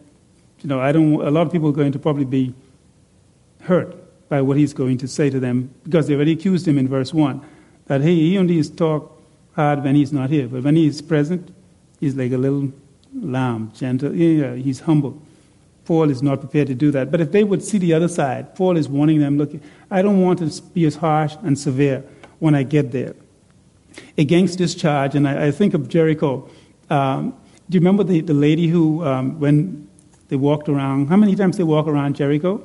you 0.60 0.68
know, 0.68 0.78
I 0.78 0.92
don't. 0.92 1.14
A 1.22 1.30
lot 1.30 1.46
of 1.46 1.50
people 1.50 1.70
are 1.70 1.72
going 1.72 1.92
to 1.92 1.98
probably 1.98 2.26
be 2.26 2.52
hurt 3.62 3.96
by 4.28 4.42
what 4.42 4.58
he's 4.58 4.74
going 4.74 4.98
to 4.98 5.08
say 5.08 5.30
to 5.30 5.40
them 5.40 5.70
because 5.84 6.06
they 6.06 6.14
already 6.14 6.32
accused 6.32 6.68
him 6.68 6.76
in 6.76 6.86
verse 6.86 7.14
1 7.14 7.40
that, 7.86 8.02
hey, 8.02 8.14
he 8.14 8.36
only 8.36 8.62
talk 8.62 9.18
hard 9.54 9.82
when 9.82 9.94
he's 9.94 10.12
not 10.12 10.28
here, 10.28 10.48
but 10.48 10.62
when 10.62 10.76
he's 10.76 11.00
present, 11.00 11.48
he's 11.98 12.14
like 12.14 12.32
a 12.32 12.36
little 12.36 12.70
lamb, 13.14 13.72
gentle. 13.74 14.14
Yeah, 14.14 14.54
he's 14.54 14.80
humble. 14.80 15.20
Paul 15.84 16.10
is 16.10 16.22
not 16.22 16.40
prepared 16.40 16.68
to 16.68 16.74
do 16.74 16.90
that. 16.92 17.10
But 17.10 17.20
if 17.20 17.32
they 17.32 17.44
would 17.44 17.62
see 17.62 17.78
the 17.78 17.92
other 17.92 18.08
side, 18.08 18.54
Paul 18.54 18.76
is 18.76 18.88
warning 18.88 19.20
them, 19.20 19.36
look, 19.36 19.52
I 19.90 20.02
don't 20.02 20.22
want 20.22 20.38
to 20.38 20.62
be 20.72 20.86
as 20.86 20.96
harsh 20.96 21.34
and 21.42 21.58
severe 21.58 22.04
when 22.38 22.54
I 22.54 22.62
get 22.62 22.92
there. 22.92 23.14
Against 24.16 24.58
this 24.58 24.74
charge, 24.74 25.14
and 25.14 25.28
I, 25.28 25.46
I 25.46 25.50
think 25.50 25.74
of 25.74 25.88
Jericho. 25.88 26.48
Um, 26.90 27.30
do 27.70 27.76
you 27.76 27.80
remember 27.80 28.02
the, 28.02 28.20
the 28.20 28.34
lady 28.34 28.66
who, 28.66 29.04
um, 29.04 29.38
when 29.38 29.88
they 30.28 30.36
walked 30.36 30.68
around, 30.68 31.08
how 31.08 31.16
many 31.16 31.36
times 31.36 31.58
they 31.58 31.64
walk 31.64 31.86
around 31.86 32.16
Jericho? 32.16 32.64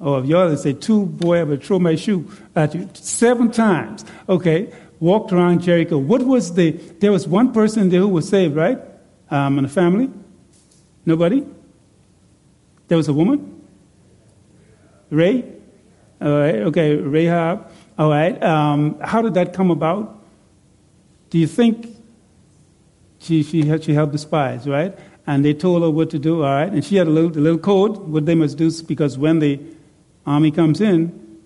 or 0.00 0.20
if 0.20 0.26
y'all 0.26 0.54
say 0.56 0.74
two, 0.74 1.06
boy, 1.06 1.38
I 1.38 1.44
would 1.44 1.62
throw 1.62 1.78
my 1.78 1.94
shoe 1.94 2.30
at 2.54 2.74
you 2.74 2.88
seven 2.92 3.50
times. 3.50 4.04
Okay, 4.28 4.72
walked 5.00 5.32
around 5.32 5.62
Jericho. 5.62 5.96
What 5.98 6.22
was 6.22 6.54
the? 6.54 6.72
There 6.72 7.10
was 7.10 7.26
one 7.26 7.52
person 7.52 7.88
there 7.88 8.00
who 8.00 8.08
was 8.08 8.28
saved, 8.28 8.54
right? 8.54 8.78
Um, 9.34 9.58
in 9.58 9.64
a 9.64 9.68
family. 9.68 10.08
Nobody. 11.04 11.44
There 12.86 12.96
was 12.96 13.08
a 13.08 13.12
woman. 13.12 13.62
Ray. 15.10 15.44
All 16.20 16.38
right. 16.38 16.54
Okay, 16.56 16.94
Rahab. 16.94 17.68
All 17.98 18.10
right. 18.10 18.40
Um, 18.42 19.00
how 19.00 19.22
did 19.22 19.34
that 19.34 19.52
come 19.52 19.70
about? 19.72 20.22
Do 21.30 21.38
you 21.38 21.48
think 21.48 21.88
she 23.18 23.42
she 23.42 23.66
had, 23.66 23.82
she 23.82 23.92
helped 23.92 24.12
the 24.12 24.18
spies, 24.18 24.68
right? 24.68 24.96
And 25.26 25.44
they 25.44 25.54
told 25.54 25.82
her 25.82 25.90
what 25.90 26.10
to 26.10 26.18
do. 26.18 26.44
All 26.44 26.54
right. 26.54 26.72
And 26.72 26.84
she 26.84 26.94
had 26.96 27.08
a 27.08 27.10
little 27.10 27.30
a 27.30 27.42
little 27.42 27.58
code 27.58 27.98
what 27.98 28.26
they 28.26 28.36
must 28.36 28.56
do 28.56 28.70
because 28.82 29.18
when 29.18 29.40
the 29.40 29.58
army 30.24 30.52
comes 30.52 30.80
in, 30.80 31.40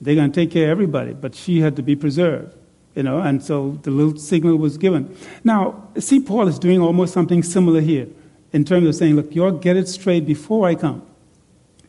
they're 0.00 0.14
going 0.14 0.30
to 0.30 0.40
take 0.40 0.50
care 0.50 0.64
of 0.64 0.70
everybody, 0.70 1.14
but 1.14 1.34
she 1.34 1.60
had 1.60 1.76
to 1.76 1.82
be 1.82 1.96
preserved, 1.96 2.54
you 3.00 3.04
know, 3.04 3.18
and 3.18 3.42
so 3.42 3.78
the 3.80 3.90
little 3.90 4.18
signal 4.18 4.56
was 4.56 4.76
given. 4.76 5.16
Now, 5.42 5.88
see, 5.98 6.20
Paul 6.20 6.48
is 6.48 6.58
doing 6.58 6.82
almost 6.82 7.14
something 7.14 7.42
similar 7.42 7.80
here 7.80 8.06
in 8.52 8.62
terms 8.62 8.86
of 8.86 8.94
saying, 8.94 9.16
look, 9.16 9.34
you'll 9.34 9.52
get 9.52 9.78
it 9.78 9.88
straight 9.88 10.26
before 10.26 10.68
I 10.68 10.74
come. 10.74 11.00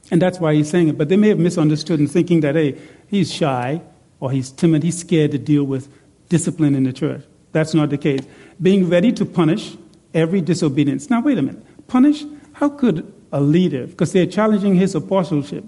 And 0.09 0.22
that's 0.22 0.39
why 0.39 0.53
he's 0.53 0.70
saying 0.70 0.88
it. 0.88 0.97
But 0.97 1.09
they 1.09 1.18
may 1.18 1.28
have 1.28 1.38
misunderstood 1.38 1.99
and 1.99 2.09
thinking 2.09 2.39
that, 2.39 2.55
hey, 2.55 2.78
he's 3.09 3.30
shy 3.30 3.82
or 4.22 4.32
he's 4.32 4.51
timid, 4.51 4.84
he's 4.84 4.99
scared 4.99 5.32
to 5.32 5.38
deal 5.38 5.66
with 5.66 5.89
discipline 6.30 6.76
in 6.76 6.84
the 6.84 6.93
church. 6.93 7.26
That's 7.51 7.74
not 7.74 7.89
the 7.89 7.97
case. 7.97 8.22
Being 8.62 8.88
ready 8.88 9.12
to 9.12 9.26
punish 9.26 9.76
every 10.14 10.39
disobedience. 10.39 11.09
Now, 11.09 11.20
wait 11.20 11.38
a 11.38 11.41
minute. 11.41 11.62
Punish? 11.89 12.24
How 12.53 12.70
could 12.70 13.14
a 13.34 13.41
leader, 13.41 13.86
because 13.86 14.14
they're 14.14 14.26
challenging 14.26 14.76
his 14.76 14.95
apostleship, 14.95 15.66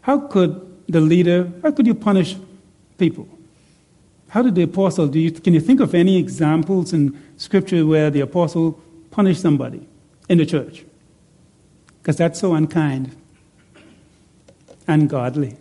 how 0.00 0.20
could 0.20 0.58
the 0.88 1.02
leader, 1.02 1.52
how 1.62 1.70
could 1.70 1.86
you 1.86 1.94
punish 1.94 2.34
people? 2.96 3.28
How 4.28 4.42
did 4.42 4.54
the 4.54 4.62
apostle, 4.62 5.06
do 5.06 5.18
you, 5.18 5.30
can 5.30 5.54
you 5.54 5.60
think 5.60 5.80
of 5.80 5.94
any 5.94 6.18
examples 6.18 6.92
in 6.92 7.20
Scripture 7.36 7.86
where 7.86 8.10
the 8.10 8.20
apostle 8.20 8.80
punished 9.10 9.40
somebody 9.40 9.86
in 10.28 10.38
the 10.38 10.46
church? 10.46 10.84
Because 12.02 12.16
that's 12.16 12.40
so 12.40 12.54
unkind, 12.54 13.14
ungodly. 14.86 15.56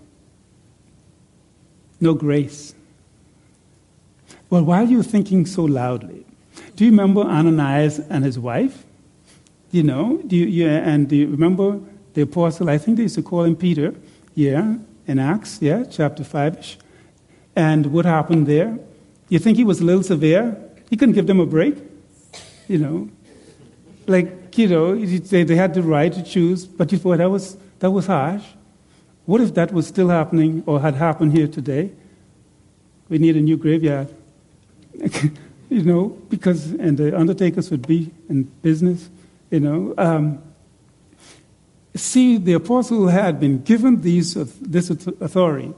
No 1.99 2.13
grace. 2.13 2.75
Well, 4.49 4.63
why 4.63 4.83
are 4.83 4.87
you 4.87 5.03
thinking 5.03 5.45
so 5.45 5.63
loudly? 5.63 6.25
Do 6.75 6.85
you 6.85 6.91
remember 6.91 7.21
Ananias 7.21 7.99
and 7.99 8.23
his 8.23 8.37
wife? 8.37 8.83
You 9.71 9.83
know, 9.83 10.21
do 10.25 10.35
you, 10.35 10.45
yeah, 10.45 10.77
and 10.77 11.07
do 11.07 11.15
you 11.15 11.27
remember 11.27 11.79
the 12.13 12.21
apostle? 12.21 12.69
I 12.69 12.77
think 12.77 12.97
they 12.97 13.03
used 13.03 13.15
to 13.15 13.23
call 13.23 13.43
him 13.43 13.55
Peter, 13.55 13.93
yeah, 14.33 14.75
in 15.07 15.19
Acts, 15.19 15.59
yeah, 15.61 15.83
chapter 15.83 16.23
5 16.23 16.57
ish. 16.57 16.77
And 17.55 17.87
what 17.87 18.05
happened 18.05 18.47
there? 18.47 18.77
You 19.29 19.39
think 19.39 19.57
he 19.57 19.63
was 19.63 19.79
a 19.79 19.83
little 19.83 20.03
severe? 20.03 20.57
He 20.89 20.97
couldn't 20.97 21.15
give 21.15 21.27
them 21.27 21.39
a 21.39 21.45
break? 21.45 21.77
You 22.67 22.77
know, 22.79 23.09
like, 24.07 24.57
you 24.57 24.67
know, 24.67 24.95
they, 24.95 25.43
they 25.43 25.55
had 25.55 25.73
the 25.73 25.81
right 25.81 26.11
to 26.11 26.23
choose, 26.23 26.65
but 26.65 26.91
you 26.91 26.97
thought 26.97 27.17
that 27.17 27.29
was, 27.29 27.57
that 27.79 27.91
was 27.91 28.07
harsh. 28.07 28.43
What 29.25 29.41
if 29.41 29.53
that 29.55 29.71
was 29.71 29.87
still 29.87 30.09
happening 30.09 30.63
or 30.65 30.79
had 30.79 30.95
happened 30.95 31.33
here 31.33 31.47
today? 31.47 31.91
We 33.09 33.17
need 33.17 33.35
a 33.35 33.41
new 33.41 33.57
graveyard. 33.57 34.13
you 35.69 35.83
know, 35.83 36.09
because, 36.29 36.71
and 36.71 36.97
the 36.97 37.17
undertakers 37.17 37.71
would 37.71 37.87
be 37.87 38.11
in 38.29 38.43
business, 38.61 39.09
you 39.49 39.59
know. 39.59 39.93
Um, 39.97 40.41
see, 41.95 42.37
the 42.37 42.53
apostle 42.53 43.07
had 43.07 43.39
been 43.39 43.63
given 43.63 44.01
these, 44.01 44.35
this 44.61 44.89
authority, 44.89 45.73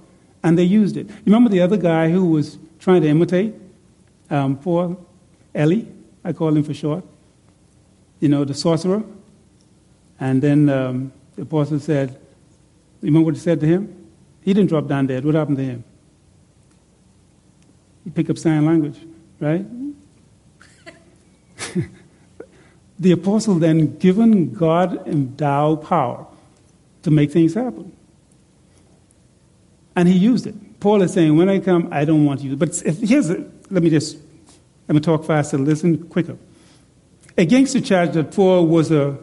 and 0.47 0.57
they 0.57 0.63
used 0.63 0.95
it. 0.95 1.09
You 1.09 1.25
remember 1.25 1.49
the 1.49 1.59
other 1.59 1.75
guy 1.75 2.09
who 2.09 2.27
was 2.27 2.57
trying 2.79 3.01
to 3.01 3.09
imitate 3.09 3.53
um, 4.29 4.57
Paul? 4.57 5.05
Eli, 5.53 5.81
I 6.23 6.31
call 6.31 6.55
him 6.55 6.63
for 6.63 6.73
short. 6.73 7.03
You 8.21 8.29
know, 8.29 8.45
the 8.45 8.53
sorcerer. 8.53 9.03
And 10.21 10.41
then 10.41 10.69
um, 10.69 11.11
the 11.35 11.41
apostle 11.41 11.81
said, 11.81 12.11
You 13.01 13.07
remember 13.07 13.25
what 13.25 13.33
he 13.33 13.41
said 13.41 13.59
to 13.59 13.65
him? 13.65 13.93
He 14.41 14.53
didn't 14.53 14.69
drop 14.69 14.87
down 14.87 15.07
dead. 15.07 15.25
What 15.25 15.35
happened 15.35 15.57
to 15.57 15.65
him? 15.65 15.83
He 18.05 18.11
picked 18.11 18.29
up 18.29 18.37
sign 18.37 18.65
language, 18.65 19.01
right? 19.41 19.65
the 22.97 23.11
apostle 23.11 23.55
then 23.55 23.97
given 23.97 24.53
God 24.53 25.05
endowed 25.07 25.83
power 25.83 26.25
to 27.03 27.11
make 27.11 27.31
things 27.31 27.53
happen. 27.53 27.91
And 29.97 30.07
he 30.07 30.15
used 30.15 30.45
it. 30.45 30.79
Paul 30.79 31.01
is 31.01 31.11
saying, 31.11 31.35
when 31.35 31.49
I 31.49 31.57
come, 31.57 31.89
I 31.91 32.05
don't 32.05 32.23
want 32.23 32.41
you. 32.41 32.55
But 32.55 32.75
here's, 32.75 33.31
a, 33.31 33.43
let 33.71 33.81
me 33.81 33.89
just, 33.89 34.15
let 34.87 34.93
me 34.93 35.01
talk 35.01 35.25
faster, 35.25 35.57
listen 35.57 36.07
quicker. 36.07 36.37
Against 37.35 37.73
the 37.73 37.81
charge 37.81 38.13
that 38.13 38.31
Paul 38.31 38.67
was 38.67 38.91
a, 38.91 39.17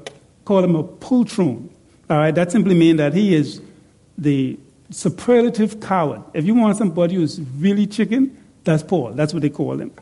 call 0.44 0.64
him 0.64 0.74
a 0.74 0.82
poltroon. 0.82 1.70
All 2.10 2.18
right, 2.18 2.34
that 2.34 2.50
simply 2.50 2.74
means 2.74 2.98
that 2.98 3.14
he 3.14 3.36
is 3.36 3.62
the 4.18 4.58
superlative 4.90 5.80
coward. 5.80 6.24
If 6.34 6.44
you 6.44 6.56
want 6.56 6.76
somebody 6.76 7.14
who's 7.14 7.40
really 7.56 7.86
chicken, 7.86 8.36
that's 8.64 8.82
Paul. 8.82 9.12
That's 9.12 9.32
what 9.32 9.42
they 9.42 9.50
call 9.50 9.80
him. 9.80 9.92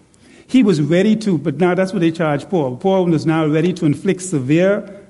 He 0.47 0.63
was 0.63 0.81
ready 0.81 1.17
to, 1.17 1.37
but 1.37 1.59
now 1.59 1.75
that's 1.75 1.93
what 1.93 2.01
they 2.01 2.11
charge 2.11 2.49
Paul. 2.49 2.79
Paul 2.79 3.07
was 3.07 3.27
now 3.27 3.47
ready 3.47 3.75
to 3.75 3.85
inflict 3.85 4.23
severe, 4.23 5.03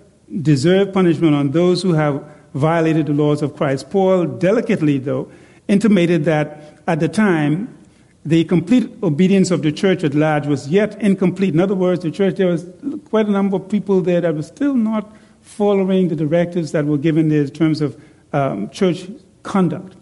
deserved 0.43 0.93
punishment 0.93 1.37
on 1.37 1.53
those 1.53 1.83
who 1.83 1.93
have 1.93 2.25
violated 2.53 3.07
the 3.07 3.13
laws 3.13 3.43
of 3.43 3.57
Christ. 3.57 3.91
Paul 3.91 4.27
delicately, 4.27 4.99
though, 4.99 5.31
intimated 5.73 6.27
that 6.27 6.79
at 6.87 7.01
the 7.01 7.09
time, 7.09 7.77
the 8.25 8.45
complete 8.45 8.89
obedience 9.03 9.51
of 9.51 9.63
the 9.63 9.73
church 9.73 10.05
at 10.05 10.15
large 10.15 10.47
was 10.47 10.69
yet 10.69 11.01
incomplete. 11.01 11.55
In 11.55 11.61
other 11.61 11.75
words, 11.75 12.03
the 12.03 12.11
church, 12.11 12.37
there 12.37 12.49
was 12.49 12.67
quite 13.09 13.27
a 13.27 13.31
number 13.31 13.57
of 13.57 13.69
people 13.69 14.01
there 14.03 14.21
that 14.21 14.35
were 14.35 14.43
still 14.43 14.75
not 14.75 15.17
following 15.41 16.09
the 16.09 16.15
directives 16.15 16.73
that 16.73 16.85
were 16.85 16.99
given 16.99 17.33
in 17.33 17.49
terms 17.51 17.81
of 17.81 18.01
um, 18.33 18.69
church 18.71 19.09
conduct. 19.43 19.97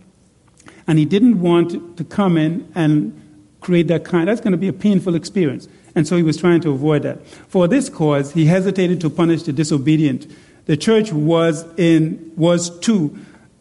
And 0.86 0.98
he 0.98 1.04
didn't 1.04 1.40
want 1.40 1.96
to 1.96 2.04
come 2.04 2.36
in 2.36 2.70
and 2.74 3.16
create 3.60 3.86
that 3.88 4.04
kind. 4.04 4.28
That's 4.28 4.40
going 4.40 4.52
to 4.52 4.58
be 4.58 4.68
a 4.68 4.72
painful 4.72 5.14
experience. 5.14 5.68
And 5.94 6.06
so 6.06 6.16
he 6.16 6.22
was 6.22 6.36
trying 6.36 6.60
to 6.62 6.70
avoid 6.72 7.02
that. 7.04 7.24
For 7.26 7.68
this 7.68 7.88
cause, 7.88 8.32
he 8.32 8.46
hesitated 8.46 9.00
to 9.02 9.10
punish 9.10 9.44
the 9.44 9.52
disobedient. 9.52 10.26
The 10.66 10.76
church 10.76 11.12
was 11.12 11.64
in 11.78 12.32
was 12.36 12.78
to 12.80 13.16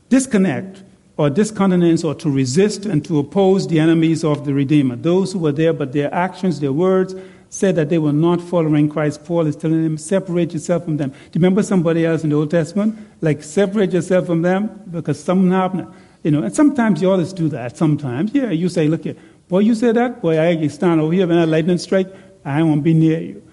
disconnect 0.10 0.84
or 1.20 1.30
discountenance 1.30 2.06
or 2.06 2.16
to 2.16 2.32
resist 2.32 2.86
and 2.86 3.04
to 3.04 3.20
oppose 3.20 3.68
the 3.68 3.78
enemies 3.78 4.24
of 4.24 4.46
the 4.46 4.54
Redeemer. 4.54 4.96
Those 4.96 5.34
who 5.34 5.40
were 5.40 5.52
there, 5.52 5.74
but 5.74 5.92
their 5.92 6.12
actions, 6.14 6.62
their 6.62 6.72
words, 6.72 7.14
said 7.50 7.76
that 7.76 7.90
they 7.90 7.98
were 7.98 8.14
not 8.14 8.40
following 8.40 8.88
Christ. 8.88 9.26
Paul 9.26 9.46
is 9.46 9.58
telling 9.58 9.84
them, 9.84 9.98
separate 9.98 10.54
yourself 10.54 10.86
from 10.86 10.96
them. 10.96 11.10
Do 11.10 11.18
you 11.18 11.32
remember 11.42 11.62
somebody 11.62 12.06
else 12.06 12.24
in 12.24 12.30
the 12.30 12.38
Old 12.38 12.52
Testament? 12.52 12.98
Like, 13.20 13.44
separate 13.44 13.92
yourself 13.92 14.28
from 14.28 14.44
them 14.44 14.82
because 14.90 15.22
something 15.22 15.52
happened. 15.52 15.94
You 16.24 16.32
know, 16.32 16.44
and 16.44 16.56
sometimes 16.56 17.02
you 17.02 17.12
always 17.12 17.34
do 17.34 17.50
that. 17.50 17.76
Sometimes, 17.76 18.34
yeah, 18.34 18.52
you 18.52 18.70
say, 18.70 18.88
look 18.88 19.04
here, 19.04 19.18
boy, 19.50 19.60
you 19.60 19.76
say 19.76 19.92
that, 19.92 20.22
boy, 20.22 20.40
I 20.40 20.68
stand 20.68 21.02
over 21.02 21.12
here 21.12 21.28
when 21.28 21.38
a 21.38 21.46
lightning 21.46 21.80
strike, 21.80 22.08
I 22.46 22.64
won't 22.64 22.82
be 22.82 22.94
near 22.94 23.20
you. 23.20 23.44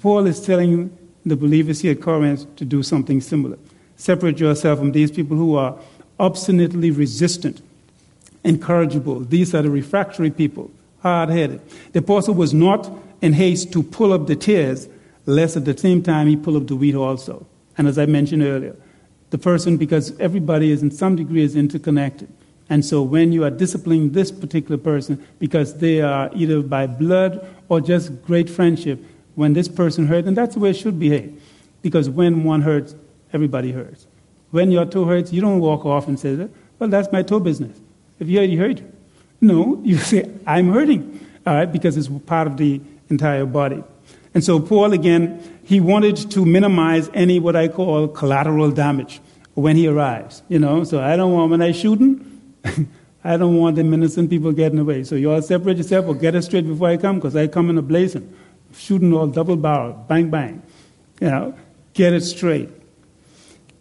Paul 0.00 0.28
is 0.28 0.40
telling 0.40 0.96
the 1.26 1.34
believers 1.34 1.80
here 1.80 1.90
at 1.90 2.02
Corinth 2.02 2.54
to 2.54 2.64
do 2.64 2.84
something 2.84 3.20
similar. 3.20 3.58
Separate 3.96 4.38
yourself 4.38 4.78
from 4.78 4.92
these 4.92 5.10
people 5.10 5.36
who 5.36 5.56
are 5.56 5.76
obstinately 6.20 6.90
resistant, 6.90 7.62
incorrigible. 8.44 9.20
These 9.20 9.54
are 9.54 9.62
the 9.62 9.70
refractory 9.70 10.30
people, 10.30 10.70
hard 11.02 11.30
headed. 11.30 11.60
The 11.92 12.00
apostle 12.00 12.34
was 12.34 12.54
not 12.54 12.90
in 13.20 13.32
haste 13.32 13.72
to 13.72 13.82
pull 13.82 14.12
up 14.12 14.26
the 14.26 14.36
tares, 14.36 14.88
lest 15.26 15.56
at 15.56 15.64
the 15.64 15.76
same 15.76 16.02
time 16.02 16.28
he 16.28 16.36
pull 16.36 16.56
up 16.56 16.66
the 16.66 16.76
wheat 16.76 16.94
also. 16.94 17.46
And 17.76 17.88
as 17.88 17.98
I 17.98 18.06
mentioned 18.06 18.42
earlier, 18.42 18.76
the 19.30 19.38
person, 19.38 19.76
because 19.76 20.18
everybody 20.18 20.70
is 20.70 20.82
in 20.82 20.90
some 20.90 21.16
degree 21.16 21.42
is 21.42 21.56
interconnected. 21.56 22.28
And 22.68 22.84
so 22.84 23.02
when 23.02 23.32
you 23.32 23.44
are 23.44 23.50
disciplining 23.50 24.12
this 24.12 24.30
particular 24.30 24.76
person, 24.76 25.24
because 25.38 25.78
they 25.78 26.00
are 26.00 26.30
either 26.34 26.62
by 26.62 26.86
blood 26.86 27.46
or 27.68 27.80
just 27.80 28.22
great 28.22 28.48
friendship, 28.50 29.02
when 29.34 29.54
this 29.54 29.68
person 29.68 30.06
hurts, 30.06 30.28
and 30.28 30.36
that's 30.36 30.54
the 30.54 30.60
way 30.60 30.70
it 30.70 30.76
should 30.76 30.98
behave. 30.98 31.40
Because 31.82 32.10
when 32.10 32.44
one 32.44 32.62
hurts, 32.62 32.94
everybody 33.32 33.72
hurts. 33.72 34.06
When 34.50 34.70
your 34.70 34.84
toe 34.84 35.04
hurts, 35.04 35.32
you 35.32 35.40
don't 35.40 35.60
walk 35.60 35.86
off 35.86 36.08
and 36.08 36.18
say, 36.18 36.48
well, 36.78 36.88
that's 36.88 37.10
my 37.12 37.22
toe 37.22 37.40
business. 37.40 37.78
If 38.18 38.28
you 38.28 38.38
already 38.38 38.56
hurt. 38.56 38.82
No, 39.40 39.80
you 39.84 39.96
say, 40.12 40.30
I'm 40.46 40.72
hurting, 40.72 41.20
all 41.46 41.54
right, 41.54 41.70
because 41.70 41.96
it's 41.96 42.08
part 42.26 42.46
of 42.46 42.56
the 42.56 42.80
entire 43.08 43.46
body. 43.46 43.82
And 44.34 44.44
so 44.44 44.60
Paul, 44.60 44.92
again, 44.92 45.60
he 45.64 45.80
wanted 45.80 46.16
to 46.30 46.44
minimize 46.44 47.10
any 47.14 47.40
what 47.40 47.56
I 47.56 47.68
call 47.68 48.08
collateral 48.08 48.70
damage 48.70 49.20
when 49.54 49.76
he 49.76 49.88
arrives. 49.88 50.42
You 50.48 50.58
know, 50.58 50.84
so 50.84 51.00
I 51.00 51.16
don't 51.16 51.32
want 51.32 51.50
when 51.50 51.62
I 51.62 51.72
shoot 51.72 51.98
shooting, 51.98 52.54
I 53.24 53.36
don't 53.36 53.56
want 53.56 53.76
the 53.76 53.82
innocent 53.82 54.30
people 54.30 54.52
getting 54.52 54.78
away. 54.78 55.04
So 55.04 55.14
you 55.14 55.32
all 55.32 55.42
separate 55.42 55.76
yourself 55.76 56.06
or 56.06 56.14
get 56.14 56.34
it 56.34 56.42
straight 56.42 56.66
before 56.66 56.88
I 56.88 56.96
come, 56.96 57.16
because 57.16 57.36
I 57.36 57.48
come 57.48 57.70
in 57.70 57.78
a 57.78 57.82
blazing, 57.82 58.32
shooting 58.74 59.12
all 59.12 59.26
double 59.26 59.56
barrel, 59.56 59.92
bang 60.08 60.30
bang. 60.30 60.62
You 61.20 61.28
know, 61.28 61.54
get 61.92 62.12
it 62.12 62.22
straight. 62.22 62.70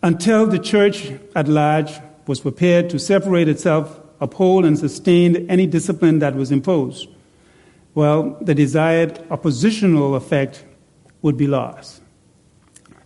Until 0.02 0.48
the 0.48 0.60
church 0.60 1.12
at 1.36 1.48
large 1.48 1.92
was 2.28 2.40
prepared 2.40 2.90
to 2.92 3.00
separate 3.00 3.48
itself, 3.48 4.00
uphold 4.22 4.66
and 4.66 4.78
sustain 4.78 5.50
any 5.50 5.66
discipline 5.66 6.20
that 6.20 6.36
was 6.36 6.52
imposed 6.52 7.10
well, 7.96 8.38
the 8.42 8.56
desired 8.56 9.20
oppositional 9.30 10.16
effect 10.16 10.64
would 11.22 11.38
be 11.38 11.48
lost. 11.48 12.02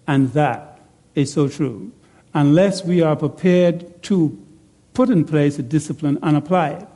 And 0.08 0.32
that 0.34 0.82
is 1.16 1.34
so 1.34 1.48
true. 1.48 1.92
Unless 2.34 2.84
we 2.84 3.02
are 3.02 3.16
prepared 3.16 4.04
to 4.04 4.38
put 4.94 5.10
in 5.10 5.26
place 5.26 5.58
a 5.58 5.64
discipline 5.64 6.20
and 6.22 6.36
apply 6.38 6.70
it, 6.70 6.88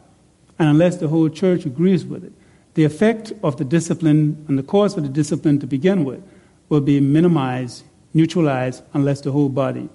and 0.59 0.69
unless 0.69 0.97
the 0.97 1.07
whole 1.07 1.29
church 1.29 1.65
agrees 1.65 2.05
with 2.05 2.23
it, 2.23 2.33
the 2.73 2.83
effect 2.83 3.33
of 3.43 3.57
the 3.57 3.65
discipline 3.65 4.45
and 4.47 4.59
the 4.59 4.63
cause 4.63 4.97
of 4.97 5.03
the 5.03 5.09
discipline 5.09 5.59
to 5.59 5.67
begin 5.67 6.03
with 6.03 6.21
will 6.69 6.81
be 6.81 6.99
minimized, 6.99 7.83
neutralized, 8.17 8.83
unless 8.93 9.21
the 9.21 9.31
whole 9.31 9.49
body 9.49 9.87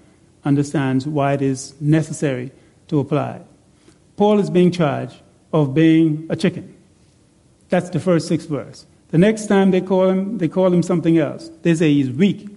understands 0.45 1.07
why 1.07 1.35
it 1.35 1.43
is 1.43 1.75
necessary 1.81 2.51
to 2.89 3.01
apply. 3.01 3.41
Paul 4.17 4.39
is 4.39 4.51
being 4.51 4.71
charged 4.71 5.17
of 5.53 5.75
being 5.75 6.27
a 6.31 6.37
chicken. 6.37 6.75
That's 7.69 7.91
the 7.91 8.01
first 8.01 8.29
six 8.29 8.45
verse. 8.47 8.87
The 9.11 9.19
next 9.19 9.47
time 9.47 9.71
they 9.71 9.81
call 9.81 10.09
him, 10.09 10.39
they 10.39 10.49
call 10.49 10.73
him 10.73 10.83
something 10.83 11.19
else. 11.19 11.51
They 11.63 11.75
say 11.75 11.93
he's 11.93 12.11
weak, 12.11 12.49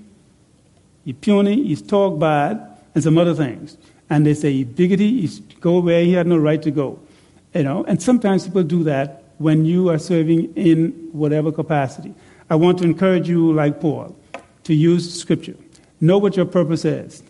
he's 1.03 1.15
puny, 1.15 1.63
he's 1.67 1.81
talk 1.81 2.19
bad, 2.19 2.61
and 2.93 3.03
some 3.03 3.17
other 3.17 3.33
things. 3.33 3.77
And 4.09 4.25
they 4.25 4.33
say 4.33 4.53
he's 4.53 4.67
bigoted, 4.67 4.99
he's 4.99 5.39
go 5.59 5.79
where 5.79 6.03
he 6.03 6.13
had 6.13 6.27
no 6.27 6.37
right 6.37 6.61
to 6.61 6.71
go. 6.71 6.99
You 7.53 7.63
know, 7.63 7.83
and 7.85 8.01
sometimes 8.01 8.45
people 8.45 8.63
do 8.63 8.83
that 8.83 9.23
when 9.37 9.65
you 9.65 9.89
are 9.89 9.97
serving 9.97 10.53
in 10.55 10.91
whatever 11.11 11.51
capacity. 11.51 12.13
I 12.49 12.55
want 12.55 12.77
to 12.79 12.83
encourage 12.83 13.27
you, 13.27 13.51
like 13.53 13.81
Paul, 13.81 14.15
to 14.65 14.73
use 14.73 15.19
Scripture. 15.19 15.55
Know 16.01 16.17
what 16.17 16.35
your 16.35 16.45
purpose 16.45 16.85
is. 16.85 17.23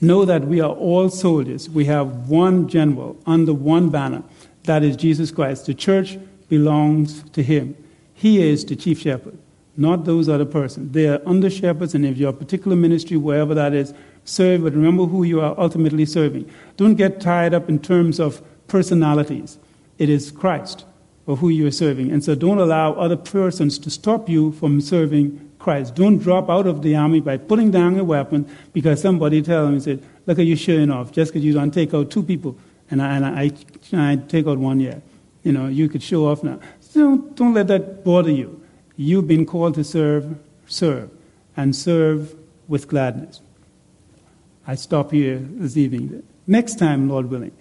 Know 0.00 0.24
that 0.24 0.46
we 0.46 0.60
are 0.60 0.70
all 0.70 1.10
soldiers. 1.10 1.68
We 1.68 1.86
have 1.86 2.28
one 2.28 2.68
general 2.68 3.16
under 3.26 3.52
one 3.52 3.90
banner. 3.90 4.22
That 4.64 4.82
is 4.82 4.96
Jesus 4.96 5.30
Christ. 5.30 5.66
The 5.66 5.74
church 5.74 6.18
belongs 6.48 7.22
to 7.30 7.42
him. 7.42 7.76
He 8.14 8.42
is 8.46 8.64
the 8.64 8.76
chief 8.76 9.00
shepherd, 9.00 9.36
not 9.76 10.04
those 10.04 10.28
other 10.28 10.44
persons. 10.44 10.92
They 10.92 11.08
are 11.08 11.20
under 11.26 11.50
shepherds, 11.50 11.94
and 11.94 12.06
if 12.06 12.16
your 12.16 12.32
particular 12.32 12.76
ministry, 12.76 13.16
wherever 13.16 13.54
that 13.54 13.74
is, 13.74 13.92
serve, 14.24 14.62
but 14.62 14.72
remember 14.72 15.04
who 15.04 15.24
you 15.24 15.40
are 15.40 15.58
ultimately 15.58 16.06
serving. 16.06 16.50
Don't 16.76 16.94
get 16.94 17.20
tied 17.20 17.54
up 17.54 17.68
in 17.68 17.78
terms 17.78 18.20
of 18.20 18.42
personalities. 18.68 19.58
It 19.98 20.08
is 20.08 20.30
Christ 20.30 20.84
or 21.26 21.36
who 21.36 21.48
you 21.48 21.66
are 21.66 21.70
serving. 21.72 22.10
And 22.10 22.22
so 22.22 22.34
don't 22.34 22.58
allow 22.58 22.92
other 22.94 23.16
persons 23.16 23.78
to 23.80 23.90
stop 23.90 24.28
you 24.28 24.52
from 24.52 24.80
serving 24.80 25.50
Christ. 25.64 25.94
Don't 25.94 26.18
drop 26.18 26.50
out 26.50 26.66
of 26.66 26.82
the 26.82 26.94
army 26.94 27.20
by 27.20 27.38
putting 27.38 27.70
down 27.70 27.96
your 27.96 28.04
weapon 28.04 28.46
because 28.74 29.00
somebody 29.00 29.40
tell 29.40 29.64
them, 29.64 29.80
said, 29.80 30.04
look 30.26 30.38
at 30.38 30.44
you 30.44 30.56
showing 30.56 30.90
off 30.90 31.10
just 31.10 31.32
because 31.32 31.44
you 31.44 31.54
don't 31.54 31.72
take 31.72 31.94
out 31.94 32.10
two 32.10 32.22
people 32.22 32.56
and 32.90 33.00
I, 33.00 33.16
and 33.16 33.24
I, 33.24 33.50
I 33.94 34.16
take 34.16 34.46
out 34.46 34.58
one 34.58 34.78
yet. 34.78 35.02
You 35.42 35.52
know, 35.52 35.66
you 35.66 35.88
could 35.88 36.02
show 36.02 36.28
off 36.28 36.44
now. 36.44 36.60
So 36.80 37.00
don't, 37.00 37.34
don't 37.34 37.54
let 37.54 37.68
that 37.68 38.04
bother 38.04 38.30
you. 38.30 38.62
You've 38.96 39.26
been 39.26 39.46
called 39.46 39.74
to 39.76 39.84
serve, 39.84 40.36
serve, 40.66 41.10
and 41.56 41.74
serve 41.74 42.34
with 42.68 42.86
gladness. 42.86 43.40
I 44.66 44.74
stop 44.74 45.12
here 45.12 45.38
this 45.38 45.76
evening. 45.76 46.22
Next 46.46 46.78
time, 46.78 47.08
Lord 47.08 47.30
willing, 47.30 47.52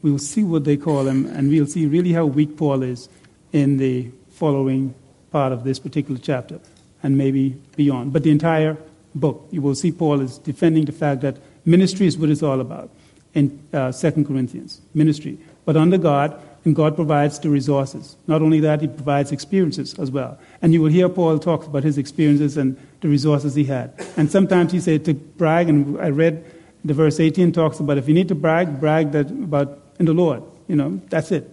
we'll 0.00 0.18
see 0.18 0.44
what 0.44 0.64
they 0.64 0.78
call 0.78 1.06
him, 1.06 1.26
and 1.26 1.50
we'll 1.50 1.66
see 1.66 1.86
really 1.86 2.12
how 2.12 2.24
weak 2.24 2.56
Paul 2.56 2.82
is 2.82 3.08
in 3.52 3.76
the 3.76 4.10
following 4.30 4.94
part 5.30 5.52
of 5.52 5.64
this 5.64 5.78
particular 5.78 6.18
chapter, 6.18 6.58
and 7.02 7.16
maybe 7.16 7.50
beyond. 7.76 8.12
But 8.12 8.22
the 8.22 8.30
entire 8.30 8.76
book, 9.14 9.46
you 9.50 9.62
will 9.62 9.74
see 9.74 9.92
Paul 9.92 10.20
is 10.20 10.38
defending 10.38 10.84
the 10.84 10.92
fact 10.92 11.20
that 11.22 11.36
ministry 11.64 12.06
is 12.06 12.16
what 12.16 12.30
it's 12.30 12.42
all 12.42 12.60
about 12.60 12.90
in 13.34 13.60
uh, 13.72 13.92
2 13.92 14.24
Corinthians. 14.24 14.80
Ministry. 14.94 15.38
But 15.64 15.76
under 15.76 15.98
God, 15.98 16.40
and 16.64 16.76
God 16.76 16.94
provides 16.94 17.38
the 17.38 17.48
resources. 17.48 18.16
Not 18.26 18.42
only 18.42 18.60
that, 18.60 18.82
He 18.82 18.86
provides 18.86 19.32
experiences 19.32 19.98
as 19.98 20.10
well. 20.10 20.38
And 20.60 20.74
you 20.74 20.82
will 20.82 20.90
hear 20.90 21.08
Paul 21.08 21.38
talk 21.38 21.66
about 21.66 21.84
his 21.84 21.96
experiences 21.96 22.56
and 22.56 22.76
the 23.00 23.08
resources 23.08 23.54
he 23.54 23.64
had. 23.64 23.94
And 24.16 24.30
sometimes 24.30 24.72
he 24.72 24.80
said 24.80 25.04
to 25.06 25.14
brag, 25.14 25.68
and 25.68 25.98
I 25.98 26.10
read 26.10 26.44
the 26.84 26.92
verse 26.92 27.18
18 27.18 27.52
talks 27.52 27.80
about 27.80 27.98
if 27.98 28.08
you 28.08 28.14
need 28.14 28.28
to 28.28 28.34
brag, 28.34 28.78
brag 28.78 29.12
that 29.12 29.30
about 29.30 29.78
in 29.98 30.06
the 30.06 30.12
Lord. 30.12 30.42
You 30.68 30.76
know, 30.76 31.00
that's 31.08 31.32
it. 31.32 31.50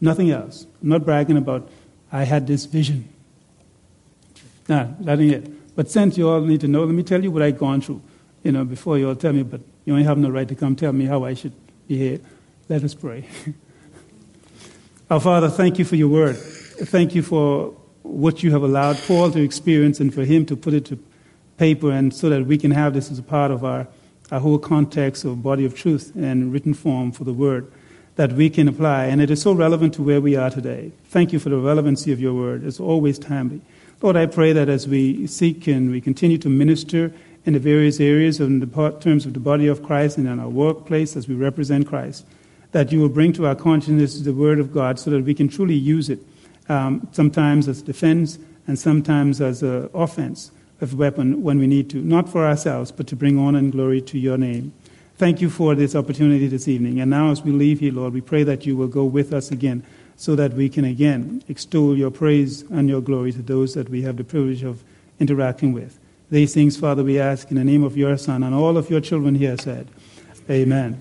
Nothing 0.00 0.30
else. 0.30 0.66
I'm 0.82 0.90
not 0.90 1.04
bragging 1.04 1.36
about 1.36 1.68
I 2.12 2.24
had 2.24 2.46
this 2.46 2.66
vision. 2.66 3.08
Nah, 4.68 4.88
nothing 5.00 5.30
it. 5.30 5.76
But 5.76 5.90
since 5.90 6.18
you 6.18 6.28
all 6.28 6.40
need 6.40 6.60
to 6.60 6.68
know, 6.68 6.84
let 6.84 6.94
me 6.94 7.02
tell 7.02 7.22
you 7.22 7.30
what 7.30 7.42
I've 7.42 7.58
gone 7.58 7.80
through. 7.80 8.02
You 8.42 8.52
know, 8.52 8.64
before 8.64 8.98
you 8.98 9.08
all 9.08 9.16
tell 9.16 9.32
me, 9.32 9.42
but 9.42 9.60
you 9.84 9.92
only 9.92 10.04
have 10.04 10.18
no 10.18 10.28
right 10.28 10.46
to 10.46 10.54
come 10.54 10.76
tell 10.76 10.92
me 10.92 11.06
how 11.06 11.24
I 11.24 11.34
should 11.34 11.52
behave. 11.86 12.24
Let 12.68 12.84
us 12.84 12.94
pray. 12.94 13.26
Our 15.10 15.20
Father, 15.20 15.48
thank 15.48 15.78
you 15.78 15.84
for 15.84 15.96
your 15.96 16.08
word. 16.08 16.36
Thank 16.36 17.14
you 17.14 17.22
for 17.22 17.74
what 18.02 18.42
you 18.42 18.50
have 18.52 18.62
allowed 18.62 18.98
Paul 19.06 19.30
to 19.32 19.42
experience 19.42 20.00
and 20.00 20.12
for 20.12 20.24
him 20.24 20.44
to 20.46 20.56
put 20.56 20.74
it 20.74 20.84
to 20.86 20.98
paper 21.56 21.90
and 21.90 22.14
so 22.14 22.28
that 22.28 22.46
we 22.46 22.58
can 22.58 22.70
have 22.70 22.94
this 22.94 23.10
as 23.10 23.18
a 23.18 23.22
part 23.22 23.50
of 23.50 23.64
our, 23.64 23.88
our 24.30 24.40
whole 24.40 24.58
context 24.58 25.24
of 25.24 25.42
body 25.42 25.64
of 25.64 25.74
truth 25.74 26.12
and 26.14 26.52
written 26.52 26.74
form 26.74 27.10
for 27.10 27.24
the 27.24 27.32
word 27.32 27.70
that 28.16 28.32
we 28.32 28.50
can 28.50 28.68
apply. 28.68 29.06
And 29.06 29.20
it 29.20 29.30
is 29.30 29.40
so 29.40 29.52
relevant 29.52 29.94
to 29.94 30.02
where 30.02 30.20
we 30.20 30.36
are 30.36 30.50
today. 30.50 30.92
Thank 31.06 31.32
you 31.32 31.38
for 31.38 31.48
the 31.48 31.58
relevancy 31.58 32.12
of 32.12 32.20
your 32.20 32.34
word. 32.34 32.64
It's 32.64 32.80
always 32.80 33.18
timely. 33.18 33.60
Lord, 34.00 34.16
I 34.16 34.26
pray 34.26 34.52
that 34.52 34.68
as 34.68 34.86
we 34.86 35.26
seek 35.26 35.66
and 35.66 35.90
we 35.90 36.00
continue 36.00 36.38
to 36.38 36.48
minister 36.48 37.12
in 37.44 37.54
the 37.54 37.58
various 37.58 37.98
areas 37.98 38.38
in 38.38 38.60
the 38.60 38.98
terms 39.00 39.26
of 39.26 39.34
the 39.34 39.40
body 39.40 39.66
of 39.66 39.82
Christ 39.82 40.18
and 40.18 40.28
in 40.28 40.38
our 40.38 40.48
workplace 40.48 41.16
as 41.16 41.26
we 41.26 41.34
represent 41.34 41.88
Christ, 41.88 42.24
that 42.70 42.92
you 42.92 43.00
will 43.00 43.08
bring 43.08 43.32
to 43.32 43.46
our 43.46 43.56
consciousness 43.56 44.20
the 44.20 44.32
Word 44.32 44.60
of 44.60 44.72
God 44.72 45.00
so 45.00 45.10
that 45.10 45.24
we 45.24 45.34
can 45.34 45.48
truly 45.48 45.74
use 45.74 46.10
it, 46.10 46.20
um, 46.68 47.08
sometimes 47.10 47.66
as 47.66 47.82
defense 47.82 48.38
and 48.68 48.78
sometimes 48.78 49.40
as 49.40 49.64
an 49.64 49.90
offense 49.92 50.52
of 50.80 50.94
weapon 50.94 51.42
when 51.42 51.58
we 51.58 51.66
need 51.66 51.90
to, 51.90 51.96
not 51.96 52.28
for 52.28 52.46
ourselves, 52.46 52.92
but 52.92 53.08
to 53.08 53.16
bring 53.16 53.36
honor 53.36 53.58
and 53.58 53.72
glory 53.72 54.00
to 54.02 54.16
your 54.16 54.38
name. 54.38 54.72
Thank 55.16 55.40
you 55.40 55.50
for 55.50 55.74
this 55.74 55.96
opportunity 55.96 56.46
this 56.46 56.68
evening. 56.68 57.00
And 57.00 57.10
now, 57.10 57.32
as 57.32 57.42
we 57.42 57.50
leave 57.50 57.80
here, 57.80 57.92
Lord, 57.92 58.12
we 58.12 58.20
pray 58.20 58.44
that 58.44 58.64
you 58.64 58.76
will 58.76 58.86
go 58.86 59.04
with 59.04 59.32
us 59.32 59.50
again 59.50 59.82
so 60.18 60.34
that 60.34 60.52
we 60.52 60.68
can 60.68 60.84
again 60.84 61.42
extol 61.48 61.96
your 61.96 62.10
praise 62.10 62.62
and 62.70 62.88
your 62.88 63.00
glory 63.00 63.30
to 63.30 63.40
those 63.40 63.74
that 63.74 63.88
we 63.88 64.02
have 64.02 64.16
the 64.16 64.24
privilege 64.24 64.64
of 64.64 64.82
interacting 65.20 65.72
with. 65.72 65.98
These 66.28 66.52
things, 66.52 66.76
Father, 66.76 67.04
we 67.04 67.20
ask 67.20 67.50
in 67.50 67.56
the 67.56 67.64
name 67.64 67.84
of 67.84 67.96
your 67.96 68.18
Son 68.18 68.42
and 68.42 68.52
all 68.52 68.76
of 68.76 68.90
your 68.90 69.00
children 69.00 69.36
here 69.36 69.56
said, 69.56 69.88
Amen. 70.50 71.00